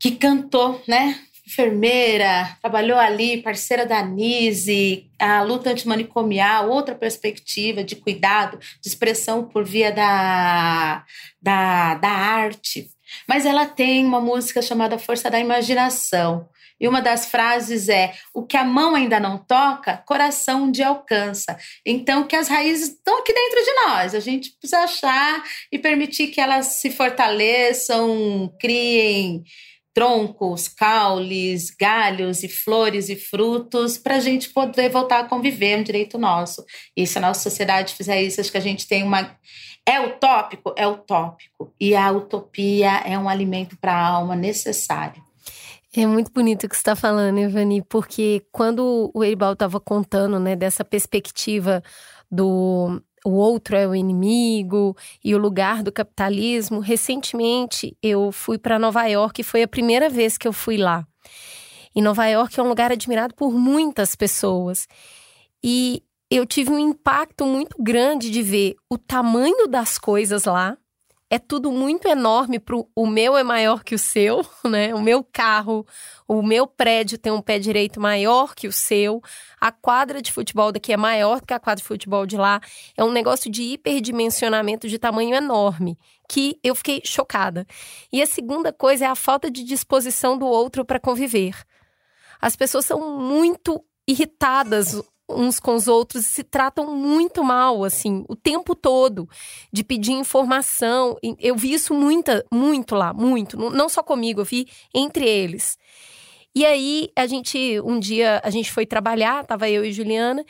que 0.00 0.12
cantou, 0.12 0.82
né? 0.88 1.20
enfermeira, 1.50 2.56
trabalhou 2.60 2.96
ali, 2.96 3.42
parceira 3.42 3.84
da 3.84 4.00
Nise, 4.02 5.10
a 5.18 5.42
luta 5.42 5.70
antimanicomial, 5.70 6.70
outra 6.70 6.94
perspectiva 6.94 7.82
de 7.82 7.96
cuidado, 7.96 8.58
de 8.80 8.88
expressão 8.88 9.44
por 9.44 9.64
via 9.64 9.90
da, 9.90 11.04
da, 11.42 11.94
da 11.94 12.08
arte. 12.08 12.88
Mas 13.28 13.44
ela 13.44 13.66
tem 13.66 14.06
uma 14.06 14.20
música 14.20 14.62
chamada 14.62 14.98
Força 14.98 15.28
da 15.28 15.40
Imaginação. 15.40 16.48
E 16.80 16.88
uma 16.88 17.02
das 17.02 17.26
frases 17.26 17.88
é: 17.88 18.14
o 18.32 18.46
que 18.46 18.56
a 18.56 18.64
mão 18.64 18.94
ainda 18.94 19.18
não 19.20 19.36
toca, 19.36 19.98
coração 20.06 20.70
dia 20.70 20.88
alcança. 20.88 21.58
Então, 21.84 22.26
que 22.26 22.36
as 22.36 22.48
raízes 22.48 22.90
estão 22.90 23.18
aqui 23.18 23.34
dentro 23.34 23.64
de 23.64 23.72
nós. 23.86 24.14
A 24.14 24.20
gente 24.20 24.52
precisa 24.52 24.84
achar 24.84 25.42
e 25.70 25.78
permitir 25.78 26.28
que 26.28 26.40
elas 26.40 26.78
se 26.80 26.90
fortaleçam, 26.90 28.50
criem 28.58 29.42
troncos, 29.94 30.68
caules, 30.68 31.70
galhos 31.70 32.42
e 32.42 32.48
flores 32.48 33.08
e 33.08 33.16
frutos 33.16 33.98
para 33.98 34.16
a 34.16 34.20
gente 34.20 34.50
poder 34.50 34.88
voltar 34.88 35.20
a 35.20 35.28
conviver, 35.28 35.72
é 35.72 35.76
um 35.78 35.82
direito 35.82 36.18
nosso. 36.18 36.64
E 36.96 37.06
se 37.06 37.18
a 37.18 37.20
nossa 37.20 37.40
sociedade 37.40 37.94
fizer 37.94 38.22
isso, 38.22 38.40
acho 38.40 38.50
que 38.50 38.58
a 38.58 38.62
gente 38.62 38.86
tem 38.86 39.02
uma. 39.02 39.36
É 39.86 40.00
utópico? 40.00 40.72
É 40.76 40.86
utópico. 40.86 41.74
E 41.80 41.96
a 41.96 42.10
utopia 42.12 43.02
é 43.04 43.18
um 43.18 43.28
alimento 43.28 43.76
para 43.80 43.92
a 43.92 44.08
alma 44.08 44.36
necessário. 44.36 45.22
É 45.96 46.06
muito 46.06 46.30
bonito 46.30 46.64
o 46.64 46.68
que 46.68 46.76
você 46.76 46.80
está 46.80 46.94
falando, 46.94 47.40
Ivani, 47.40 47.82
porque 47.82 48.46
quando 48.52 49.10
o 49.12 49.24
Eibal 49.24 49.54
estava 49.54 49.80
contando 49.80 50.38
né, 50.38 50.54
dessa 50.54 50.84
perspectiva 50.84 51.82
do 52.30 53.02
o 53.24 53.30
outro 53.30 53.76
é 53.76 53.86
o 53.86 53.94
inimigo 53.94 54.96
e 55.24 55.34
o 55.34 55.38
lugar 55.38 55.82
do 55.82 55.92
capitalismo. 55.92 56.80
Recentemente 56.80 57.96
eu 58.02 58.32
fui 58.32 58.58
para 58.58 58.78
Nova 58.78 59.04
York 59.06 59.40
e 59.40 59.44
foi 59.44 59.62
a 59.62 59.68
primeira 59.68 60.08
vez 60.08 60.38
que 60.38 60.48
eu 60.48 60.52
fui 60.52 60.76
lá. 60.76 61.06
E 61.94 62.00
Nova 62.00 62.26
York 62.26 62.58
é 62.58 62.62
um 62.62 62.68
lugar 62.68 62.92
admirado 62.92 63.34
por 63.34 63.52
muitas 63.52 64.14
pessoas. 64.14 64.86
E 65.62 66.02
eu 66.30 66.46
tive 66.46 66.70
um 66.70 66.78
impacto 66.78 67.44
muito 67.44 67.76
grande 67.82 68.30
de 68.30 68.42
ver 68.42 68.76
o 68.88 68.96
tamanho 68.96 69.66
das 69.66 69.98
coisas 69.98 70.44
lá, 70.44 70.78
é 71.32 71.38
tudo 71.38 71.70
muito 71.70 72.08
enorme 72.08 72.58
pro 72.58 72.90
o 72.92 73.06
meu 73.06 73.36
é 73.36 73.44
maior 73.44 73.84
que 73.84 73.94
o 73.94 73.98
seu, 73.98 74.44
né? 74.68 74.92
O 74.92 75.00
meu 75.00 75.22
carro, 75.22 75.86
o 76.26 76.42
meu 76.42 76.66
prédio 76.66 77.16
tem 77.16 77.30
um 77.30 77.40
pé 77.40 77.56
direito 77.60 78.00
maior 78.00 78.52
que 78.52 78.66
o 78.66 78.72
seu. 78.72 79.22
A 79.60 79.70
quadra 79.70 80.20
de 80.20 80.32
futebol 80.32 80.72
daqui 80.72 80.92
é 80.92 80.96
maior 80.96 81.40
que 81.40 81.54
a 81.54 81.60
quadra 81.60 81.80
de 81.80 81.86
futebol 81.86 82.26
de 82.26 82.36
lá. 82.36 82.60
É 82.96 83.04
um 83.04 83.12
negócio 83.12 83.48
de 83.48 83.62
hiperdimensionamento 83.62 84.88
de 84.88 84.98
tamanho 84.98 85.32
enorme, 85.32 85.96
que 86.28 86.58
eu 86.64 86.74
fiquei 86.74 87.00
chocada. 87.04 87.64
E 88.12 88.20
a 88.20 88.26
segunda 88.26 88.72
coisa 88.72 89.04
é 89.04 89.08
a 89.08 89.14
falta 89.14 89.48
de 89.48 89.62
disposição 89.62 90.36
do 90.36 90.46
outro 90.46 90.84
para 90.84 90.98
conviver. 90.98 91.54
As 92.40 92.56
pessoas 92.56 92.86
são 92.86 93.20
muito 93.20 93.80
irritadas 94.04 95.00
uns 95.34 95.60
com 95.60 95.74
os 95.74 95.88
outros 95.88 96.26
se 96.26 96.42
tratam 96.42 96.94
muito 96.94 97.42
mal, 97.42 97.84
assim, 97.84 98.24
o 98.28 98.36
tempo 98.36 98.74
todo, 98.74 99.28
de 99.72 99.84
pedir 99.84 100.12
informação. 100.12 101.16
Eu 101.38 101.56
vi 101.56 101.72
isso 101.72 101.94
muita, 101.94 102.44
muito 102.50 102.94
lá, 102.94 103.12
muito. 103.12 103.56
Não 103.70 103.88
só 103.88 104.02
comigo, 104.02 104.40
eu 104.40 104.44
vi 104.44 104.66
entre 104.94 105.28
eles. 105.28 105.78
E 106.54 106.66
aí, 106.66 107.10
a 107.14 107.26
gente, 107.26 107.80
um 107.80 107.98
dia, 107.98 108.40
a 108.44 108.50
gente 108.50 108.72
foi 108.72 108.84
trabalhar, 108.84 109.44
tava 109.46 109.68
eu 109.68 109.84
e 109.84 109.92
Juliana, 109.92 110.44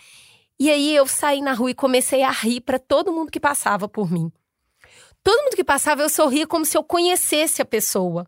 e 0.58 0.70
aí 0.70 0.94
eu 0.94 1.06
saí 1.06 1.40
na 1.40 1.52
rua 1.52 1.70
e 1.70 1.74
comecei 1.74 2.22
a 2.22 2.30
rir 2.30 2.60
para 2.60 2.78
todo 2.78 3.12
mundo 3.12 3.30
que 3.30 3.40
passava 3.40 3.88
por 3.88 4.10
mim. 4.10 4.30
Todo 5.22 5.42
mundo 5.42 5.56
que 5.56 5.64
passava, 5.64 6.02
eu 6.02 6.08
sorria 6.08 6.46
como 6.46 6.64
se 6.64 6.76
eu 6.76 6.82
conhecesse 6.82 7.60
a 7.60 7.64
pessoa. 7.64 8.26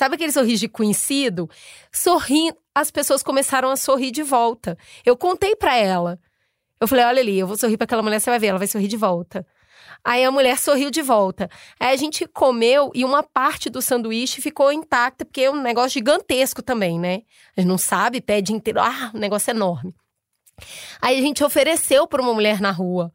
Sabe 0.00 0.14
aquele 0.14 0.32
sorriso 0.32 0.60
de 0.60 0.68
conhecido? 0.68 1.46
Sorrindo, 1.92 2.56
as 2.74 2.90
pessoas 2.90 3.22
começaram 3.22 3.68
a 3.68 3.76
sorrir 3.76 4.10
de 4.10 4.22
volta. 4.22 4.78
Eu 5.04 5.14
contei 5.14 5.54
para 5.54 5.76
ela. 5.76 6.18
Eu 6.80 6.88
falei: 6.88 7.04
olha 7.04 7.20
ali, 7.20 7.38
eu 7.38 7.46
vou 7.46 7.54
sorrir 7.54 7.76
para 7.76 7.84
aquela 7.84 8.02
mulher, 8.02 8.18
você 8.18 8.30
vai 8.30 8.38
ver, 8.38 8.46
ela 8.46 8.58
vai 8.58 8.66
sorrir 8.66 8.88
de 8.88 8.96
volta. 8.96 9.46
Aí 10.02 10.24
a 10.24 10.30
mulher 10.30 10.56
sorriu 10.56 10.90
de 10.90 11.02
volta. 11.02 11.50
Aí 11.78 11.92
a 11.92 11.96
gente 11.96 12.26
comeu 12.26 12.90
e 12.94 13.04
uma 13.04 13.22
parte 13.22 13.68
do 13.68 13.82
sanduíche 13.82 14.40
ficou 14.40 14.72
intacta, 14.72 15.22
porque 15.22 15.42
é 15.42 15.50
um 15.50 15.60
negócio 15.60 15.90
gigantesco 15.90 16.62
também, 16.62 16.98
né? 16.98 17.20
A 17.54 17.60
gente 17.60 17.68
não 17.68 17.76
sabe, 17.76 18.22
pede 18.22 18.54
inteiro. 18.54 18.80
Ah, 18.80 19.10
um 19.14 19.18
negócio 19.18 19.50
enorme. 19.50 19.94
Aí 21.02 21.18
a 21.18 21.20
gente 21.20 21.44
ofereceu 21.44 22.06
para 22.06 22.22
uma 22.22 22.32
mulher 22.32 22.58
na 22.58 22.70
rua. 22.70 23.12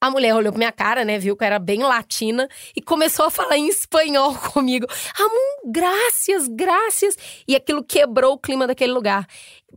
A 0.00 0.10
mulher 0.10 0.34
olhou 0.34 0.50
pra 0.50 0.58
minha 0.58 0.72
cara, 0.72 1.04
né? 1.04 1.18
Viu 1.18 1.36
que 1.36 1.44
eu 1.44 1.46
era 1.46 1.58
bem 1.58 1.82
latina 1.82 2.48
e 2.74 2.80
começou 2.80 3.26
a 3.26 3.30
falar 3.30 3.58
em 3.58 3.68
espanhol 3.68 4.34
comigo. 4.52 4.86
Amor, 5.18 5.70
graças, 5.70 6.48
graças. 6.48 7.16
E 7.46 7.54
aquilo 7.54 7.84
quebrou 7.84 8.32
o 8.32 8.38
clima 8.38 8.66
daquele 8.66 8.92
lugar. 8.92 9.26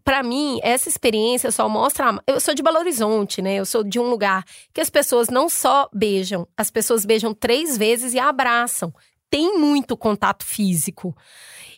Para 0.04 0.24
mim, 0.24 0.60
essa 0.64 0.88
experiência 0.88 1.52
só 1.52 1.68
mostra. 1.68 2.18
Eu 2.26 2.40
sou 2.40 2.54
de 2.54 2.64
Belo 2.64 2.78
Horizonte, 2.78 3.42
né? 3.42 3.56
Eu 3.56 3.66
sou 3.66 3.84
de 3.84 4.00
um 4.00 4.10
lugar 4.10 4.46
que 4.74 4.80
as 4.80 4.90
pessoas 4.90 5.28
não 5.28 5.50
só 5.50 5.90
beijam, 5.94 6.48
as 6.56 6.72
pessoas 6.72 7.06
beijam 7.06 7.34
três 7.34 7.78
vezes 7.78 8.14
e 8.14 8.20
abraçam. 8.20 8.94
Tem 9.30 9.58
muito 9.58 9.98
contato 9.98 10.46
físico. 10.46 11.16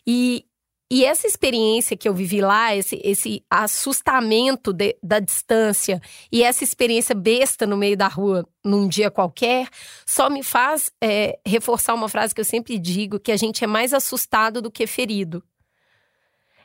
E, 0.06 0.44
e 0.88 1.04
essa 1.04 1.26
experiência 1.26 1.96
que 1.96 2.08
eu 2.08 2.14
vivi 2.14 2.40
lá, 2.40 2.74
esse, 2.74 3.00
esse 3.02 3.44
assustamento 3.50 4.72
de, 4.72 4.96
da 5.02 5.18
distância 5.18 6.00
e 6.30 6.44
essa 6.44 6.62
experiência 6.62 7.12
besta 7.12 7.66
no 7.66 7.76
meio 7.76 7.96
da 7.96 8.06
rua 8.06 8.48
num 8.64 8.86
dia 8.86 9.10
qualquer, 9.10 9.68
só 10.06 10.30
me 10.30 10.44
faz 10.44 10.92
é, 11.02 11.40
reforçar 11.44 11.92
uma 11.92 12.08
frase 12.08 12.32
que 12.32 12.40
eu 12.40 12.44
sempre 12.44 12.78
digo: 12.78 13.18
que 13.18 13.32
a 13.32 13.36
gente 13.36 13.64
é 13.64 13.66
mais 13.66 13.92
assustado 13.92 14.62
do 14.62 14.70
que 14.70 14.86
ferido. 14.86 15.42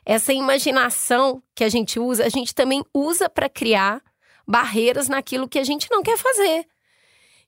Essa 0.04 0.32
imaginação 0.32 1.42
que 1.52 1.64
a 1.64 1.68
gente 1.68 1.98
usa, 1.98 2.24
a 2.24 2.28
gente 2.28 2.54
também 2.54 2.84
usa 2.94 3.28
para 3.28 3.48
criar 3.48 4.00
barreiras 4.46 5.08
naquilo 5.08 5.48
que 5.48 5.58
a 5.58 5.64
gente 5.64 5.88
não 5.90 6.02
quer 6.02 6.16
fazer. 6.16 6.66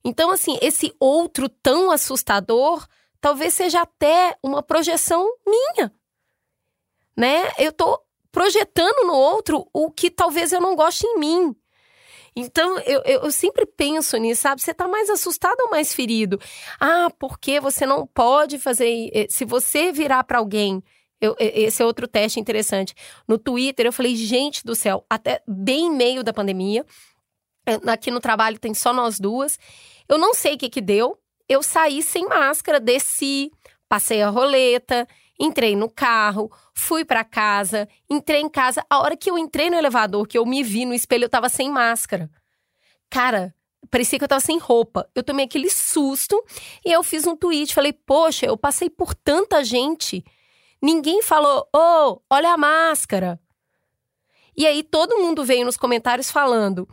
Então, 0.04 0.30
assim, 0.30 0.58
esse 0.60 0.92
outro 0.98 1.48
tão 1.48 1.90
assustador 1.90 2.84
talvez 3.20 3.54
seja 3.54 3.82
até 3.82 4.36
uma 4.42 4.62
projeção 4.62 5.24
minha 5.46 5.92
né? 7.16 7.50
Eu 7.58 7.72
tô 7.72 8.00
projetando 8.30 9.06
no 9.06 9.14
outro 9.14 9.68
o 9.72 9.90
que 9.90 10.10
talvez 10.10 10.52
eu 10.52 10.60
não 10.60 10.74
goste 10.74 11.06
em 11.06 11.18
mim. 11.18 11.56
Então, 12.36 12.78
eu, 12.80 13.00
eu, 13.04 13.30
sempre 13.30 13.64
penso 13.64 14.16
nisso, 14.16 14.42
sabe? 14.42 14.60
Você 14.60 14.74
tá 14.74 14.88
mais 14.88 15.08
assustado 15.08 15.60
ou 15.60 15.70
mais 15.70 15.94
ferido? 15.94 16.40
Ah, 16.80 17.08
porque 17.18 17.60
você 17.60 17.86
não 17.86 18.06
pode 18.06 18.58
fazer. 18.58 19.10
Eh, 19.14 19.26
se 19.30 19.44
você 19.44 19.92
virar 19.92 20.24
para 20.24 20.38
alguém. 20.38 20.82
Eu, 21.20 21.36
esse 21.38 21.80
é 21.80 21.86
outro 21.86 22.08
teste 22.08 22.40
interessante. 22.40 22.92
No 23.26 23.38
Twitter, 23.38 23.86
eu 23.86 23.92
falei, 23.92 24.16
gente 24.16 24.64
do 24.64 24.74
céu, 24.74 25.06
até 25.08 25.40
bem 25.46 25.90
meio 25.90 26.24
da 26.24 26.32
pandemia. 26.32 26.84
Eh, 27.66 27.78
aqui 27.86 28.10
no 28.10 28.20
trabalho 28.20 28.58
tem 28.58 28.74
só 28.74 28.92
nós 28.92 29.20
duas. 29.20 29.56
Eu 30.08 30.18
não 30.18 30.34
sei 30.34 30.54
o 30.54 30.58
que 30.58 30.68
que 30.68 30.80
deu. 30.80 31.16
Eu 31.48 31.62
saí 31.62 32.02
sem 32.02 32.26
máscara, 32.26 32.80
desci, 32.80 33.52
passei 33.88 34.22
a 34.22 34.28
roleta, 34.28 35.06
Entrei 35.38 35.74
no 35.74 35.90
carro, 35.90 36.50
fui 36.72 37.04
para 37.04 37.24
casa, 37.24 37.88
entrei 38.08 38.40
em 38.40 38.48
casa. 38.48 38.84
A 38.88 39.00
hora 39.00 39.16
que 39.16 39.30
eu 39.30 39.36
entrei 39.36 39.68
no 39.68 39.76
elevador, 39.76 40.26
que 40.26 40.38
eu 40.38 40.46
me 40.46 40.62
vi 40.62 40.84
no 40.84 40.94
espelho, 40.94 41.24
eu 41.24 41.28
tava 41.28 41.48
sem 41.48 41.70
máscara. 41.70 42.30
Cara, 43.10 43.54
parecia 43.90 44.18
que 44.18 44.24
eu 44.24 44.28
tava 44.28 44.40
sem 44.40 44.58
roupa. 44.58 45.08
Eu 45.14 45.22
tomei 45.22 45.44
aquele 45.44 45.70
susto 45.70 46.42
e 46.84 46.92
eu 46.92 47.02
fiz 47.02 47.26
um 47.26 47.36
tweet. 47.36 47.74
Falei, 47.74 47.92
poxa, 47.92 48.46
eu 48.46 48.56
passei 48.56 48.88
por 48.88 49.14
tanta 49.14 49.64
gente. 49.64 50.24
Ninguém 50.80 51.22
falou, 51.22 51.68
ô, 51.74 51.78
oh, 51.78 52.20
olha 52.30 52.52
a 52.52 52.56
máscara. 52.56 53.40
E 54.56 54.66
aí 54.66 54.82
todo 54.82 55.18
mundo 55.18 55.44
veio 55.44 55.64
nos 55.64 55.76
comentários 55.76 56.30
falando, 56.30 56.88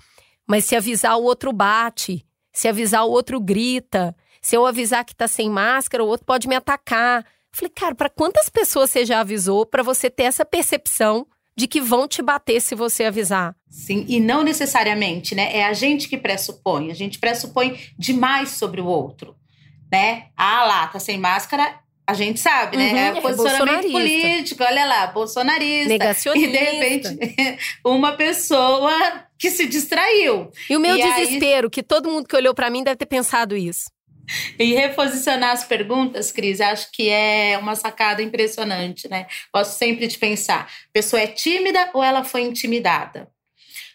mas 0.48 0.66
se 0.66 0.76
avisar 0.76 1.18
o 1.18 1.24
outro 1.24 1.54
bate, 1.54 2.26
se 2.52 2.68
avisar 2.68 3.06
o 3.06 3.12
outro 3.12 3.40
grita, 3.40 4.16
se 4.42 4.56
eu 4.56 4.66
avisar 4.66 5.06
que 5.06 5.16
tá 5.16 5.28
sem 5.28 5.50
máscara, 5.50 6.04
o 6.04 6.08
outro 6.08 6.26
pode 6.26 6.48
me 6.48 6.56
atacar. 6.56 7.26
Falei, 7.52 7.72
cara, 7.76 7.96
para 7.96 8.10
quantas 8.10 8.50
pessoas 8.50 8.90
você 8.90 9.06
já 9.06 9.20
avisou 9.20 9.66
para 9.66 9.84
você 9.84 10.10
ter 10.10 10.24
essa 10.24 10.46
percepção 10.46 11.28
de 11.56 11.68
que 11.68 11.82
vão 11.82 12.08
te 12.08 12.22
bater 12.22 12.62
se 12.62 12.74
você 12.76 13.04
avisar? 13.04 13.56
Sim, 13.70 14.06
e 14.08 14.20
não 14.20 14.44
necessariamente, 14.44 15.36
né? 15.36 15.56
É 15.56 15.66
a 15.66 15.74
gente 15.74 16.08
que 16.08 16.18
pressupõe. 16.18 16.92
A 16.92 16.96
gente 16.96 17.20
pressupõe 17.20 17.80
demais 17.98 18.52
sobre 18.52 18.80
o 18.80 18.86
outro, 18.86 19.36
né? 19.92 20.28
Ah 20.36 20.64
lá, 20.66 20.88
tá 20.88 21.00
sem 21.00 21.18
máscara, 21.18 21.80
a 22.08 22.14
gente 22.14 22.40
sabe, 22.40 22.78
né? 22.78 22.92
Uhum, 22.92 22.98
é, 22.98 23.08
é 23.18 23.22
posicionamento 23.22 23.92
político, 23.92 24.64
olha 24.64 24.86
lá, 24.86 25.08
bolsonarista. 25.08 25.88
Negacionista. 25.88 26.48
E 26.48 26.52
de 26.52 26.58
repente, 26.58 27.60
uma 27.86 28.14
pessoa 28.14 28.94
que 29.38 29.50
se 29.50 29.66
distraiu. 29.66 30.52
E 30.70 30.76
o 30.76 30.80
meu 30.80 30.98
e 30.98 31.02
desespero, 31.02 31.68
aí... 31.68 31.72
que 31.72 31.84
todo 31.84 32.10
mundo 32.10 32.28
que 32.28 32.36
olhou 32.36 32.54
para 32.54 32.70
mim 32.70 32.84
deve 32.84 32.98
ter 32.98 33.06
pensado 33.06 33.56
isso. 33.56 33.90
E 34.58 34.74
reposicionar 34.74 35.52
as 35.52 35.64
perguntas, 35.64 36.32
Cris, 36.32 36.62
acho 36.62 36.92
que 36.92 37.10
é 37.10 37.58
uma 37.58 37.76
sacada 37.76 38.22
impressionante, 38.22 39.10
né? 39.10 39.28
Gosto 39.54 39.72
sempre 39.72 40.08
de 40.08 40.18
pensar: 40.18 40.62
a 40.64 40.92
pessoa 40.94 41.22
é 41.22 41.28
tímida 41.28 41.90
ou 41.94 42.04
ela 42.04 42.24
foi 42.24 42.42
intimidada? 42.42 43.30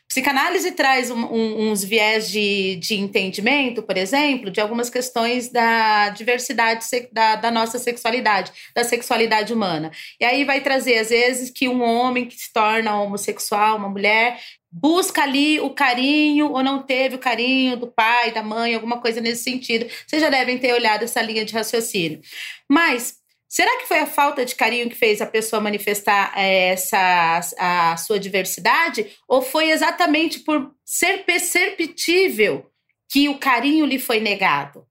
Psicanálise 0.09 0.71
traz 0.73 1.11
um, 1.11 1.27
um, 1.27 1.71
uns 1.71 1.83
viés 1.83 2.31
de, 2.31 2.77
de 2.77 2.95
entendimento, 2.95 3.83
por 3.83 3.97
exemplo, 3.97 4.51
de 4.51 4.61
algumas 4.61 4.89
questões 4.89 5.51
da 5.51 6.11
diversidade 6.11 6.87
da, 7.13 7.37
da 7.37 7.51
nossa 7.51 7.79
sexualidade, 7.79 8.53
da 8.75 8.85
sexualidade 8.85 9.53
humana. 9.53 9.91
E 10.21 10.25
aí 10.25 10.45
vai 10.45 10.61
trazer, 10.61 10.99
às 10.99 11.11
vezes, 11.11 11.51
que 11.51 11.69
um 11.69 11.83
homem 11.83 12.25
que 12.27 12.37
se 12.37 12.53
torna 12.53 12.99
homossexual, 12.99 13.77
uma 13.77 13.89
mulher, 13.89 14.41
busca 14.79 15.23
ali 15.23 15.59
o 15.59 15.71
carinho 15.71 16.53
ou 16.53 16.63
não 16.63 16.83
teve 16.83 17.17
o 17.17 17.19
carinho 17.19 17.79
do 17.79 17.87
pai, 17.87 18.31
da 18.31 18.43
mãe, 18.43 18.75
alguma 18.75 19.01
coisa 19.01 19.21
nesse 19.21 19.43
sentido. 19.43 19.87
Vocês 20.07 20.21
já 20.21 20.29
devem 20.29 20.59
ter 20.59 20.75
olhado 20.75 21.03
essa 21.03 21.23
linha 21.23 21.45
de 21.45 21.55
raciocínio. 21.55 22.21
Mas 22.69 23.17
Será 23.49 23.79
que 23.79 23.87
foi 23.87 24.01
a 24.01 24.07
falta 24.07 24.45
de 24.45 24.57
carinho 24.57 24.91
que 24.91 24.97
fez 24.97 25.23
a 25.23 25.27
pessoa 25.27 25.63
manifestar 25.63 26.33
é, 26.37 26.71
essa 26.71 27.41
a 27.57 27.97
sua 27.97 28.19
diversidade? 28.19 29.17
Ou 29.29 29.41
foi 29.41 29.71
exatamente 29.71 30.41
por 30.41 30.75
ser 30.85 31.25
perceptível 31.25 32.69
que 33.09 33.29
o 33.29 33.39
carinho 33.39 33.87
lhe 33.87 34.01
foi 34.01 34.19
negado? 34.19 34.85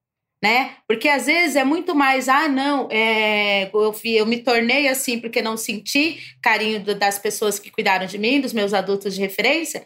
Né? 0.44 0.76
Porque 0.88 1.08
às 1.08 1.26
vezes 1.26 1.56
é 1.56 1.64
muito 1.64 1.96
mais, 1.96 2.30
ah, 2.30 2.48
não, 2.48 2.88
é, 2.92 3.70
eu, 3.74 3.96
eu 4.04 4.26
me 4.26 4.38
tornei 4.38 4.88
assim 4.88 5.20
porque 5.20 5.42
não 5.42 5.58
senti 5.58 6.20
carinho 6.42 6.84
das 6.96 7.18
pessoas 7.18 7.58
que 7.58 7.72
cuidaram 7.72 8.06
de 8.06 8.18
mim, 8.18 8.42
dos 8.42 8.54
meus 8.54 8.74
adultos 8.74 9.16
de 9.16 9.22
referência. 9.22 9.86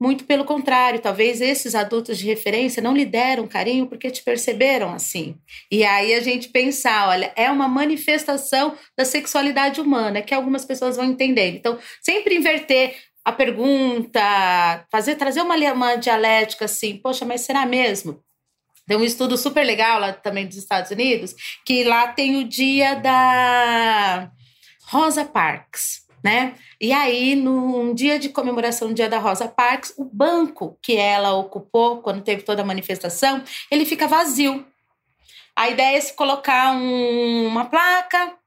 Muito 0.00 0.24
pelo 0.24 0.44
contrário, 0.44 1.00
talvez 1.00 1.40
esses 1.40 1.74
adultos 1.74 2.18
de 2.18 2.26
referência 2.26 2.82
não 2.82 2.96
lhe 2.96 3.04
deram 3.04 3.46
carinho 3.46 3.86
porque 3.86 4.10
te 4.10 4.22
perceberam 4.22 4.92
assim. 4.92 5.36
E 5.70 5.84
aí 5.84 6.12
a 6.14 6.20
gente 6.20 6.48
pensar, 6.48 7.08
olha, 7.08 7.32
é 7.36 7.50
uma 7.50 7.68
manifestação 7.68 8.76
da 8.98 9.04
sexualidade 9.04 9.80
humana 9.80 10.20
que 10.20 10.34
algumas 10.34 10.64
pessoas 10.64 10.96
vão 10.96 11.06
entender. 11.06 11.50
Então, 11.50 11.78
sempre 12.02 12.34
inverter 12.34 12.96
a 13.24 13.32
pergunta, 13.32 14.20
fazer 14.90 15.14
trazer 15.14 15.40
uma, 15.40 15.56
uma 15.72 15.96
dialética 15.96 16.66
assim, 16.66 16.98
poxa, 16.98 17.24
mas 17.24 17.42
será 17.42 17.64
mesmo? 17.64 18.20
Tem 18.86 18.96
um 18.96 19.04
estudo 19.04 19.36
super 19.36 19.64
legal 19.64 19.98
lá 19.98 20.12
também 20.12 20.46
dos 20.46 20.56
Estados 20.56 20.90
Unidos, 20.90 21.34
que 21.64 21.84
lá 21.84 22.08
tem 22.08 22.36
o 22.36 22.44
dia 22.44 22.94
da 22.94 24.30
Rosa 24.88 25.24
Parks 25.24 26.04
né? 26.24 26.54
E 26.80 26.90
aí, 26.90 27.36
num 27.36 27.92
dia 27.94 28.18
de 28.18 28.30
comemoração 28.30 28.88
do 28.88 28.94
Dia 28.94 29.10
da 29.10 29.18
Rosa 29.18 29.46
Parks, 29.46 29.92
o 29.98 30.06
banco 30.06 30.78
que 30.80 30.96
ela 30.96 31.34
ocupou 31.34 32.00
quando 32.00 32.22
teve 32.22 32.40
toda 32.40 32.62
a 32.62 32.64
manifestação, 32.64 33.44
ele 33.70 33.84
fica 33.84 34.08
vazio. 34.08 34.64
A 35.54 35.68
ideia 35.68 35.98
é 35.98 36.00
se 36.00 36.14
colocar 36.14 36.72
um, 36.74 37.46
uma 37.46 37.66
placa 37.66 38.38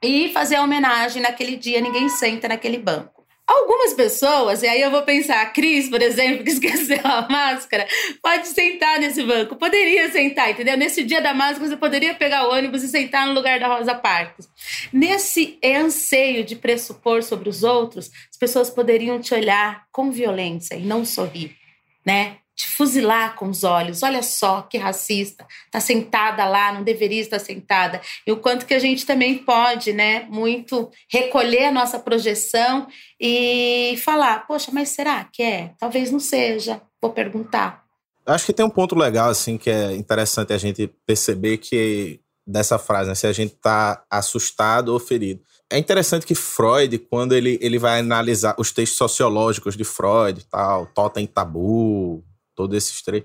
e 0.00 0.32
fazer 0.32 0.54
a 0.54 0.62
homenagem 0.62 1.20
naquele 1.20 1.56
dia, 1.56 1.80
ninguém 1.80 2.08
senta 2.08 2.46
naquele 2.46 2.78
banco. 2.78 3.17
Algumas 3.48 3.94
pessoas, 3.94 4.62
e 4.62 4.68
aí 4.68 4.82
eu 4.82 4.90
vou 4.90 5.02
pensar, 5.04 5.40
a 5.40 5.46
Cris, 5.46 5.88
por 5.88 6.02
exemplo, 6.02 6.44
que 6.44 6.50
esqueceu 6.50 7.00
a 7.02 7.26
máscara, 7.30 7.88
pode 8.22 8.46
sentar 8.48 9.00
nesse 9.00 9.22
banco, 9.22 9.56
poderia 9.56 10.12
sentar, 10.12 10.50
entendeu? 10.50 10.76
Nesse 10.76 11.02
dia 11.02 11.22
da 11.22 11.32
máscara, 11.32 11.66
você 11.66 11.76
poderia 11.76 12.14
pegar 12.14 12.46
o 12.46 12.52
ônibus 12.52 12.82
e 12.82 12.88
sentar 12.88 13.26
no 13.26 13.32
lugar 13.32 13.58
da 13.58 13.66
Rosa 13.66 13.94
Parks. 13.94 14.46
Nesse 14.92 15.58
anseio 15.64 16.44
de 16.44 16.56
pressupor 16.56 17.22
sobre 17.22 17.48
os 17.48 17.62
outros, 17.62 18.10
as 18.30 18.36
pessoas 18.38 18.68
poderiam 18.68 19.18
te 19.18 19.32
olhar 19.32 19.86
com 19.90 20.10
violência 20.10 20.74
e 20.74 20.82
não 20.82 21.02
sorrir, 21.02 21.56
né? 22.04 22.36
Te 22.58 22.66
fuzilar 22.66 23.36
com 23.36 23.48
os 23.48 23.62
olhos. 23.62 24.02
Olha 24.02 24.20
só 24.20 24.62
que 24.62 24.76
racista. 24.76 25.46
Tá 25.70 25.78
sentada 25.78 26.44
lá, 26.44 26.72
não 26.72 26.82
deveria 26.82 27.20
estar 27.20 27.38
sentada. 27.38 28.00
E 28.26 28.32
o 28.32 28.36
quanto 28.36 28.66
que 28.66 28.74
a 28.74 28.80
gente 28.80 29.06
também 29.06 29.38
pode, 29.38 29.92
né, 29.92 30.26
muito 30.28 30.90
recolher 31.08 31.66
a 31.66 31.72
nossa 31.72 32.00
projeção 32.00 32.88
e 33.20 33.96
falar: 34.04 34.44
"Poxa, 34.48 34.72
mas 34.74 34.88
será 34.88 35.24
que 35.32 35.40
é? 35.40 35.72
Talvez 35.78 36.10
não 36.10 36.18
seja. 36.18 36.82
Vou 37.00 37.12
perguntar". 37.12 37.84
Acho 38.26 38.46
que 38.46 38.52
tem 38.52 38.66
um 38.66 38.70
ponto 38.70 38.98
legal 38.98 39.30
assim 39.30 39.56
que 39.56 39.70
é 39.70 39.94
interessante 39.94 40.52
a 40.52 40.58
gente 40.58 40.88
perceber 41.06 41.58
que 41.58 42.20
dessa 42.44 42.78
frase, 42.78 43.08
né, 43.08 43.14
se 43.14 43.26
a 43.26 43.32
gente 43.32 43.54
tá 43.54 44.02
assustado 44.10 44.88
ou 44.88 44.98
ferido. 44.98 45.40
É 45.70 45.78
interessante 45.78 46.26
que 46.26 46.34
Freud, 46.34 46.98
quando 46.98 47.34
ele, 47.34 47.58
ele 47.60 47.78
vai 47.78 48.00
analisar 48.00 48.56
os 48.58 48.72
textos 48.72 48.96
sociológicos 48.96 49.76
de 49.76 49.84
Freud, 49.84 50.44
tal, 50.50 50.86
Totem 50.86 51.26
Tabu, 51.26 52.24
todos 52.58 52.76
esses 52.76 53.00
três, 53.00 53.22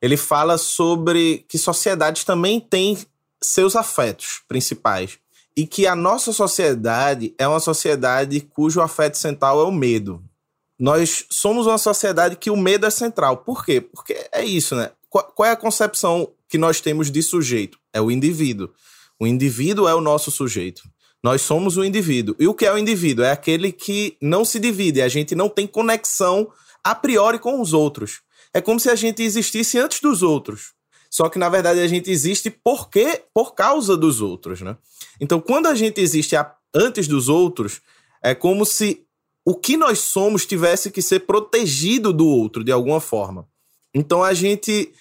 ele 0.00 0.16
fala 0.16 0.56
sobre 0.56 1.44
que 1.46 1.58
sociedades 1.58 2.24
também 2.24 2.58
têm 2.58 2.96
seus 3.38 3.76
afetos 3.76 4.40
principais. 4.48 5.18
E 5.54 5.66
que 5.66 5.86
a 5.86 5.94
nossa 5.94 6.32
sociedade 6.32 7.34
é 7.36 7.46
uma 7.46 7.60
sociedade 7.60 8.40
cujo 8.40 8.80
afeto 8.80 9.18
central 9.18 9.60
é 9.60 9.64
o 9.64 9.72
medo. 9.72 10.22
Nós 10.78 11.26
somos 11.28 11.66
uma 11.66 11.76
sociedade 11.76 12.36
que 12.36 12.50
o 12.50 12.56
medo 12.56 12.86
é 12.86 12.90
central. 12.90 13.38
Por 13.38 13.62
quê? 13.64 13.80
Porque 13.80 14.16
é 14.32 14.42
isso, 14.42 14.74
né? 14.74 14.90
Qual, 15.10 15.24
qual 15.24 15.46
é 15.46 15.52
a 15.52 15.56
concepção 15.56 16.30
que 16.48 16.56
nós 16.56 16.80
temos 16.80 17.10
de 17.10 17.22
sujeito? 17.22 17.78
É 17.92 18.00
o 18.00 18.10
indivíduo. 18.10 18.70
O 19.18 19.26
indivíduo 19.26 19.86
é 19.86 19.94
o 19.94 20.00
nosso 20.00 20.30
sujeito. 20.30 20.82
Nós 21.22 21.42
somos 21.42 21.76
o 21.76 21.84
indivíduo. 21.84 22.34
E 22.38 22.48
o 22.48 22.54
que 22.54 22.64
é 22.64 22.72
o 22.72 22.78
indivíduo? 22.78 23.24
É 23.24 23.32
aquele 23.32 23.72
que 23.72 24.16
não 24.22 24.46
se 24.46 24.58
divide, 24.58 25.02
a 25.02 25.08
gente 25.08 25.34
não 25.34 25.50
tem 25.50 25.66
conexão 25.66 26.50
a 26.82 26.94
priori 26.94 27.38
com 27.38 27.60
os 27.60 27.74
outros. 27.74 28.22
É 28.52 28.60
como 28.60 28.80
se 28.80 28.90
a 28.90 28.94
gente 28.94 29.22
existisse 29.22 29.78
antes 29.78 30.00
dos 30.00 30.22
outros. 30.22 30.72
Só 31.10 31.28
que, 31.28 31.38
na 31.38 31.48
verdade, 31.48 31.80
a 31.80 31.88
gente 31.88 32.10
existe 32.10 32.50
porque, 32.50 33.24
por 33.34 33.54
causa 33.54 33.96
dos 33.96 34.20
outros, 34.20 34.60
né? 34.60 34.76
Então, 35.20 35.40
quando 35.40 35.66
a 35.66 35.74
gente 35.74 36.00
existe 36.00 36.36
antes 36.74 37.08
dos 37.08 37.28
outros, 37.28 37.80
é 38.22 38.34
como 38.34 38.64
se 38.64 39.04
o 39.44 39.54
que 39.54 39.76
nós 39.76 39.98
somos 39.98 40.46
tivesse 40.46 40.90
que 40.90 41.02
ser 41.02 41.20
protegido 41.20 42.12
do 42.12 42.26
outro, 42.26 42.62
de 42.62 42.70
alguma 42.70 43.00
forma. 43.00 43.48
Então, 43.92 44.22
a 44.22 44.32
gente 44.32 44.92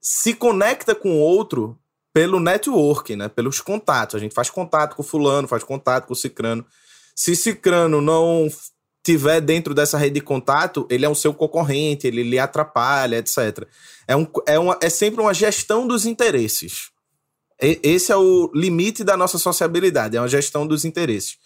se 0.00 0.32
conecta 0.32 0.94
com 0.94 1.12
o 1.12 1.18
outro 1.18 1.78
pelo 2.12 2.40
network, 2.40 3.14
né? 3.14 3.28
Pelos 3.28 3.60
contatos. 3.60 4.16
A 4.16 4.18
gente 4.18 4.34
faz 4.34 4.48
contato 4.48 4.96
com 4.96 5.02
fulano, 5.02 5.46
faz 5.46 5.62
contato 5.62 6.06
com 6.06 6.14
cicrano. 6.14 6.64
Se 7.14 7.36
cicrano 7.36 8.00
não 8.00 8.48
tiver 9.02 9.40
dentro 9.40 9.74
dessa 9.74 9.96
rede 9.96 10.14
de 10.14 10.20
contato, 10.20 10.86
ele 10.90 11.04
é 11.04 11.08
o 11.08 11.14
seu 11.14 11.32
concorrente, 11.32 12.06
ele 12.06 12.22
lhe 12.22 12.38
atrapalha, 12.38 13.16
etc. 13.16 13.66
É, 14.06 14.14
um, 14.14 14.26
é, 14.46 14.58
uma, 14.58 14.78
é 14.82 14.90
sempre 14.90 15.20
uma 15.20 15.32
gestão 15.32 15.86
dos 15.86 16.06
interesses. 16.06 16.90
E, 17.60 17.80
esse 17.82 18.12
é 18.12 18.16
o 18.16 18.50
limite 18.54 19.02
da 19.02 19.16
nossa 19.16 19.38
sociabilidade, 19.38 20.16
é 20.16 20.20
uma 20.20 20.28
gestão 20.28 20.66
dos 20.66 20.84
interesses. 20.84 21.38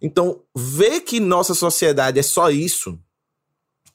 Então, 0.00 0.42
ver 0.54 1.00
que 1.00 1.18
nossa 1.18 1.54
sociedade 1.54 2.18
é 2.18 2.22
só 2.22 2.50
isso 2.50 2.98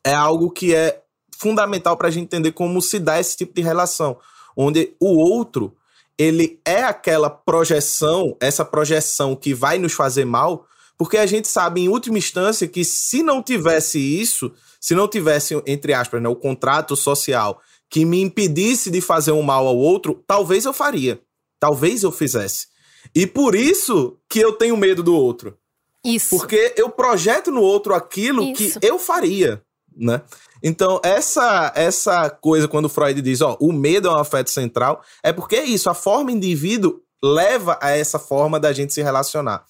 é 0.05 0.13
algo 0.13 0.51
que 0.51 0.75
é 0.75 1.01
fundamental 1.37 1.95
para 1.95 2.09
a 2.09 2.11
gente 2.11 2.25
entender 2.25 2.51
como 2.51 2.81
se 2.81 2.99
dá 2.99 3.19
esse 3.19 3.37
tipo 3.37 3.53
de 3.53 3.61
relação, 3.61 4.17
onde 4.55 4.93
o 4.99 5.17
outro 5.17 5.75
ele 6.17 6.59
é 6.65 6.83
aquela 6.83 7.29
projeção, 7.29 8.37
essa 8.39 8.63
projeção 8.63 9.35
que 9.35 9.53
vai 9.53 9.79
nos 9.79 9.93
fazer 9.93 10.25
mal, 10.25 10.67
porque 11.03 11.17
a 11.17 11.25
gente 11.25 11.49
sabe, 11.49 11.81
em 11.81 11.89
última 11.89 12.17
instância, 12.17 12.65
que 12.65 12.81
se 12.85 13.21
não 13.21 13.43
tivesse 13.43 13.99
isso, 13.99 14.53
se 14.79 14.95
não 14.95 15.05
tivesse, 15.05 15.61
entre 15.67 15.93
aspas, 15.93 16.21
né, 16.21 16.29
o 16.29 16.35
contrato 16.35 16.95
social 16.95 17.59
que 17.89 18.05
me 18.05 18.21
impedisse 18.21 18.89
de 18.89 19.01
fazer 19.01 19.33
um 19.33 19.41
mal 19.41 19.67
ao 19.67 19.75
outro, 19.75 20.23
talvez 20.25 20.63
eu 20.63 20.71
faria. 20.71 21.19
Talvez 21.59 22.03
eu 22.03 22.11
fizesse. 22.11 22.67
E 23.13 23.27
por 23.27 23.53
isso 23.53 24.17
que 24.29 24.39
eu 24.39 24.53
tenho 24.53 24.77
medo 24.77 25.03
do 25.03 25.13
outro. 25.13 25.57
Isso. 26.05 26.37
Porque 26.37 26.73
eu 26.77 26.89
projeto 26.89 27.51
no 27.51 27.61
outro 27.61 27.93
aquilo 27.93 28.41
isso. 28.41 28.79
que 28.79 28.87
eu 28.87 28.97
faria, 28.97 29.61
né? 29.93 30.21
Então, 30.63 31.01
essa 31.03 31.73
essa 31.75 32.29
coisa, 32.29 32.65
quando 32.65 32.87
Freud 32.87 33.21
diz, 33.21 33.41
ó, 33.41 33.57
o 33.59 33.73
medo 33.73 34.07
é 34.07 34.11
um 34.11 34.19
afeto 34.19 34.49
central, 34.49 35.03
é 35.21 35.33
porque 35.33 35.57
é 35.57 35.65
isso, 35.65 35.89
a 35.89 35.93
forma 35.93 36.31
indivíduo 36.31 37.01
leva 37.21 37.77
a 37.81 37.91
essa 37.91 38.17
forma 38.17 38.57
da 38.57 38.71
gente 38.71 38.93
se 38.93 39.01
relacionar. 39.01 39.65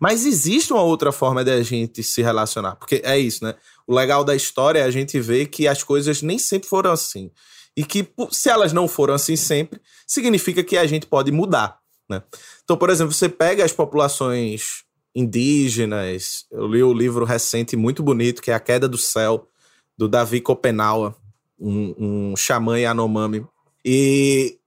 Mas 0.00 0.26
existe 0.26 0.72
uma 0.72 0.82
outra 0.82 1.12
forma 1.12 1.44
da 1.44 1.62
gente 1.62 2.02
se 2.02 2.22
relacionar, 2.22 2.76
porque 2.76 3.00
é 3.04 3.18
isso, 3.18 3.44
né? 3.44 3.54
O 3.86 3.94
legal 3.94 4.24
da 4.24 4.34
história 4.34 4.80
é 4.80 4.82
a 4.82 4.90
gente 4.90 5.18
ver 5.20 5.46
que 5.46 5.66
as 5.66 5.82
coisas 5.82 6.22
nem 6.22 6.38
sempre 6.38 6.68
foram 6.68 6.92
assim. 6.92 7.30
E 7.76 7.84
que 7.84 8.08
se 8.30 8.48
elas 8.48 8.72
não 8.72 8.88
foram 8.88 9.14
assim 9.14 9.36
sempre, 9.36 9.80
significa 10.06 10.62
que 10.64 10.76
a 10.76 10.86
gente 10.86 11.06
pode 11.06 11.30
mudar, 11.30 11.78
né? 12.08 12.22
Então, 12.64 12.76
por 12.76 12.90
exemplo, 12.90 13.12
você 13.12 13.28
pega 13.28 13.64
as 13.64 13.72
populações 13.72 14.84
indígenas, 15.14 16.46
eu 16.50 16.66
li 16.66 16.82
o 16.82 16.90
um 16.90 16.94
livro 16.94 17.24
recente 17.24 17.76
muito 17.76 18.02
bonito, 18.02 18.42
que 18.42 18.50
é 18.50 18.54
A 18.54 18.60
Queda 18.60 18.88
do 18.88 18.98
Céu, 18.98 19.48
do 19.96 20.08
Davi 20.08 20.40
Kopenawa, 20.40 21.16
um, 21.58 21.94
um 22.30 22.36
xamã 22.36 22.78
Yanomami. 22.78 23.46
E 23.84 24.58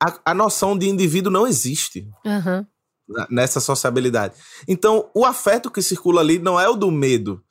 a, 0.00 0.18
a 0.26 0.34
noção 0.34 0.78
de 0.78 0.88
indivíduo 0.88 1.32
não 1.32 1.46
existe. 1.46 2.08
Uhum 2.24 2.64
nessa 3.30 3.60
sociabilidade. 3.60 4.34
Então, 4.66 5.10
o 5.14 5.24
afeto 5.24 5.70
que 5.70 5.82
circula 5.82 6.20
ali 6.20 6.38
não 6.38 6.60
é 6.60 6.68
o 6.68 6.76
do 6.76 6.90
medo. 6.90 7.42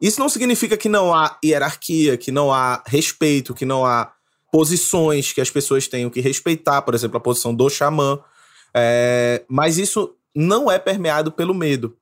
Isso 0.00 0.18
não 0.18 0.28
significa 0.28 0.76
que 0.76 0.88
não 0.88 1.14
há 1.14 1.38
hierarquia, 1.44 2.16
que 2.16 2.32
não 2.32 2.52
há 2.52 2.82
respeito, 2.86 3.54
que 3.54 3.64
não 3.64 3.86
há 3.86 4.12
posições 4.50 5.32
que 5.32 5.40
as 5.40 5.50
pessoas 5.50 5.86
tenham 5.86 6.10
que 6.10 6.20
respeitar, 6.20 6.82
por 6.82 6.94
exemplo, 6.94 7.16
a 7.16 7.20
posição 7.20 7.54
do 7.54 7.70
xamã. 7.70 8.18
É, 8.74 9.44
mas 9.48 9.78
isso 9.78 10.14
não 10.34 10.70
é 10.70 10.78
permeado 10.78 11.30
pelo 11.30 11.54
medo. 11.54 11.96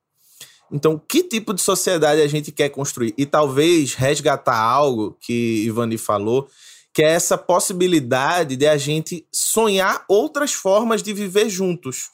Então, 0.71 0.97
que 0.97 1.23
tipo 1.23 1.53
de 1.53 1.61
sociedade 1.61 2.21
a 2.21 2.27
gente 2.27 2.51
quer 2.51 2.69
construir? 2.69 3.13
E 3.17 3.25
talvez 3.25 3.93
resgatar 3.93 4.57
algo 4.57 5.17
que 5.19 5.63
Ivani 5.65 5.97
falou, 5.97 6.47
que 6.93 7.03
é 7.03 7.11
essa 7.11 7.37
possibilidade 7.37 8.55
de 8.55 8.65
a 8.67 8.77
gente 8.77 9.25
sonhar 9.31 10.03
outras 10.07 10.53
formas 10.53 11.03
de 11.03 11.13
viver 11.13 11.49
juntos. 11.49 12.09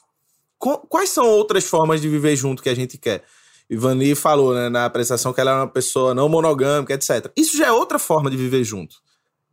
Quais 0.58 1.10
são 1.10 1.26
outras 1.26 1.64
formas 1.64 2.00
de 2.00 2.08
viver 2.08 2.34
junto 2.36 2.62
que 2.62 2.68
a 2.68 2.74
gente 2.74 2.98
quer? 2.98 3.24
Ivani 3.70 4.14
falou 4.14 4.54
né, 4.54 4.68
na 4.68 4.86
apresentação 4.86 5.32
que 5.32 5.40
ela 5.40 5.50
é 5.50 5.54
uma 5.54 5.68
pessoa 5.68 6.14
não 6.14 6.28
monogâmica, 6.28 6.94
etc. 6.94 7.30
Isso 7.36 7.56
já 7.56 7.66
é 7.66 7.72
outra 7.72 7.98
forma 7.98 8.30
de 8.30 8.36
viver 8.36 8.64
junto. 8.64 8.96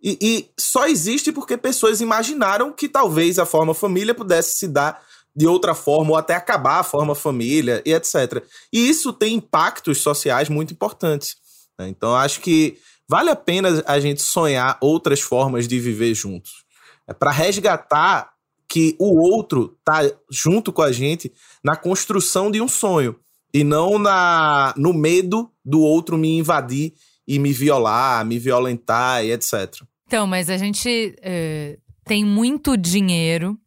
E, 0.01 0.17
e, 0.21 0.49
só 0.57 0.87
existe 0.87 1.31
porque 1.31 1.57
pessoas 1.57 1.99
imaginaram 1.99 2.71
que 2.71 2.87
talvez 2.87 3.39
a 3.39 3.45
forma 3.45 3.73
família 3.73 4.13
pudesse 4.13 4.57
se 4.57 4.67
dar 4.67 5.03
de 5.35 5.47
outra 5.47 5.75
forma, 5.75 6.11
ou 6.11 6.15
até 6.17 6.33
acabar 6.33 6.79
a 6.79 6.83
forma 6.83 7.13
família, 7.13 7.81
e 7.85 7.91
etc. 7.91 8.41
E 8.71 8.87
isso 8.87 9.11
tem 9.11 9.35
impactos 9.35 9.97
sociais 9.97 10.47
muito 10.47 10.71
importantes. 10.71 11.35
Né? 11.77 11.89
Então, 11.89 12.15
acho 12.15 12.39
que 12.39 12.77
vale 13.07 13.29
a 13.29 13.35
pena 13.35 13.83
a 13.85 13.99
gente 13.99 14.21
sonhar 14.21 14.77
outras 14.79 15.19
formas 15.19 15.67
de 15.67 15.77
viver 15.77 16.13
juntos. 16.13 16.63
É 17.05 17.13
para 17.13 17.31
resgatar 17.31 18.34
que 18.75 18.93
o 18.99 19.17
outro 19.21 19.77
tá 19.85 20.01
junto 20.29 20.73
com 20.73 20.81
a 20.81 20.91
gente 20.91 21.31
na 21.63 21.77
construção 21.77 22.51
de 22.51 22.59
um 22.59 22.67
sonho 22.67 23.15
e 23.53 23.63
não 23.63 23.97
na 23.97 24.73
no 24.75 24.91
medo 24.93 25.49
do 25.63 25.79
outro 25.79 26.17
me 26.17 26.37
invadir 26.37 26.91
e 27.25 27.39
me 27.39 27.53
violar, 27.53 28.25
me 28.25 28.37
violentar 28.37 29.23
e 29.23 29.31
etc. 29.31 29.81
Então, 30.05 30.27
mas 30.27 30.49
a 30.49 30.57
gente 30.57 31.15
é, 31.21 31.77
tem 32.03 32.25
muito 32.25 32.75
dinheiro 32.75 33.57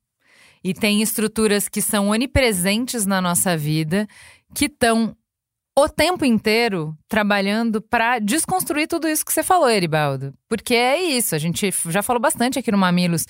e 0.62 0.74
tem 0.74 1.00
estruturas 1.00 1.70
que 1.70 1.80
são 1.80 2.10
onipresentes 2.10 3.06
na 3.06 3.18
nossa 3.18 3.56
vida, 3.56 4.06
que 4.54 4.66
estão 4.66 5.16
o 5.84 5.88
tempo 5.88 6.24
inteiro 6.24 6.96
trabalhando 7.08 7.80
para 7.80 8.18
desconstruir 8.18 8.88
tudo 8.88 9.08
isso 9.08 9.24
que 9.24 9.32
você 9.32 9.42
falou, 9.42 9.70
Eribaldo. 9.70 10.34
Porque 10.48 10.74
é 10.74 11.00
isso, 11.00 11.34
a 11.34 11.38
gente 11.38 11.72
já 11.86 12.02
falou 12.02 12.20
bastante 12.20 12.58
aqui 12.58 12.72
no 12.72 12.78
Mamilos 12.78 13.24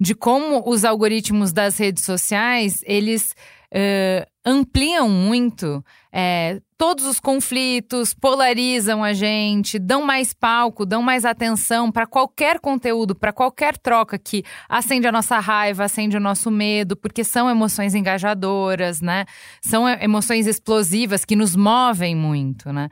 de 0.00 0.14
como 0.14 0.68
os 0.68 0.84
algoritmos 0.84 1.52
das 1.52 1.78
redes 1.78 2.04
sociais, 2.04 2.82
eles 2.84 3.34
uh, 3.72 4.26
ampliam 4.44 5.08
muito 5.08 5.84
é, 6.12 6.60
todos 6.82 7.04
os 7.04 7.20
conflitos, 7.20 8.12
polarizam 8.12 9.04
a 9.04 9.12
gente, 9.12 9.78
dão 9.78 10.02
mais 10.02 10.32
palco, 10.32 10.84
dão 10.84 11.00
mais 11.00 11.24
atenção 11.24 11.92
para 11.92 12.08
qualquer 12.08 12.58
conteúdo, 12.58 13.14
para 13.14 13.32
qualquer 13.32 13.78
troca 13.78 14.18
que 14.18 14.42
acende 14.68 15.06
a 15.06 15.12
nossa 15.12 15.38
raiva, 15.38 15.84
acende 15.84 16.16
o 16.16 16.20
nosso 16.20 16.50
medo, 16.50 16.96
porque 16.96 17.22
são 17.22 17.48
emoções 17.48 17.94
engajadoras, 17.94 19.00
né? 19.00 19.26
São 19.60 19.88
emoções 19.88 20.48
explosivas 20.48 21.24
que 21.24 21.36
nos 21.36 21.54
movem 21.54 22.16
muito, 22.16 22.72
né? 22.72 22.88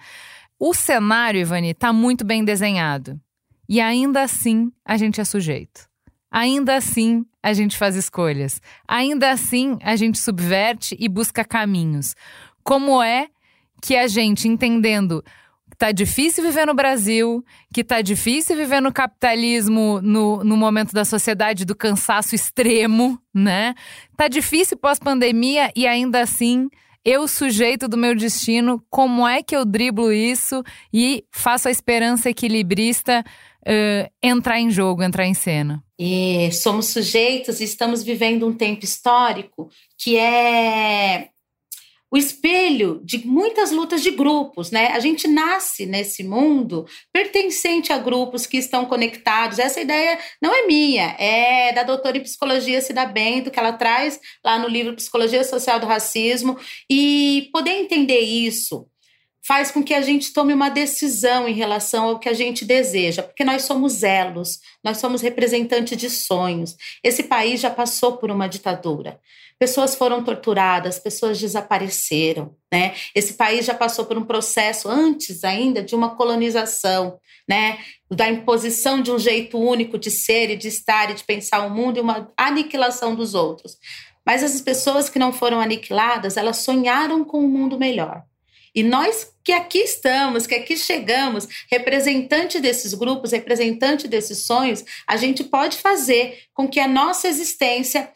O 0.56 0.72
cenário, 0.72 1.40
Ivani, 1.40 1.70
está 1.70 1.92
muito 1.92 2.24
bem 2.24 2.44
desenhado. 2.44 3.20
E 3.68 3.80
ainda 3.80 4.22
assim 4.22 4.70
a 4.84 4.96
gente 4.96 5.20
é 5.20 5.24
sujeito. 5.24 5.88
Ainda 6.30 6.76
assim, 6.76 7.24
a 7.42 7.52
gente 7.52 7.76
faz 7.76 7.96
escolhas. 7.96 8.62
Ainda 8.86 9.32
assim, 9.32 9.78
a 9.82 9.96
gente 9.96 10.16
subverte 10.16 10.96
e 10.96 11.08
busca 11.08 11.44
caminhos. 11.44 12.14
Como 12.62 13.02
é 13.02 13.26
que 13.80 13.96
a 13.96 14.06
gente, 14.06 14.48
entendendo 14.48 15.24
que 15.70 15.76
tá 15.76 15.92
difícil 15.92 16.42
viver 16.42 16.66
no 16.66 16.74
Brasil, 16.74 17.44
que 17.72 17.84
tá 17.84 18.02
difícil 18.02 18.56
viver 18.56 18.80
no 18.80 18.92
capitalismo 18.92 20.00
no, 20.02 20.42
no 20.42 20.56
momento 20.56 20.92
da 20.92 21.04
sociedade 21.04 21.64
do 21.64 21.76
cansaço 21.76 22.34
extremo, 22.34 23.18
né? 23.32 23.74
Tá 24.16 24.26
difícil 24.26 24.76
pós-pandemia 24.76 25.70
e 25.76 25.86
ainda 25.86 26.20
assim 26.20 26.68
eu, 27.04 27.26
sujeito 27.26 27.88
do 27.88 27.96
meu 27.96 28.14
destino, 28.14 28.84
como 28.90 29.26
é 29.26 29.42
que 29.42 29.56
eu 29.56 29.64
driblo 29.64 30.12
isso 30.12 30.62
e 30.92 31.24
faço 31.30 31.68
a 31.68 31.70
esperança 31.70 32.28
equilibrista 32.28 33.24
uh, 33.66 34.10
entrar 34.22 34.60
em 34.60 34.70
jogo, 34.70 35.02
entrar 35.02 35.26
em 35.26 35.32
cena? 35.32 35.82
E 35.98 36.52
somos 36.52 36.88
sujeitos 36.88 37.60
e 37.60 37.64
estamos 37.64 38.02
vivendo 38.02 38.46
um 38.46 38.52
tempo 38.52 38.84
histórico 38.84 39.70
que 39.98 40.16
é 40.16 41.30
o 42.10 42.16
espelho 42.16 43.00
de 43.04 43.24
muitas 43.24 43.70
lutas 43.70 44.02
de 44.02 44.10
grupos, 44.10 44.70
né? 44.70 44.88
A 44.88 44.98
gente 44.98 45.28
nasce 45.28 45.86
nesse 45.86 46.24
mundo 46.24 46.84
pertencente 47.12 47.92
a 47.92 47.98
grupos 47.98 48.46
que 48.46 48.56
estão 48.56 48.84
conectados. 48.84 49.60
Essa 49.60 49.80
ideia 49.80 50.18
não 50.42 50.52
é 50.52 50.66
minha, 50.66 51.14
é 51.18 51.72
da 51.72 51.84
doutora 51.84 52.18
em 52.18 52.22
psicologia 52.22 52.80
Cida 52.80 53.06
Bento, 53.06 53.50
que 53.50 53.58
ela 53.58 53.72
traz 53.72 54.18
lá 54.44 54.58
no 54.58 54.66
livro 54.66 54.96
Psicologia 54.96 55.44
Social 55.44 55.78
do 55.78 55.86
Racismo. 55.86 56.58
E 56.90 57.48
poder 57.52 57.72
entender 57.72 58.20
isso 58.20 58.88
faz 59.42 59.70
com 59.70 59.82
que 59.82 59.94
a 59.94 60.00
gente 60.00 60.32
tome 60.32 60.52
uma 60.52 60.68
decisão 60.68 61.48
em 61.48 61.54
relação 61.54 62.08
ao 62.08 62.18
que 62.18 62.28
a 62.28 62.32
gente 62.32 62.64
deseja, 62.64 63.22
porque 63.22 63.44
nós 63.44 63.62
somos 63.62 64.02
elos, 64.02 64.60
nós 64.84 64.98
somos 64.98 65.22
representantes 65.22 65.96
de 65.96 66.10
sonhos. 66.10 66.76
Esse 67.02 67.22
país 67.24 67.60
já 67.60 67.70
passou 67.70 68.16
por 68.16 68.30
uma 68.30 68.46
ditadura. 68.46 69.18
Pessoas 69.60 69.94
foram 69.94 70.24
torturadas, 70.24 70.98
pessoas 70.98 71.38
desapareceram, 71.38 72.56
né? 72.72 72.94
Esse 73.14 73.34
país 73.34 73.66
já 73.66 73.74
passou 73.74 74.06
por 74.06 74.16
um 74.16 74.24
processo 74.24 74.88
antes 74.88 75.44
ainda 75.44 75.82
de 75.82 75.94
uma 75.94 76.16
colonização, 76.16 77.18
né? 77.46 77.78
Da 78.10 78.30
imposição 78.30 79.02
de 79.02 79.12
um 79.12 79.18
jeito 79.18 79.58
único 79.58 79.98
de 79.98 80.10
ser 80.10 80.48
e 80.48 80.56
de 80.56 80.68
estar 80.68 81.10
e 81.10 81.14
de 81.14 81.24
pensar 81.24 81.66
o 81.66 81.70
mundo 81.70 81.98
e 81.98 82.00
uma 82.00 82.32
aniquilação 82.38 83.14
dos 83.14 83.34
outros. 83.34 83.76
Mas 84.24 84.42
as 84.42 84.58
pessoas 84.62 85.10
que 85.10 85.18
não 85.18 85.30
foram 85.30 85.60
aniquiladas, 85.60 86.38
elas 86.38 86.56
sonharam 86.56 87.22
com 87.22 87.44
um 87.44 87.48
mundo 87.48 87.78
melhor. 87.78 88.22
E 88.74 88.82
nós 88.82 89.30
que 89.44 89.52
aqui 89.52 89.80
estamos, 89.80 90.46
que 90.46 90.54
aqui 90.54 90.76
chegamos, 90.76 91.46
representante 91.70 92.60
desses 92.60 92.94
grupos, 92.94 93.32
representante 93.32 94.08
desses 94.08 94.46
sonhos, 94.46 94.84
a 95.06 95.18
gente 95.18 95.44
pode 95.44 95.76
fazer 95.76 96.44
com 96.54 96.66
que 96.68 96.80
a 96.80 96.88
nossa 96.88 97.28
existência. 97.28 98.10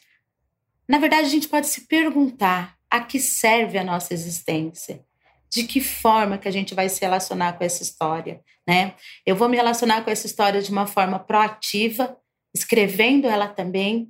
Na 0.89 0.99
verdade, 0.99 1.27
a 1.27 1.31
gente 1.31 1.49
pode 1.49 1.67
se 1.67 1.83
perguntar 1.83 2.77
a 2.91 3.01
que 3.01 3.19
serve 3.19 3.79
a 3.79 3.85
nossa 3.85 4.13
existência. 4.13 5.05
De 5.51 5.65
que 5.65 5.81
forma 5.81 6.37
que 6.37 6.49
a 6.49 6.51
gente 6.51 6.75
vai 6.75 6.89
se 6.89 7.01
relacionar 7.01 7.53
com 7.53 7.63
essa 7.63 7.83
história, 7.83 8.41
né? 8.67 8.95
Eu 9.25 9.37
vou 9.37 9.49
me 9.49 9.57
relacionar 9.57 10.03
com 10.03 10.11
essa 10.11 10.27
história 10.27 10.61
de 10.61 10.71
uma 10.71 10.85
forma 10.85 11.17
proativa, 11.17 12.17
escrevendo 12.53 13.29
ela 13.29 13.47
também, 13.47 14.09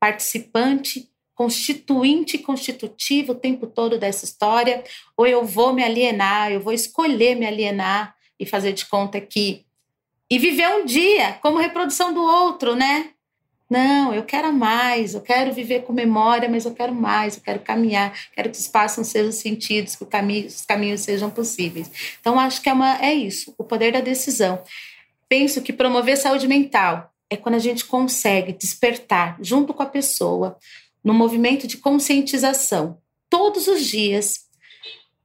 participante 0.00 1.10
constituinte 1.40 2.36
e 2.36 2.38
constitutivo 2.38 3.32
o 3.32 3.34
tempo 3.34 3.66
todo 3.66 3.98
dessa 3.98 4.26
história, 4.26 4.84
ou 5.16 5.26
eu 5.26 5.42
vou 5.42 5.72
me 5.72 5.82
alienar, 5.82 6.52
eu 6.52 6.60
vou 6.60 6.70
escolher 6.70 7.34
me 7.34 7.46
alienar 7.46 8.14
e 8.38 8.44
fazer 8.44 8.74
de 8.74 8.84
conta 8.84 9.18
que. 9.22 9.64
E 10.30 10.38
viver 10.38 10.68
um 10.68 10.84
dia 10.84 11.32
como 11.40 11.56
reprodução 11.56 12.12
do 12.12 12.20
outro, 12.20 12.76
né? 12.76 13.14
Não, 13.70 14.12
eu 14.12 14.24
quero 14.24 14.52
mais, 14.52 15.14
eu 15.14 15.20
quero 15.20 15.52
viver 15.52 15.82
com 15.82 15.92
memória, 15.92 16.48
mas 16.48 16.64
eu 16.64 16.74
quero 16.74 16.92
mais, 16.92 17.36
eu 17.36 17.42
quero 17.42 17.60
caminhar, 17.60 18.12
quero 18.34 18.50
que 18.50 18.58
os 18.58 18.66
passos 18.66 19.06
sejam 19.06 19.30
sentidos, 19.30 19.94
que 19.94 20.04
caminho, 20.04 20.48
os 20.48 20.64
caminhos 20.66 21.02
sejam 21.02 21.30
possíveis. 21.30 21.88
Então, 22.20 22.36
acho 22.36 22.60
que 22.60 22.68
é, 22.68 22.72
uma, 22.72 23.00
é 23.00 23.14
isso, 23.14 23.54
o 23.56 23.62
poder 23.62 23.92
da 23.92 24.00
decisão. 24.00 24.60
Penso 25.28 25.62
que 25.62 25.72
promover 25.72 26.16
saúde 26.16 26.48
mental 26.48 27.12
é 27.30 27.36
quando 27.36 27.54
a 27.54 27.60
gente 27.60 27.84
consegue 27.84 28.52
despertar 28.52 29.38
junto 29.40 29.72
com 29.72 29.84
a 29.84 29.86
pessoa 29.86 30.58
no 31.04 31.14
movimento 31.14 31.68
de 31.68 31.76
conscientização. 31.76 32.98
Todos 33.30 33.68
os 33.68 33.84
dias 33.84 34.46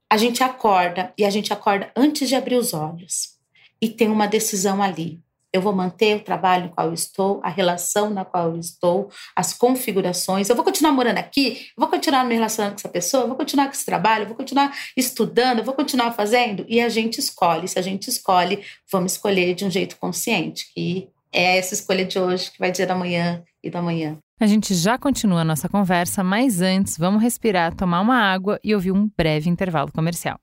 a 0.07 0.17
gente 0.17 0.43
acorda 0.43 1.11
e 1.17 1.25
a 1.25 1.31
gente 1.31 1.51
acorda 1.51 1.91
antes 1.95 2.29
de 2.29 2.35
abrir 2.35 2.57
os 2.57 2.75
olhos 2.75 3.39
e 3.81 3.89
tem 3.89 4.07
uma 4.07 4.27
decisão 4.27 4.83
ali. 4.83 5.24
Eu 5.55 5.61
vou 5.61 5.71
manter 5.71 6.17
o 6.17 6.19
trabalho 6.19 6.65
no 6.65 6.69
qual 6.71 6.87
eu 6.87 6.93
estou, 6.93 7.39
a 7.41 7.47
relação 7.47 8.09
na 8.09 8.25
qual 8.25 8.49
eu 8.49 8.59
estou, 8.59 9.09
as 9.33 9.53
configurações. 9.53 10.49
Eu 10.49 10.55
vou 10.55 10.65
continuar 10.65 10.91
morando 10.91 11.17
aqui, 11.17 11.69
eu 11.77 11.79
vou 11.81 11.87
continuar 11.87 12.25
me 12.25 12.35
relacionando 12.35 12.73
com 12.73 12.79
essa 12.79 12.89
pessoa, 12.89 13.23
eu 13.23 13.27
vou 13.29 13.37
continuar 13.37 13.67
com 13.67 13.71
esse 13.71 13.85
trabalho, 13.85 14.23
eu 14.23 14.27
vou 14.27 14.35
continuar 14.35 14.75
estudando, 14.97 15.59
eu 15.59 15.63
vou 15.63 15.73
continuar 15.73 16.11
fazendo. 16.11 16.65
E 16.67 16.81
a 16.81 16.89
gente 16.89 17.19
escolhe. 17.19 17.69
Se 17.69 17.79
a 17.79 17.81
gente 17.81 18.09
escolhe, 18.09 18.65
vamos 18.91 19.13
escolher 19.13 19.55
de 19.55 19.63
um 19.63 19.71
jeito 19.71 19.95
consciente, 19.95 20.69
que 20.73 21.07
é 21.31 21.57
essa 21.57 21.73
escolha 21.73 22.03
de 22.03 22.19
hoje 22.19 22.51
que 22.51 22.59
vai 22.59 22.69
dizer 22.69 22.85
da 22.85 22.95
manhã 22.95 23.41
e 23.63 23.69
da 23.69 23.81
manhã. 23.81 24.17
A 24.37 24.47
gente 24.47 24.75
já 24.75 24.97
continua 24.97 25.39
a 25.39 25.45
nossa 25.45 25.69
conversa, 25.69 26.21
mas 26.21 26.59
antes 26.59 26.97
vamos 26.97 27.23
respirar, 27.23 27.73
tomar 27.73 28.01
uma 28.01 28.17
água 28.17 28.59
e 28.61 28.75
ouvir 28.75 28.91
um 28.91 29.09
breve 29.17 29.49
intervalo 29.49 29.89
comercial. 29.89 30.37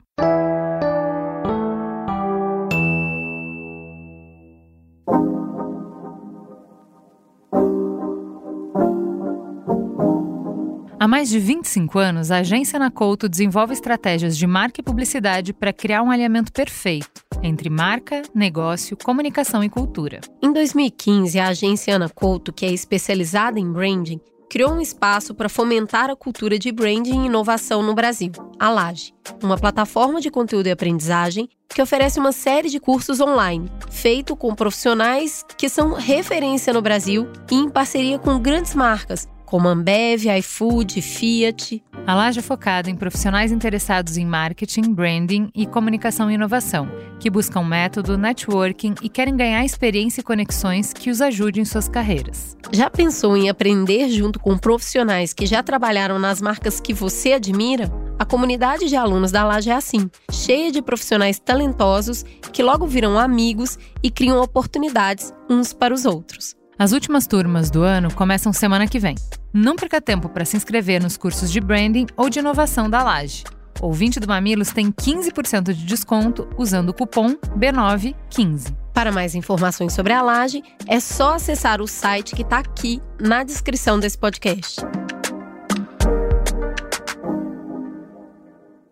Há 11.02 11.08
mais 11.08 11.28
de 11.28 11.40
25 11.40 11.98
anos, 11.98 12.30
a 12.30 12.36
agência 12.36 12.78
Couto 12.88 13.28
desenvolve 13.28 13.72
estratégias 13.72 14.38
de 14.38 14.46
marca 14.46 14.80
e 14.80 14.84
publicidade 14.84 15.52
para 15.52 15.72
criar 15.72 16.00
um 16.00 16.12
alinhamento 16.12 16.52
perfeito 16.52 17.24
entre 17.42 17.68
marca, 17.68 18.22
negócio, 18.32 18.96
comunicação 18.96 19.64
e 19.64 19.68
cultura. 19.68 20.20
Em 20.40 20.52
2015, 20.52 21.40
a 21.40 21.48
agência 21.48 21.96
Ana 21.96 22.08
Couto, 22.08 22.52
que 22.52 22.64
é 22.64 22.70
especializada 22.70 23.58
em 23.58 23.68
branding, 23.68 24.20
criou 24.48 24.74
um 24.74 24.80
espaço 24.80 25.34
para 25.34 25.48
fomentar 25.48 26.08
a 26.08 26.14
cultura 26.14 26.56
de 26.56 26.70
branding 26.70 27.22
e 27.22 27.26
inovação 27.26 27.82
no 27.82 27.94
Brasil, 27.94 28.30
a 28.56 28.70
Laje, 28.70 29.12
uma 29.42 29.58
plataforma 29.58 30.20
de 30.20 30.30
conteúdo 30.30 30.68
e 30.68 30.70
aprendizagem 30.70 31.48
que 31.68 31.82
oferece 31.82 32.20
uma 32.20 32.30
série 32.30 32.68
de 32.68 32.78
cursos 32.78 33.18
online, 33.18 33.68
feito 33.90 34.36
com 34.36 34.54
profissionais 34.54 35.44
que 35.58 35.68
são 35.68 35.94
referência 35.94 36.72
no 36.72 36.80
Brasil 36.80 37.26
e 37.50 37.56
em 37.56 37.68
parceria 37.68 38.20
com 38.20 38.38
grandes 38.38 38.76
marcas 38.76 39.26
como 39.52 39.68
Ambev, 39.68 40.24
iFood, 40.38 41.02
Fiat. 41.02 41.84
A 42.06 42.14
Laje 42.14 42.38
é 42.38 42.42
focada 42.42 42.88
em 42.88 42.96
profissionais 42.96 43.52
interessados 43.52 44.16
em 44.16 44.24
marketing, 44.24 44.94
branding 44.94 45.50
e 45.54 45.66
comunicação 45.66 46.30
e 46.30 46.34
inovação, 46.36 46.88
que 47.20 47.28
buscam 47.28 47.62
método, 47.62 48.16
networking 48.16 48.94
e 49.02 49.10
querem 49.10 49.36
ganhar 49.36 49.62
experiência 49.62 50.22
e 50.22 50.24
conexões 50.24 50.94
que 50.94 51.10
os 51.10 51.20
ajudem 51.20 51.64
em 51.64 51.66
suas 51.66 51.86
carreiras. 51.86 52.56
Já 52.72 52.88
pensou 52.88 53.36
em 53.36 53.50
aprender 53.50 54.08
junto 54.08 54.40
com 54.40 54.56
profissionais 54.56 55.34
que 55.34 55.44
já 55.44 55.62
trabalharam 55.62 56.18
nas 56.18 56.40
marcas 56.40 56.80
que 56.80 56.94
você 56.94 57.34
admira? 57.34 57.92
A 58.18 58.24
comunidade 58.24 58.88
de 58.88 58.96
alunos 58.96 59.30
da 59.30 59.44
Laje 59.44 59.68
é 59.68 59.74
assim, 59.74 60.10
cheia 60.30 60.72
de 60.72 60.80
profissionais 60.80 61.38
talentosos 61.38 62.24
que 62.54 62.62
logo 62.62 62.86
viram 62.86 63.18
amigos 63.18 63.78
e 64.02 64.10
criam 64.10 64.40
oportunidades 64.40 65.30
uns 65.50 65.74
para 65.74 65.92
os 65.92 66.06
outros. 66.06 66.54
As 66.78 66.92
últimas 66.92 67.26
turmas 67.26 67.70
do 67.70 67.82
ano 67.82 68.10
começam 68.14 68.50
semana 68.50 68.88
que 68.88 68.98
vem. 68.98 69.14
Não 69.54 69.76
perca 69.76 70.00
tempo 70.00 70.30
para 70.30 70.46
se 70.46 70.56
inscrever 70.56 71.02
nos 71.02 71.18
cursos 71.18 71.52
de 71.52 71.60
branding 71.60 72.06
ou 72.16 72.30
de 72.30 72.38
inovação 72.38 72.88
da 72.88 73.02
Laje. 73.02 73.44
Ouvinte 73.82 74.18
do 74.18 74.26
Mamilos 74.26 74.72
tem 74.72 74.90
15% 74.90 75.74
de 75.74 75.84
desconto 75.84 76.48
usando 76.56 76.88
o 76.88 76.94
cupom 76.94 77.34
B915. 77.58 78.74
Para 78.94 79.12
mais 79.12 79.34
informações 79.34 79.92
sobre 79.92 80.14
a 80.14 80.22
Laje, 80.22 80.62
é 80.88 80.98
só 80.98 81.34
acessar 81.34 81.82
o 81.82 81.86
site 81.86 82.34
que 82.34 82.40
está 82.40 82.60
aqui 82.60 83.02
na 83.20 83.44
descrição 83.44 84.00
desse 84.00 84.16
podcast. 84.16 84.80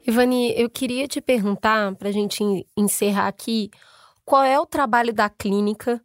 Ivani, 0.06 0.52
eu 0.60 0.68
queria 0.68 1.08
te 1.08 1.22
perguntar, 1.22 1.94
para 1.94 2.10
a 2.10 2.12
gente 2.12 2.44
encerrar 2.76 3.28
aqui, 3.28 3.70
qual 4.26 4.44
é 4.44 4.60
o 4.60 4.66
trabalho 4.66 5.14
da 5.14 5.30
clínica 5.30 6.02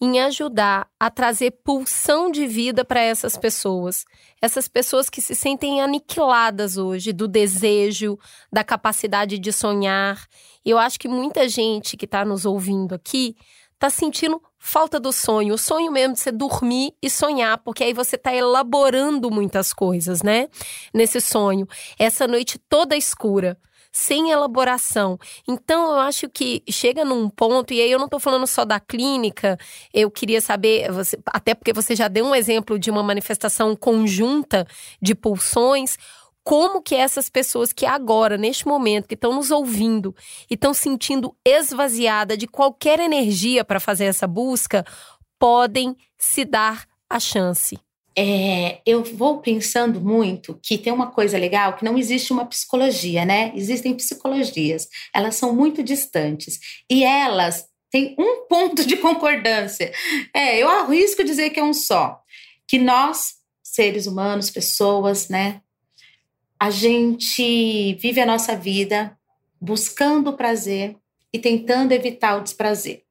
em 0.00 0.20
ajudar 0.20 0.88
a 1.00 1.10
trazer 1.10 1.52
pulsão 1.64 2.30
de 2.30 2.46
vida 2.46 2.84
para 2.84 3.00
essas 3.00 3.36
pessoas. 3.36 4.04
Essas 4.40 4.68
pessoas 4.68 5.08
que 5.08 5.20
se 5.20 5.34
sentem 5.34 5.80
aniquiladas 5.80 6.76
hoje 6.76 7.12
do 7.12 7.26
desejo, 7.26 8.18
da 8.52 8.62
capacidade 8.62 9.38
de 9.38 9.52
sonhar. 9.52 10.26
Eu 10.64 10.78
acho 10.78 10.98
que 10.98 11.08
muita 11.08 11.48
gente 11.48 11.96
que 11.96 12.04
está 12.04 12.24
nos 12.24 12.44
ouvindo 12.44 12.94
aqui 12.94 13.36
está 13.72 13.88
sentindo 13.88 14.42
falta 14.58 14.98
do 14.98 15.12
sonho, 15.12 15.54
o 15.54 15.58
sonho 15.58 15.92
mesmo 15.92 16.14
de 16.14 16.20
você 16.20 16.32
dormir 16.32 16.92
e 17.00 17.08
sonhar, 17.08 17.58
porque 17.58 17.84
aí 17.84 17.92
você 17.92 18.16
está 18.16 18.34
elaborando 18.34 19.30
muitas 19.30 19.72
coisas, 19.72 20.22
né? 20.22 20.48
Nesse 20.92 21.20
sonho. 21.20 21.66
Essa 21.98 22.26
noite 22.26 22.58
toda 22.58 22.96
escura 22.96 23.58
sem 23.96 24.30
elaboração. 24.30 25.18
Então, 25.48 25.92
eu 25.92 26.00
acho 26.00 26.28
que 26.28 26.62
chega 26.68 27.02
num 27.02 27.30
ponto, 27.30 27.72
e 27.72 27.80
aí 27.80 27.90
eu 27.90 27.98
não 27.98 28.04
estou 28.04 28.20
falando 28.20 28.46
só 28.46 28.62
da 28.62 28.78
clínica, 28.78 29.58
eu 29.92 30.10
queria 30.10 30.38
saber, 30.38 30.92
você, 30.92 31.18
até 31.24 31.54
porque 31.54 31.72
você 31.72 31.96
já 31.96 32.06
deu 32.06 32.26
um 32.26 32.34
exemplo 32.34 32.78
de 32.78 32.90
uma 32.90 33.02
manifestação 33.02 33.74
conjunta 33.74 34.66
de 35.00 35.14
pulsões 35.14 35.96
como 36.44 36.82
que 36.82 36.94
essas 36.94 37.30
pessoas 37.30 37.72
que 37.72 37.86
agora, 37.86 38.36
neste 38.36 38.68
momento, 38.68 39.08
que 39.08 39.14
estão 39.14 39.34
nos 39.34 39.50
ouvindo 39.50 40.14
e 40.48 40.54
estão 40.54 40.74
sentindo 40.74 41.34
esvaziada 41.42 42.36
de 42.36 42.46
qualquer 42.46 43.00
energia 43.00 43.64
para 43.64 43.80
fazer 43.80 44.04
essa 44.04 44.26
busca, 44.26 44.84
podem 45.38 45.96
se 46.18 46.44
dar 46.44 46.86
a 47.08 47.18
chance 47.18 47.78
é, 48.18 48.80
eu 48.86 49.04
vou 49.04 49.40
pensando 49.40 50.00
muito 50.00 50.58
que 50.62 50.78
tem 50.78 50.92
uma 50.92 51.10
coisa 51.10 51.36
legal 51.36 51.76
que 51.76 51.84
não 51.84 51.98
existe 51.98 52.32
uma 52.32 52.46
psicologia, 52.46 53.26
né? 53.26 53.52
Existem 53.54 53.94
psicologias, 53.94 54.88
elas 55.14 55.36
são 55.36 55.54
muito 55.54 55.82
distantes 55.82 56.58
e 56.90 57.04
elas 57.04 57.68
têm 57.90 58.14
um 58.18 58.46
ponto 58.48 58.86
de 58.86 58.96
concordância. 58.96 59.92
É, 60.34 60.58
eu 60.58 60.68
arrisco 60.68 61.22
dizer 61.22 61.50
que 61.50 61.60
é 61.60 61.64
um 61.64 61.74
só, 61.74 62.22
que 62.66 62.78
nós 62.78 63.34
seres 63.62 64.06
humanos, 64.06 64.50
pessoas, 64.50 65.28
né? 65.28 65.60
A 66.58 66.70
gente 66.70 67.94
vive 68.00 68.20
a 68.20 68.26
nossa 68.26 68.56
vida 68.56 69.16
buscando 69.60 70.30
o 70.30 70.36
prazer 70.36 70.96
e 71.30 71.38
tentando 71.38 71.92
evitar 71.92 72.38
o 72.38 72.42
desprazer. 72.42 73.05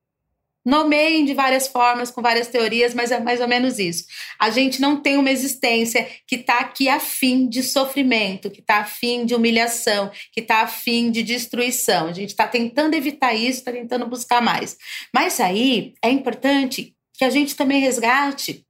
Nomeiem 0.66 1.26
de 1.26 1.36
várias 1.36 1.68
formas, 1.68 2.09
com 2.09 2.24
várias 2.24 2.47
teorias, 2.47 2.95
mas 2.95 3.11
é 3.11 3.20
mais 3.20 3.39
ou 3.39 3.47
menos 3.47 3.78
isso. 3.78 4.05
A 4.39 4.49
gente 4.49 4.82
não 4.82 4.99
tem 4.99 5.16
uma 5.16 5.30
existência 5.30 6.07
que 6.26 6.38
está 6.38 6.59
aqui 6.59 6.89
a 6.89 6.99
fim 6.99 7.47
de 7.47 7.61
sofrimento, 7.61 8.49
que 8.49 8.61
está 8.61 8.80
a 8.80 8.86
fim 8.86 9.26
de 9.26 9.36
humilhação, 9.36 10.09
que 10.32 10.39
está 10.39 10.61
a 10.61 10.68
fim 10.68 11.11
de 11.11 11.22
destruição. 11.22 12.07
A 12.07 12.13
gente 12.13 12.30
está 12.30 12.47
tentando 12.47 12.95
evitar 12.95 13.36
isso, 13.36 13.59
está 13.59 13.72
tentando 13.72 14.07
buscar 14.07 14.41
mais. 14.41 14.76
Mas 15.13 15.39
aí 15.39 15.93
é 16.01 16.09
importante 16.09 16.95
que 17.13 17.24
a 17.24 17.30
gente 17.30 17.55
também 17.55 17.80
resgate 17.80 18.66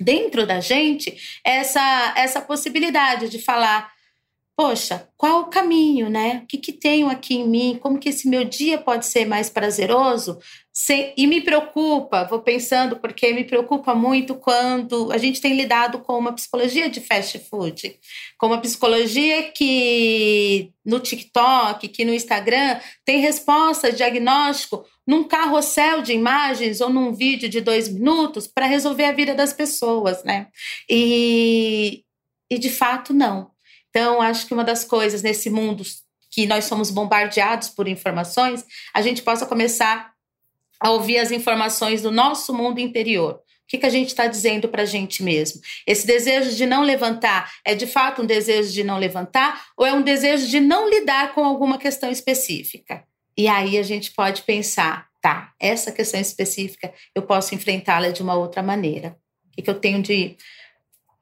dentro 0.00 0.44
da 0.44 0.60
gente 0.60 1.16
essa, 1.44 2.14
essa 2.16 2.40
possibilidade 2.40 3.28
de 3.28 3.38
falar 3.38 3.92
poxa, 4.58 5.08
qual 5.16 5.42
o 5.42 5.50
caminho, 5.50 6.10
né? 6.10 6.40
O 6.42 6.46
que, 6.48 6.58
que 6.58 6.72
tenho 6.72 7.08
aqui 7.08 7.36
em 7.36 7.48
mim? 7.48 7.78
Como 7.80 7.96
que 7.96 8.08
esse 8.08 8.28
meu 8.28 8.42
dia 8.42 8.76
pode 8.76 9.06
ser 9.06 9.24
mais 9.24 9.48
prazeroso? 9.48 10.36
Sem, 10.72 11.14
e 11.16 11.28
me 11.28 11.40
preocupa, 11.40 12.24
vou 12.24 12.42
pensando, 12.42 12.96
porque 12.96 13.32
me 13.32 13.44
preocupa 13.44 13.94
muito 13.94 14.34
quando 14.34 15.12
a 15.12 15.16
gente 15.16 15.40
tem 15.40 15.54
lidado 15.54 16.00
com 16.00 16.18
uma 16.18 16.32
psicologia 16.32 16.90
de 16.90 17.00
fast 17.00 17.38
food, 17.38 18.00
com 18.36 18.48
uma 18.48 18.60
psicologia 18.60 19.44
que 19.52 20.72
no 20.84 20.98
TikTok, 20.98 21.86
que 21.86 22.04
no 22.04 22.12
Instagram 22.12 22.80
tem 23.04 23.20
resposta, 23.20 23.92
diagnóstico 23.92 24.84
num 25.06 25.22
carrossel 25.22 26.02
de 26.02 26.12
imagens 26.12 26.80
ou 26.80 26.90
num 26.90 27.12
vídeo 27.14 27.48
de 27.48 27.60
dois 27.60 27.88
minutos 27.88 28.48
para 28.48 28.66
resolver 28.66 29.04
a 29.04 29.12
vida 29.12 29.36
das 29.36 29.52
pessoas, 29.52 30.24
né? 30.24 30.48
E, 30.90 32.02
e 32.50 32.58
de 32.58 32.70
fato, 32.70 33.14
não. 33.14 33.56
Então, 33.98 34.22
acho 34.22 34.46
que 34.46 34.54
uma 34.54 34.62
das 34.62 34.84
coisas 34.84 35.22
nesse 35.22 35.50
mundo 35.50 35.82
que 36.30 36.46
nós 36.46 36.66
somos 36.66 36.88
bombardeados 36.88 37.68
por 37.68 37.88
informações, 37.88 38.64
a 38.94 39.02
gente 39.02 39.22
possa 39.22 39.44
começar 39.44 40.12
a 40.78 40.92
ouvir 40.92 41.18
as 41.18 41.32
informações 41.32 42.00
do 42.00 42.12
nosso 42.12 42.54
mundo 42.54 42.78
interior. 42.78 43.34
O 43.34 43.40
que, 43.66 43.76
que 43.76 43.86
a 43.86 43.90
gente 43.90 44.06
está 44.10 44.28
dizendo 44.28 44.68
para 44.68 44.82
a 44.82 44.86
gente 44.86 45.20
mesmo? 45.20 45.60
Esse 45.84 46.06
desejo 46.06 46.54
de 46.54 46.64
não 46.64 46.84
levantar 46.84 47.52
é 47.64 47.74
de 47.74 47.88
fato 47.88 48.22
um 48.22 48.24
desejo 48.24 48.72
de 48.72 48.84
não 48.84 48.98
levantar 48.98 49.66
ou 49.76 49.84
é 49.84 49.92
um 49.92 50.02
desejo 50.02 50.46
de 50.46 50.60
não 50.60 50.88
lidar 50.88 51.34
com 51.34 51.44
alguma 51.44 51.76
questão 51.76 52.08
específica? 52.08 53.02
E 53.36 53.48
aí 53.48 53.76
a 53.76 53.82
gente 53.82 54.12
pode 54.12 54.42
pensar, 54.42 55.08
tá, 55.20 55.52
essa 55.58 55.90
questão 55.90 56.20
específica 56.20 56.94
eu 57.16 57.22
posso 57.22 57.52
enfrentá-la 57.52 58.10
de 58.10 58.22
uma 58.22 58.36
outra 58.36 58.62
maneira. 58.62 59.18
O 59.48 59.56
que, 59.56 59.62
que 59.62 59.70
eu 59.70 59.80
tenho 59.80 60.00
de 60.00 60.36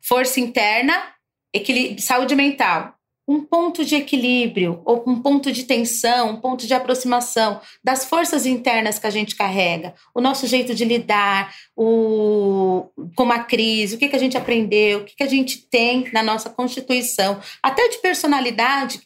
força 0.02 0.40
interna 0.40 1.15
equilíbrio, 1.52 2.00
saúde 2.00 2.34
mental, 2.34 2.96
um 3.28 3.40
ponto 3.40 3.84
de 3.84 3.96
equilíbrio, 3.96 4.80
ou 4.84 5.02
um 5.06 5.20
ponto 5.20 5.50
de 5.50 5.64
tensão, 5.64 6.30
um 6.30 6.40
ponto 6.40 6.64
de 6.66 6.72
aproximação 6.72 7.60
das 7.82 8.04
forças 8.04 8.46
internas 8.46 8.98
que 8.98 9.06
a 9.06 9.10
gente 9.10 9.34
carrega, 9.34 9.94
o 10.14 10.20
nosso 10.20 10.46
jeito 10.46 10.74
de 10.74 10.84
lidar 10.84 11.52
o, 11.74 12.88
com 13.16 13.24
uma 13.24 13.40
crise, 13.40 13.96
o 13.96 13.98
que, 13.98 14.08
que 14.08 14.16
a 14.16 14.20
gente 14.20 14.36
aprendeu, 14.36 15.00
o 15.00 15.04
que, 15.04 15.16
que 15.16 15.24
a 15.24 15.28
gente 15.28 15.66
tem 15.68 16.08
na 16.12 16.22
nossa 16.22 16.48
constituição, 16.48 17.40
até 17.60 17.88
de 17.88 17.98
personalidade, 17.98 19.00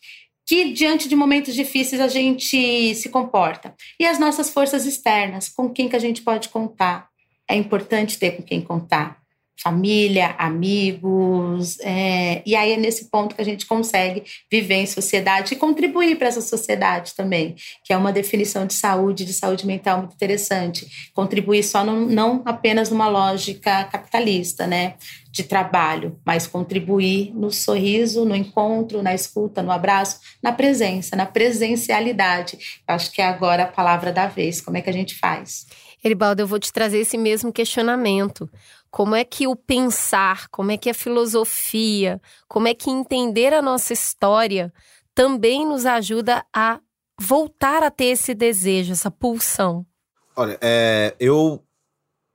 que 0.46 0.72
diante 0.72 1.08
de 1.08 1.16
momentos 1.16 1.54
difíceis 1.54 2.00
a 2.00 2.08
gente 2.08 2.94
se 2.94 3.08
comporta. 3.08 3.74
E 3.98 4.04
as 4.04 4.18
nossas 4.18 4.50
forças 4.50 4.84
externas, 4.84 5.48
com 5.48 5.70
quem 5.70 5.88
que 5.88 5.96
a 5.96 6.00
gente 6.00 6.22
pode 6.22 6.48
contar. 6.48 7.08
É 7.48 7.54
importante 7.54 8.18
ter 8.18 8.32
com 8.32 8.42
quem 8.42 8.60
contar 8.60 9.19
família, 9.62 10.34
amigos, 10.38 11.78
é, 11.80 12.42
e 12.46 12.56
aí 12.56 12.72
é 12.72 12.76
nesse 12.76 13.10
ponto 13.10 13.34
que 13.34 13.42
a 13.42 13.44
gente 13.44 13.66
consegue 13.66 14.24
viver 14.50 14.76
em 14.76 14.86
sociedade 14.86 15.52
e 15.52 15.56
contribuir 15.56 16.16
para 16.16 16.28
essa 16.28 16.40
sociedade 16.40 17.14
também, 17.14 17.54
que 17.84 17.92
é 17.92 17.96
uma 17.96 18.12
definição 18.12 18.66
de 18.66 18.72
saúde, 18.72 19.24
de 19.24 19.34
saúde 19.34 19.66
mental 19.66 19.98
muito 19.98 20.14
interessante. 20.14 21.10
Contribuir 21.12 21.62
só 21.62 21.84
no, 21.84 22.06
não 22.06 22.42
apenas 22.46 22.90
numa 22.90 23.08
lógica 23.08 23.84
capitalista, 23.84 24.66
né, 24.66 24.94
de 25.30 25.44
trabalho, 25.44 26.18
mas 26.24 26.46
contribuir 26.46 27.32
no 27.34 27.50
sorriso, 27.50 28.24
no 28.24 28.34
encontro, 28.34 29.02
na 29.02 29.14
escuta, 29.14 29.62
no 29.62 29.70
abraço, 29.70 30.20
na 30.42 30.52
presença, 30.52 31.14
na 31.14 31.26
presencialidade. 31.26 32.58
Eu 32.88 32.94
acho 32.94 33.12
que 33.12 33.20
é 33.20 33.26
agora 33.26 33.64
a 33.64 33.66
palavra 33.66 34.10
da 34.10 34.26
vez. 34.26 34.60
Como 34.60 34.76
é 34.76 34.80
que 34.80 34.90
a 34.90 34.92
gente 34.92 35.14
faz? 35.16 35.66
Eribaldo, 36.02 36.42
eu 36.42 36.46
vou 36.46 36.58
te 36.58 36.72
trazer 36.72 36.98
esse 36.98 37.18
mesmo 37.18 37.52
questionamento. 37.52 38.48
Como 38.90 39.14
é 39.14 39.24
que 39.24 39.46
o 39.46 39.54
pensar, 39.54 40.48
como 40.48 40.72
é 40.72 40.76
que 40.76 40.90
a 40.90 40.94
filosofia, 40.94 42.20
como 42.48 42.66
é 42.66 42.74
que 42.74 42.90
entender 42.90 43.52
a 43.52 43.62
nossa 43.62 43.92
história 43.92 44.72
também 45.14 45.66
nos 45.66 45.86
ajuda 45.86 46.44
a 46.54 46.80
voltar 47.20 47.82
a 47.82 47.90
ter 47.90 48.06
esse 48.06 48.34
desejo, 48.34 48.92
essa 48.92 49.10
pulsão? 49.10 49.86
Olha, 50.34 50.58
é, 50.60 51.14
eu 51.20 51.62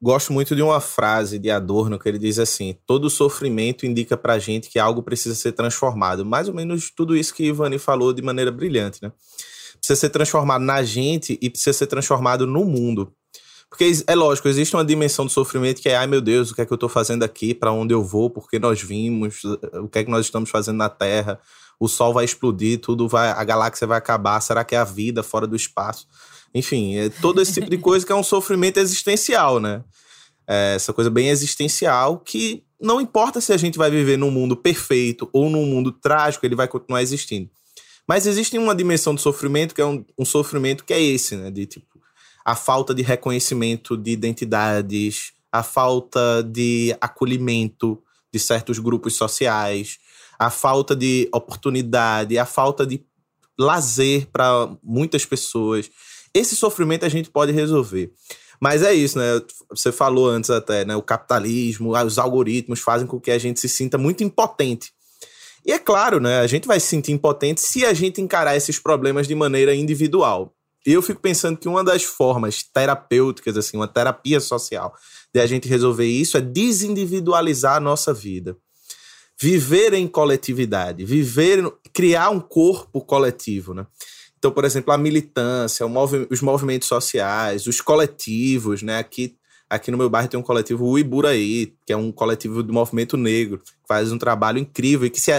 gosto 0.01 0.32
muito 0.32 0.56
de 0.56 0.62
uma 0.62 0.80
frase 0.80 1.39
de 1.39 1.49
Adorno 1.49 1.97
que 1.97 2.08
ele 2.08 2.20
diz 2.20 2.38
assim: 2.38 2.78
todo 2.86 3.10
sofrimento 3.10 3.86
indica 3.86 4.16
pra 4.16 4.38
gente 4.38 4.70
que 4.70 4.78
algo 4.78 5.01
precisa 5.01 5.34
ser 5.34 5.53
transformado. 5.53 6.24
Mais 6.24 6.47
ou 6.47 6.53
menos 6.53 6.91
tudo 6.91 7.18
isso 7.18 7.34
que 7.34 7.45
Ivani 7.45 7.80
falou 7.80 8.14
de 8.14 8.22
maneira 8.22 8.51
brilhante, 8.51 8.99
né? 9.01 9.12
Precisa 9.78 9.99
ser 9.99 10.10
transformado 10.10 10.64
na 10.64 10.84
gente 10.84 11.38
e 11.41 11.49
precisa 11.49 11.74
ser 11.74 11.88
transformado 11.88 12.45
no 12.45 12.66
mundo. 12.66 13.14
Porque 13.76 13.91
é 14.07 14.15
lógico, 14.15 14.47
existe 14.47 14.73
uma 14.73 14.86
dimensão 14.86 15.26
do 15.26 15.32
sofrimento 15.32 15.82
que 15.82 15.89
é, 15.89 15.97
ai 15.97 16.07
meu 16.07 16.21
Deus, 16.21 16.49
o 16.49 16.55
que 16.55 16.61
é 16.61 16.65
que 16.65 16.71
eu 16.71 16.76
estou 16.76 16.88
fazendo 16.88 17.23
aqui, 17.23 17.53
para 17.53 17.73
onde 17.73 17.93
eu 17.93 18.01
vou, 18.01 18.30
porque 18.30 18.57
nós 18.57 18.82
vimos, 18.82 19.43
o 19.43 19.89
que 19.89 19.99
é 19.99 20.03
que 20.05 20.09
nós 20.09 20.26
estamos 20.26 20.49
fazendo 20.49 20.78
na 20.78 20.88
Terra, 20.88 21.38
o 21.78 21.89
Sol 21.89 22.13
vai 22.13 22.23
explodir, 22.23 22.80
tudo 22.80 23.05
vai, 23.05 23.32
a 23.32 23.43
galáxia 23.43 23.86
vai 23.86 23.97
acabar, 23.97 24.39
será 24.39 24.63
que 24.63 24.76
é 24.76 24.78
a 24.78 24.86
vida 24.86 25.21
fora 25.21 25.45
do 25.45 25.57
espaço? 25.57 26.07
Enfim, 26.53 26.95
é 26.95 27.09
todo 27.09 27.41
esse 27.41 27.51
tipo 27.51 27.69
de 27.69 27.78
coisa 27.78 28.05
que 28.05 28.13
é 28.13 28.15
um 28.15 28.23
sofrimento 28.23 28.80
existencial, 28.80 29.59
né? 29.59 29.84
É 30.47 30.76
essa 30.76 30.93
coisa 30.93 31.09
bem 31.09 31.28
existencial 31.28 32.19
que 32.19 32.63
não 32.80 33.01
importa 33.01 33.41
se 33.41 33.51
a 33.51 33.57
gente 33.57 33.78
vai 33.78 33.91
viver 33.91 34.17
num 34.17 34.32
mundo 34.32 34.55
perfeito 34.55 35.30
ou 35.34 35.49
num 35.49 35.65
mundo 35.65 35.91
trágico, 35.91 36.45
ele 36.45 36.55
vai 36.55 36.69
continuar 36.69 37.01
existindo. 37.01 37.49
Mas 38.07 38.26
existe 38.26 38.57
uma 38.57 38.73
dimensão 38.73 39.13
do 39.13 39.19
sofrimento 39.19 39.76
que 39.76 39.82
é 39.82 39.86
um, 39.86 40.05
um 40.17 40.23
sofrimento 40.23 40.86
que 40.86 40.93
é 40.93 41.01
esse, 41.01 41.36
né? 41.36 41.51
De 41.51 41.65
tipo, 41.65 41.95
a 42.46 42.56
falta 42.56 42.93
de 42.93 43.02
reconhecimento 43.02 43.98
de 43.98 44.12
identidades, 44.12 45.34
a 45.52 45.64
falta 45.64 46.43
de 46.43 46.96
acolhimento 47.02 48.02
de 48.32 48.39
certos 48.39 48.78
grupos 48.78 49.16
sociais, 49.16 49.98
a 50.38 50.52
falta 50.52 50.96
de 50.96 51.28
oportunidade, 51.34 52.38
a 52.38 52.46
falta 52.46 52.86
de 52.86 53.04
lazer 53.58 54.28
para 54.32 54.70
muitas 54.84 55.26
pessoas. 55.26 55.89
Esse 56.34 56.56
sofrimento 56.56 57.06
a 57.06 57.10
gente 57.10 57.30
pode 57.30 57.52
resolver. 57.52 58.12
Mas 58.60 58.84
é 58.84 58.93
isso, 58.93 59.18
né? 59.18 59.41
Você 59.70 59.91
falou 59.91 60.30
antes 60.30 60.50
até, 60.50 60.86
né? 60.86 60.96
O 60.96 61.02
capitalismo, 61.02 61.98
os 61.98 62.20
algoritmos 62.20 62.80
fazem 62.80 63.08
com 63.08 63.20
que 63.20 63.32
a 63.32 63.38
gente 63.38 63.60
se 63.60 63.70
sinta 63.70 63.98
muito 63.98 64.24
impotente. 64.24 64.93
E 65.66 65.72
é 65.72 65.80
claro, 65.80 66.20
né? 66.20 66.39
A 66.39 66.48
gente 66.48 66.68
vai 66.68 66.80
se 66.80 66.88
sentir 66.88 67.12
impotente 67.12 67.62
se 67.62 67.86
a 67.86 67.93
gente 67.93 68.22
encarar 68.22 68.56
esses 68.56 68.78
problemas 68.78 69.28
de 69.28 69.36
maneira 69.36 69.74
individual. 69.74 70.54
Eu 70.86 71.01
fico 71.01 71.19
pensando 71.19 71.57
que 71.57 71.67
uma 71.67 71.83
das 71.83 72.03
formas 72.03 72.61
terapêuticas, 72.61 73.57
assim, 73.57 73.75
uma 73.75 73.88
terapia 73.88 74.39
social 74.39 74.93
de 75.33 75.39
a 75.39 75.47
gente 75.47 75.67
resolver 75.67 76.05
isso 76.05 76.38
é 76.38 76.41
desindividualizar 76.41 77.77
a 77.77 77.79
nossa 77.79 78.13
vida. 78.13 78.55
Viver 79.38 79.93
em 79.93 80.07
coletividade, 80.07 81.03
viver, 81.03 81.69
criar 81.91 82.29
um 82.29 82.39
corpo 82.39 83.01
coletivo, 83.01 83.73
né? 83.73 83.86
Então, 84.38 84.51
por 84.51 84.63
exemplo, 84.63 84.93
a 84.93 84.97
militância, 84.97 85.86
os 86.29 86.41
movimentos 86.41 86.88
sociais, 86.88 87.65
os 87.65 87.81
coletivos, 87.81 88.83
né? 88.83 88.99
Aqui, 88.99 89.36
aqui 89.67 89.89
no 89.89 89.97
meu 89.97 90.09
bairro 90.09 90.29
tem 90.29 90.39
um 90.39 90.43
coletivo 90.43 90.86
o 90.86 90.99
Iburaí, 90.99 91.73
que 91.86 91.91
é 91.91 91.97
um 91.97 92.11
coletivo 92.11 92.61
do 92.61 92.71
movimento 92.71 93.17
negro, 93.17 93.57
que 93.57 93.73
faz 93.88 94.11
um 94.11 94.19
trabalho 94.19 94.59
incrível 94.59 95.07
e 95.07 95.09
que 95.09 95.19
se, 95.19 95.31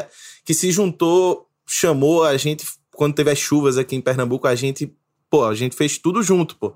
que 0.44 0.52
se 0.52 0.72
juntou, 0.72 1.46
chamou 1.66 2.24
a 2.24 2.36
gente, 2.36 2.66
quando 2.94 3.14
teve 3.14 3.30
as 3.30 3.38
chuvas 3.38 3.78
aqui 3.78 3.94
em 3.94 4.00
Pernambuco, 4.00 4.46
a 4.46 4.54
gente 4.54 4.92
pô, 5.30 5.44
a 5.44 5.54
gente 5.54 5.76
fez 5.76 5.98
tudo 5.98 6.22
junto, 6.22 6.56
pô. 6.56 6.74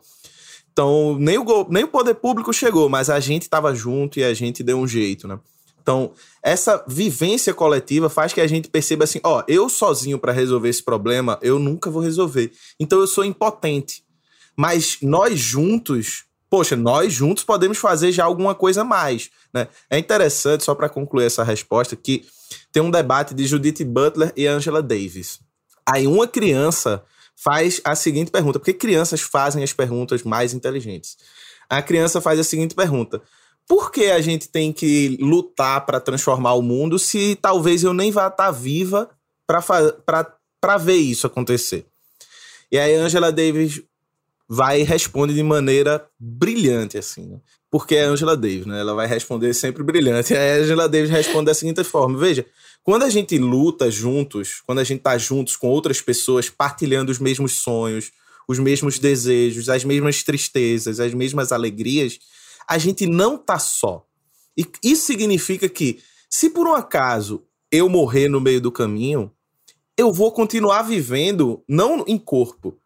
Então, 0.72 1.16
nem 1.18 1.38
o, 1.38 1.66
nem 1.68 1.84
o 1.84 1.88
poder 1.88 2.14
público 2.14 2.52
chegou, 2.52 2.88
mas 2.88 3.10
a 3.10 3.20
gente 3.20 3.42
estava 3.42 3.74
junto 3.74 4.18
e 4.18 4.24
a 4.24 4.32
gente 4.32 4.62
deu 4.62 4.78
um 4.78 4.86
jeito, 4.86 5.26
né? 5.26 5.38
Então, 5.82 6.12
essa 6.42 6.84
vivência 6.86 7.52
coletiva 7.52 8.08
faz 8.08 8.32
que 8.32 8.40
a 8.40 8.46
gente 8.46 8.68
perceba 8.68 9.04
assim, 9.04 9.20
ó, 9.24 9.42
eu 9.48 9.68
sozinho 9.68 10.18
para 10.18 10.32
resolver 10.32 10.68
esse 10.68 10.82
problema, 10.82 11.38
eu 11.42 11.58
nunca 11.58 11.90
vou 11.90 12.02
resolver. 12.02 12.52
Então 12.78 13.00
eu 13.00 13.06
sou 13.06 13.24
impotente. 13.24 14.04
Mas 14.56 14.98
nós 15.02 15.38
juntos, 15.38 16.24
poxa, 16.48 16.76
nós 16.76 17.12
juntos 17.12 17.44
podemos 17.44 17.78
fazer 17.78 18.12
já 18.12 18.24
alguma 18.24 18.54
coisa 18.54 18.84
mais, 18.84 19.30
né? 19.52 19.68
É 19.88 19.98
interessante 19.98 20.64
só 20.64 20.74
para 20.74 20.88
concluir 20.88 21.24
essa 21.24 21.42
resposta 21.42 21.96
que 21.96 22.24
tem 22.70 22.82
um 22.82 22.90
debate 22.90 23.34
de 23.34 23.46
Judith 23.46 23.84
Butler 23.84 24.32
e 24.36 24.46
Angela 24.46 24.82
Davis. 24.82 25.40
Aí 25.86 26.06
uma 26.06 26.28
criança 26.28 27.02
faz 27.42 27.80
a 27.84 27.94
seguinte 27.94 28.30
pergunta, 28.30 28.58
porque 28.58 28.74
crianças 28.74 29.20
fazem 29.20 29.64
as 29.64 29.72
perguntas 29.72 30.22
mais 30.22 30.52
inteligentes. 30.52 31.16
A 31.68 31.80
criança 31.80 32.20
faz 32.20 32.38
a 32.38 32.44
seguinte 32.44 32.74
pergunta: 32.74 33.22
por 33.66 33.90
que 33.90 34.10
a 34.10 34.20
gente 34.20 34.48
tem 34.48 34.72
que 34.72 35.16
lutar 35.20 35.86
para 35.86 36.00
transformar 36.00 36.54
o 36.54 36.62
mundo 36.62 36.98
se 36.98 37.36
talvez 37.40 37.82
eu 37.82 37.94
nem 37.94 38.10
vá 38.10 38.26
estar 38.26 38.46
tá 38.46 38.50
viva 38.50 39.08
para 39.46 40.76
ver 40.76 40.96
isso 40.96 41.26
acontecer? 41.26 41.86
E 42.70 42.78
aí 42.78 42.94
Angela 42.94 43.32
Davis 43.32 43.82
vai 44.48 44.80
e 44.80 44.84
responde 44.84 45.34
de 45.34 45.42
maneira 45.42 46.06
brilhante, 46.18 46.98
assim, 46.98 47.26
né? 47.26 47.38
Porque 47.70 47.94
é 47.94 48.02
Angela 48.02 48.36
Davis, 48.36 48.66
né? 48.66 48.80
Ela 48.80 48.94
vai 48.94 49.06
responder 49.06 49.54
sempre 49.54 49.82
brilhante. 49.82 50.32
E 50.34 50.36
aí 50.36 50.60
Angela 50.60 50.88
Davis 50.88 51.08
responde 51.08 51.46
da 51.46 51.54
seguinte 51.54 51.82
forma: 51.84 52.18
veja, 52.18 52.44
quando 52.82 53.02
a 53.02 53.10
gente 53.10 53.38
luta 53.38 53.90
juntos, 53.90 54.62
quando 54.66 54.78
a 54.78 54.84
gente 54.84 55.00
tá 55.00 55.16
juntos 55.18 55.56
com 55.56 55.68
outras 55.68 56.00
pessoas, 56.00 56.48
partilhando 56.48 57.12
os 57.12 57.18
mesmos 57.18 57.52
sonhos, 57.52 58.10
os 58.48 58.58
mesmos 58.58 58.98
desejos, 58.98 59.68
as 59.68 59.84
mesmas 59.84 60.22
tristezas, 60.22 60.98
as 60.98 61.14
mesmas 61.14 61.52
alegrias, 61.52 62.18
a 62.68 62.78
gente 62.78 63.06
não 63.06 63.38
tá 63.38 63.58
só. 63.58 64.04
E 64.56 64.66
isso 64.82 65.06
significa 65.06 65.68
que, 65.68 66.00
se 66.28 66.50
por 66.50 66.66
um 66.66 66.74
acaso 66.74 67.44
eu 67.70 67.88
morrer 67.88 68.28
no 68.28 68.40
meio 68.40 68.60
do 68.60 68.72
caminho, 68.72 69.30
eu 69.96 70.12
vou 70.12 70.32
continuar 70.32 70.82
vivendo, 70.82 71.62
não 71.68 72.04
em 72.06 72.18
corpo, 72.18 72.78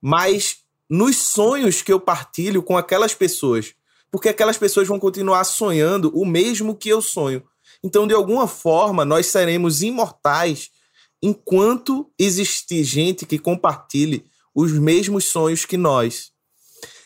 mas 0.00 0.58
nos 0.88 1.16
sonhos 1.16 1.82
que 1.82 1.92
eu 1.92 2.00
partilho 2.00 2.62
com 2.62 2.76
aquelas 2.76 3.14
pessoas. 3.14 3.74
Porque 4.10 4.28
aquelas 4.28 4.56
pessoas 4.56 4.86
vão 4.86 4.98
continuar 4.98 5.44
sonhando 5.44 6.10
o 6.14 6.24
mesmo 6.24 6.76
que 6.76 6.88
eu 6.88 7.02
sonho. 7.02 7.42
Então, 7.86 8.04
de 8.04 8.12
alguma 8.12 8.48
forma, 8.48 9.04
nós 9.04 9.26
seremos 9.26 9.80
imortais 9.80 10.70
enquanto 11.22 12.10
existir 12.18 12.82
gente 12.82 13.24
que 13.24 13.38
compartilhe 13.38 14.24
os 14.52 14.72
mesmos 14.72 15.26
sonhos 15.26 15.64
que 15.64 15.76
nós. 15.76 16.32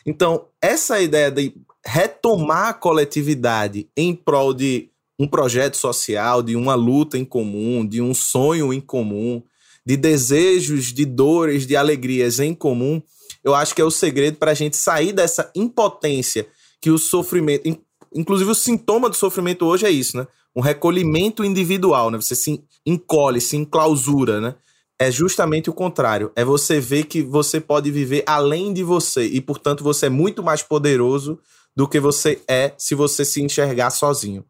Então, 0.06 0.46
essa 0.58 0.98
ideia 0.98 1.30
de 1.30 1.54
retomar 1.84 2.68
a 2.68 2.72
coletividade 2.72 3.90
em 3.94 4.14
prol 4.14 4.54
de 4.54 4.88
um 5.18 5.28
projeto 5.28 5.76
social, 5.76 6.42
de 6.42 6.56
uma 6.56 6.74
luta 6.74 7.18
em 7.18 7.26
comum, 7.26 7.86
de 7.86 8.00
um 8.00 8.14
sonho 8.14 8.72
em 8.72 8.80
comum, 8.80 9.42
de 9.84 9.98
desejos, 9.98 10.94
de 10.94 11.04
dores, 11.04 11.66
de 11.66 11.76
alegrias 11.76 12.38
em 12.38 12.54
comum, 12.54 13.02
eu 13.44 13.54
acho 13.54 13.74
que 13.74 13.82
é 13.82 13.84
o 13.84 13.90
segredo 13.90 14.38
para 14.38 14.52
a 14.52 14.54
gente 14.54 14.78
sair 14.78 15.12
dessa 15.12 15.52
impotência 15.54 16.48
que 16.80 16.90
o 16.90 16.96
sofrimento, 16.96 17.68
inclusive 18.14 18.50
o 18.50 18.54
sintoma 18.54 19.10
do 19.10 19.16
sofrimento 19.16 19.66
hoje 19.66 19.84
é 19.84 19.90
isso, 19.90 20.16
né? 20.16 20.26
Um 20.54 20.60
recolhimento 20.60 21.44
individual, 21.44 22.10
né? 22.10 22.20
Você 22.20 22.34
se 22.34 22.62
encolhe, 22.84 23.40
se 23.40 23.56
enclausura, 23.56 24.40
né? 24.40 24.54
É 24.98 25.10
justamente 25.10 25.70
o 25.70 25.72
contrário. 25.72 26.30
É 26.36 26.44
você 26.44 26.78
ver 26.78 27.04
que 27.04 27.22
você 27.22 27.60
pode 27.60 27.90
viver 27.90 28.22
além 28.26 28.72
de 28.72 28.82
você 28.82 29.26
e, 29.26 29.40
portanto, 29.40 29.82
você 29.82 30.06
é 30.06 30.10
muito 30.10 30.42
mais 30.42 30.62
poderoso 30.62 31.38
do 31.74 31.88
que 31.88 31.98
você 31.98 32.42
é 32.48 32.74
se 32.76 32.94
você 32.94 33.24
se 33.24 33.42
enxergar 33.42 33.90
sozinho. 33.90 34.44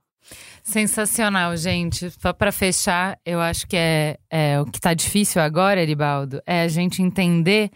Sensacional, 0.64 1.56
gente. 1.56 2.10
Só 2.20 2.32
para 2.32 2.52
fechar, 2.52 3.18
eu 3.24 3.40
acho 3.40 3.66
que 3.66 3.76
é, 3.76 4.18
é 4.30 4.60
o 4.60 4.66
que 4.66 4.78
está 4.78 4.92
difícil 4.94 5.40
agora, 5.40 5.80
Eribaldo, 5.80 6.42
é 6.46 6.62
a 6.62 6.68
gente 6.68 7.02
entender 7.02 7.70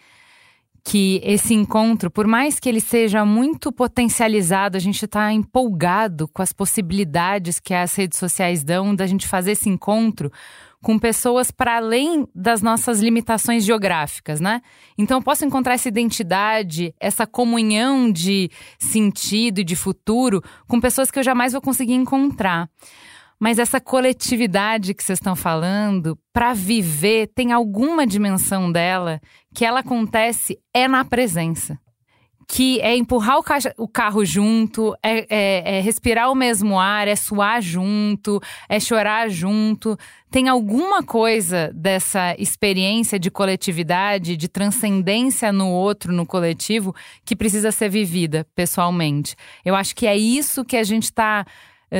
que 0.85 1.20
esse 1.24 1.55
encontro, 1.55 2.11
por 2.11 2.26
mais 2.26 2.61
que 2.61 2.68
ele 2.68 2.80
seja 2.80 3.24
muito 3.24 3.72
potencializado, 3.72 4.76
a 4.76 4.80
gente 4.80 5.03
está 5.03 5.32
empolgado 5.32 6.28
com 6.28 6.43
as 6.43 6.53
possibilidades 6.53 7.59
que 7.59 7.72
as 7.72 7.95
redes 7.95 8.18
sociais 8.18 8.62
dão 8.62 8.95
da 8.95 9.07
gente 9.07 9.26
fazer 9.26 9.53
esse 9.53 9.68
encontro 9.68 10.30
com 10.82 10.99
pessoas 10.99 11.51
para 11.51 11.78
além 11.78 12.28
das 12.35 12.61
nossas 12.61 13.01
limitações 13.01 13.64
geográficas, 13.64 14.39
né? 14.39 14.61
Então 14.99 15.16
eu 15.16 15.22
posso 15.22 15.43
encontrar 15.47 15.72
essa 15.72 15.89
identidade, 15.89 16.95
essa 17.01 17.26
comunhão 17.26 18.12
de 18.12 18.51
sentido 18.78 19.61
e 19.61 19.64
de 19.64 19.74
futuro 19.74 20.43
com 20.68 20.78
pessoas 20.78 21.11
que 21.11 21.18
eu 21.18 21.22
jamais 21.22 21.53
vou 21.53 21.62
conseguir 21.62 21.95
encontrar. 21.95 22.68
Mas 23.39 23.59
essa 23.59 23.80
coletividade 23.80 24.95
que 24.95 25.03
vocês 25.03 25.18
estão 25.18 25.37
falando, 25.37 26.18
para 26.32 26.55
viver, 26.55 27.28
tem 27.35 27.53
alguma 27.53 28.07
dimensão 28.07 28.70
dela 28.70 29.20
que 29.55 29.64
ela 29.64 29.80
acontece 29.80 30.59
é 30.72 30.89
na 30.89 31.05
presença. 31.05 31.78
Que 32.47 32.78
é 32.80 32.95
empurrar 32.95 33.39
o, 33.39 33.45
o 33.78 33.89
carro 33.89 34.22
junto, 34.22 34.95
é, 35.03 35.26
é, 35.30 35.76
é, 35.76 35.80
respirar 35.80 36.30
o 36.30 36.35
mesmo 36.35 36.78
ar, 36.78 37.09
é 37.09 37.16
suar 37.16 37.62
junto, 37.62 38.39
é 38.68 38.78
chorar 38.78 39.30
junto. 39.30 39.97
Tem 40.30 40.49
alguma 40.49 41.03
coisa 41.03 41.72
dessa 41.74 42.35
experiência 42.39 43.18
de 43.18 43.30
coletividade, 43.30 44.37
de 44.37 44.47
transcendência 44.47 45.51
no 45.53 45.70
outro, 45.70 46.12
no 46.12 46.26
coletivo, 46.26 46.95
que 47.24 47.35
precisa 47.35 47.72
ser 47.72 47.89
vivida 47.89 48.47
pessoalmente. 48.55 49.35
Eu 49.64 49.74
acho 49.74 49.97
que 49.97 50.07
é 50.07 50.16
isso 50.16 50.66
que 50.66 50.76
a 50.76 50.85
gente 50.85 51.05
está 51.05 51.47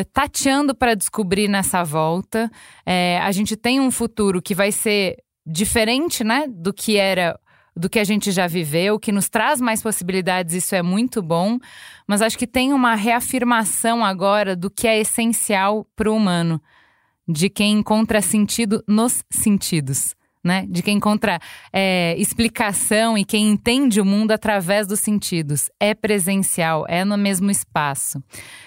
tateando 0.03 0.75
para 0.75 0.95
descobrir 0.95 1.47
nessa 1.47 1.85
volta. 1.85 2.51
É, 2.85 3.21
a 3.23 3.31
gente 3.31 3.55
tem 3.57 3.79
um 3.81 3.91
futuro 3.91 4.43
que 4.43 4.55
vai 4.55 4.73
ser 4.73 5.19
diferente, 5.47 6.25
né, 6.25 6.47
do 6.49 6.73
que 6.73 6.97
era 6.97 7.39
do 7.77 7.91
que 7.91 7.99
a 7.99 8.05
gente 8.05 8.31
já 8.31 8.47
viveu, 8.47 9.01
que 9.01 9.11
nos 9.11 9.29
traz 9.29 9.61
mais 9.61 9.83
possibilidades, 9.83 10.55
isso 10.55 10.77
é 10.77 10.83
muito 10.83 11.21
bom, 11.21 11.59
mas 12.07 12.23
acho 12.23 12.39
que 12.39 12.47
tem 12.47 12.73
uma 12.73 12.95
reafirmação 12.95 14.05
agora 14.05 14.55
do 14.55 14.71
que 14.71 14.87
é 14.87 15.01
essencial 15.01 15.85
para 15.97 16.09
o 16.09 16.15
humano, 16.15 16.63
de 17.27 17.51
quem 17.51 17.73
encontra 17.73 18.21
sentido 18.21 18.81
nos 18.87 19.25
sentidos 19.29 20.15
né? 20.45 20.67
De 20.69 20.83
quem 20.83 20.99
encontra 20.99 21.41
é, 21.73 22.15
explicação 22.19 23.17
e 23.17 23.25
quem 23.25 23.51
entende 23.51 24.01
o 24.01 24.05
mundo 24.05 24.33
através 24.33 24.87
dos 24.87 25.01
sentidos. 25.01 25.71
É 25.81 25.95
presencial, 25.95 26.85
é 26.87 27.05
no 27.05 27.17
mesmo 27.17 27.51
espaço. 27.51 28.23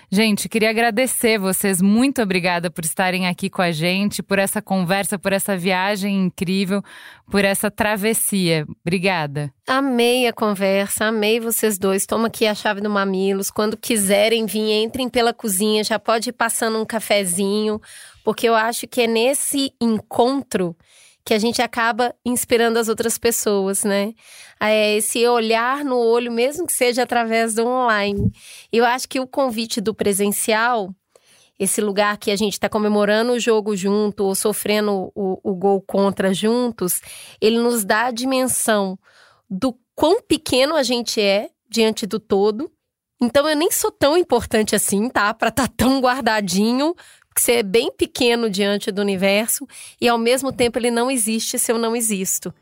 Gente, 0.10 0.50
queria 0.50 0.70
agradecer 0.70 1.38
vocês. 1.38 1.82
Muito 1.82 2.22
obrigada 2.22 2.72
por 2.72 2.84
estarem 2.84 3.28
aqui 3.28 3.50
com 3.50 3.62
a 3.62 3.72
gente, 3.72 4.24
por 4.24 4.40
essa 4.40 4.62
conversa, 4.62 5.20
por 5.20 5.34
essa 5.34 5.56
viagem 5.56 6.26
incrível, 6.26 6.82
por 7.30 7.44
essa 7.44 7.70
travessia. 7.70 8.66
Obrigada. 8.82 9.54
Amei 9.68 10.26
a 10.26 10.34
conversa, 10.34 11.06
amei 11.06 11.42
vocês 11.42 11.78
dois. 11.78 12.06
Toma 12.06 12.28
aqui 12.28 12.48
a 12.48 12.56
chave 12.56 12.80
do 12.80 12.90
Mamilos. 12.90 13.52
Quando 13.52 13.76
quiserem 13.76 14.46
vir, 14.46 14.82
entrem 14.82 15.10
pela 15.10 15.34
cozinha, 15.34 15.84
já 15.84 16.00
pode 16.00 16.30
ir 16.30 16.34
passando 16.34 16.80
um 16.80 16.86
cafezinho, 16.86 17.82
porque 18.24 18.48
eu 18.48 18.56
acho 18.56 18.88
que 18.88 19.02
é 19.02 19.08
nesse 19.08 19.74
encontro 19.80 20.74
que 21.28 21.34
a 21.34 21.40
gente 21.40 21.62
acaba 21.62 22.16
inspirando 22.24 22.80
as 22.80 22.88
outras 22.88 23.18
pessoas, 23.18 23.84
né? 23.84 24.14
É 24.62 24.96
esse 24.96 25.28
olhar 25.28 25.84
no 25.84 25.98
olho, 25.98 26.32
mesmo 26.32 26.66
que 26.66 26.72
seja 26.72 27.04
através 27.04 27.54
do 27.54 27.68
online. 27.68 28.32
Eu 28.72 28.86
acho 28.86 29.10
que 29.10 29.20
o 29.20 29.28
convite 29.28 29.82
do 29.82 29.94
presencial, 29.94 30.90
esse 31.60 31.82
lugar 31.82 32.18
que 32.18 32.32
a 32.32 32.36
gente 32.38 32.54
está 32.54 32.70
comemorando 32.70 33.34
o 33.34 33.40
jogo 33.42 33.76
junto 33.76 34.24
ou 34.24 34.34
sofrendo 34.36 35.12
o, 35.14 35.38
o 35.44 35.54
gol 35.54 35.82
contra 35.82 36.34
juntos, 36.34 37.02
ele 37.42 37.60
nos 37.60 37.84
dá 37.84 38.06
a 38.06 38.12
dimensão 38.12 38.98
do 39.50 39.78
quão 39.94 40.22
pequeno 40.22 40.78
a 40.78 40.82
gente 40.84 41.20
é 41.20 41.50
diante 41.70 42.08
do 42.08 42.22
todo. 42.22 42.72
Então 43.22 43.50
eu 43.50 43.56
nem 43.58 43.70
sou 43.70 43.92
tão 43.92 44.18
importante 44.18 44.78
assim, 44.78 45.10
tá? 45.10 45.34
Para 45.34 45.50
estar 45.50 45.68
tá 45.68 45.74
tão 45.76 46.00
guardadinho 46.00 46.96
ser 47.42 47.64
bem 47.64 47.92
pequeno 47.92 48.50
diante 48.50 48.92
do 48.92 49.02
universo 49.02 49.68
e 50.00 50.08
ao 50.08 50.18
mesmo 50.18 50.52
tempo 50.52 50.78
ele 50.78 50.92
não 50.92 51.10
existe 51.10 51.58
se 51.58 51.72
eu 51.72 51.78
não 51.78 51.96
existo. 51.96 52.54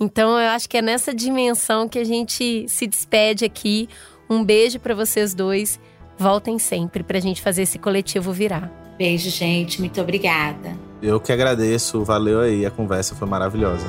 Então 0.00 0.38
eu 0.38 0.48
acho 0.50 0.68
que 0.68 0.76
é 0.76 0.82
nessa 0.82 1.14
dimensão 1.14 1.88
que 1.88 1.98
a 1.98 2.04
gente 2.04 2.66
se 2.68 2.86
despede 2.86 3.44
aqui. 3.44 3.88
Um 4.30 4.44
beijo 4.44 4.78
para 4.78 4.94
vocês 4.94 5.34
dois. 5.34 5.80
Voltem 6.16 6.58
sempre 6.58 7.02
para 7.02 7.18
a 7.18 7.20
gente 7.20 7.40
fazer 7.40 7.62
esse 7.62 7.78
coletivo 7.78 8.32
virar. 8.32 8.70
Beijo, 8.98 9.30
gente. 9.30 9.80
Muito 9.80 10.00
obrigada. 10.00 10.76
Eu 11.00 11.20
que 11.20 11.32
agradeço. 11.32 12.02
Valeu 12.04 12.40
aí. 12.40 12.66
A 12.66 12.70
conversa 12.70 13.14
foi 13.14 13.28
maravilhosa. 13.28 13.86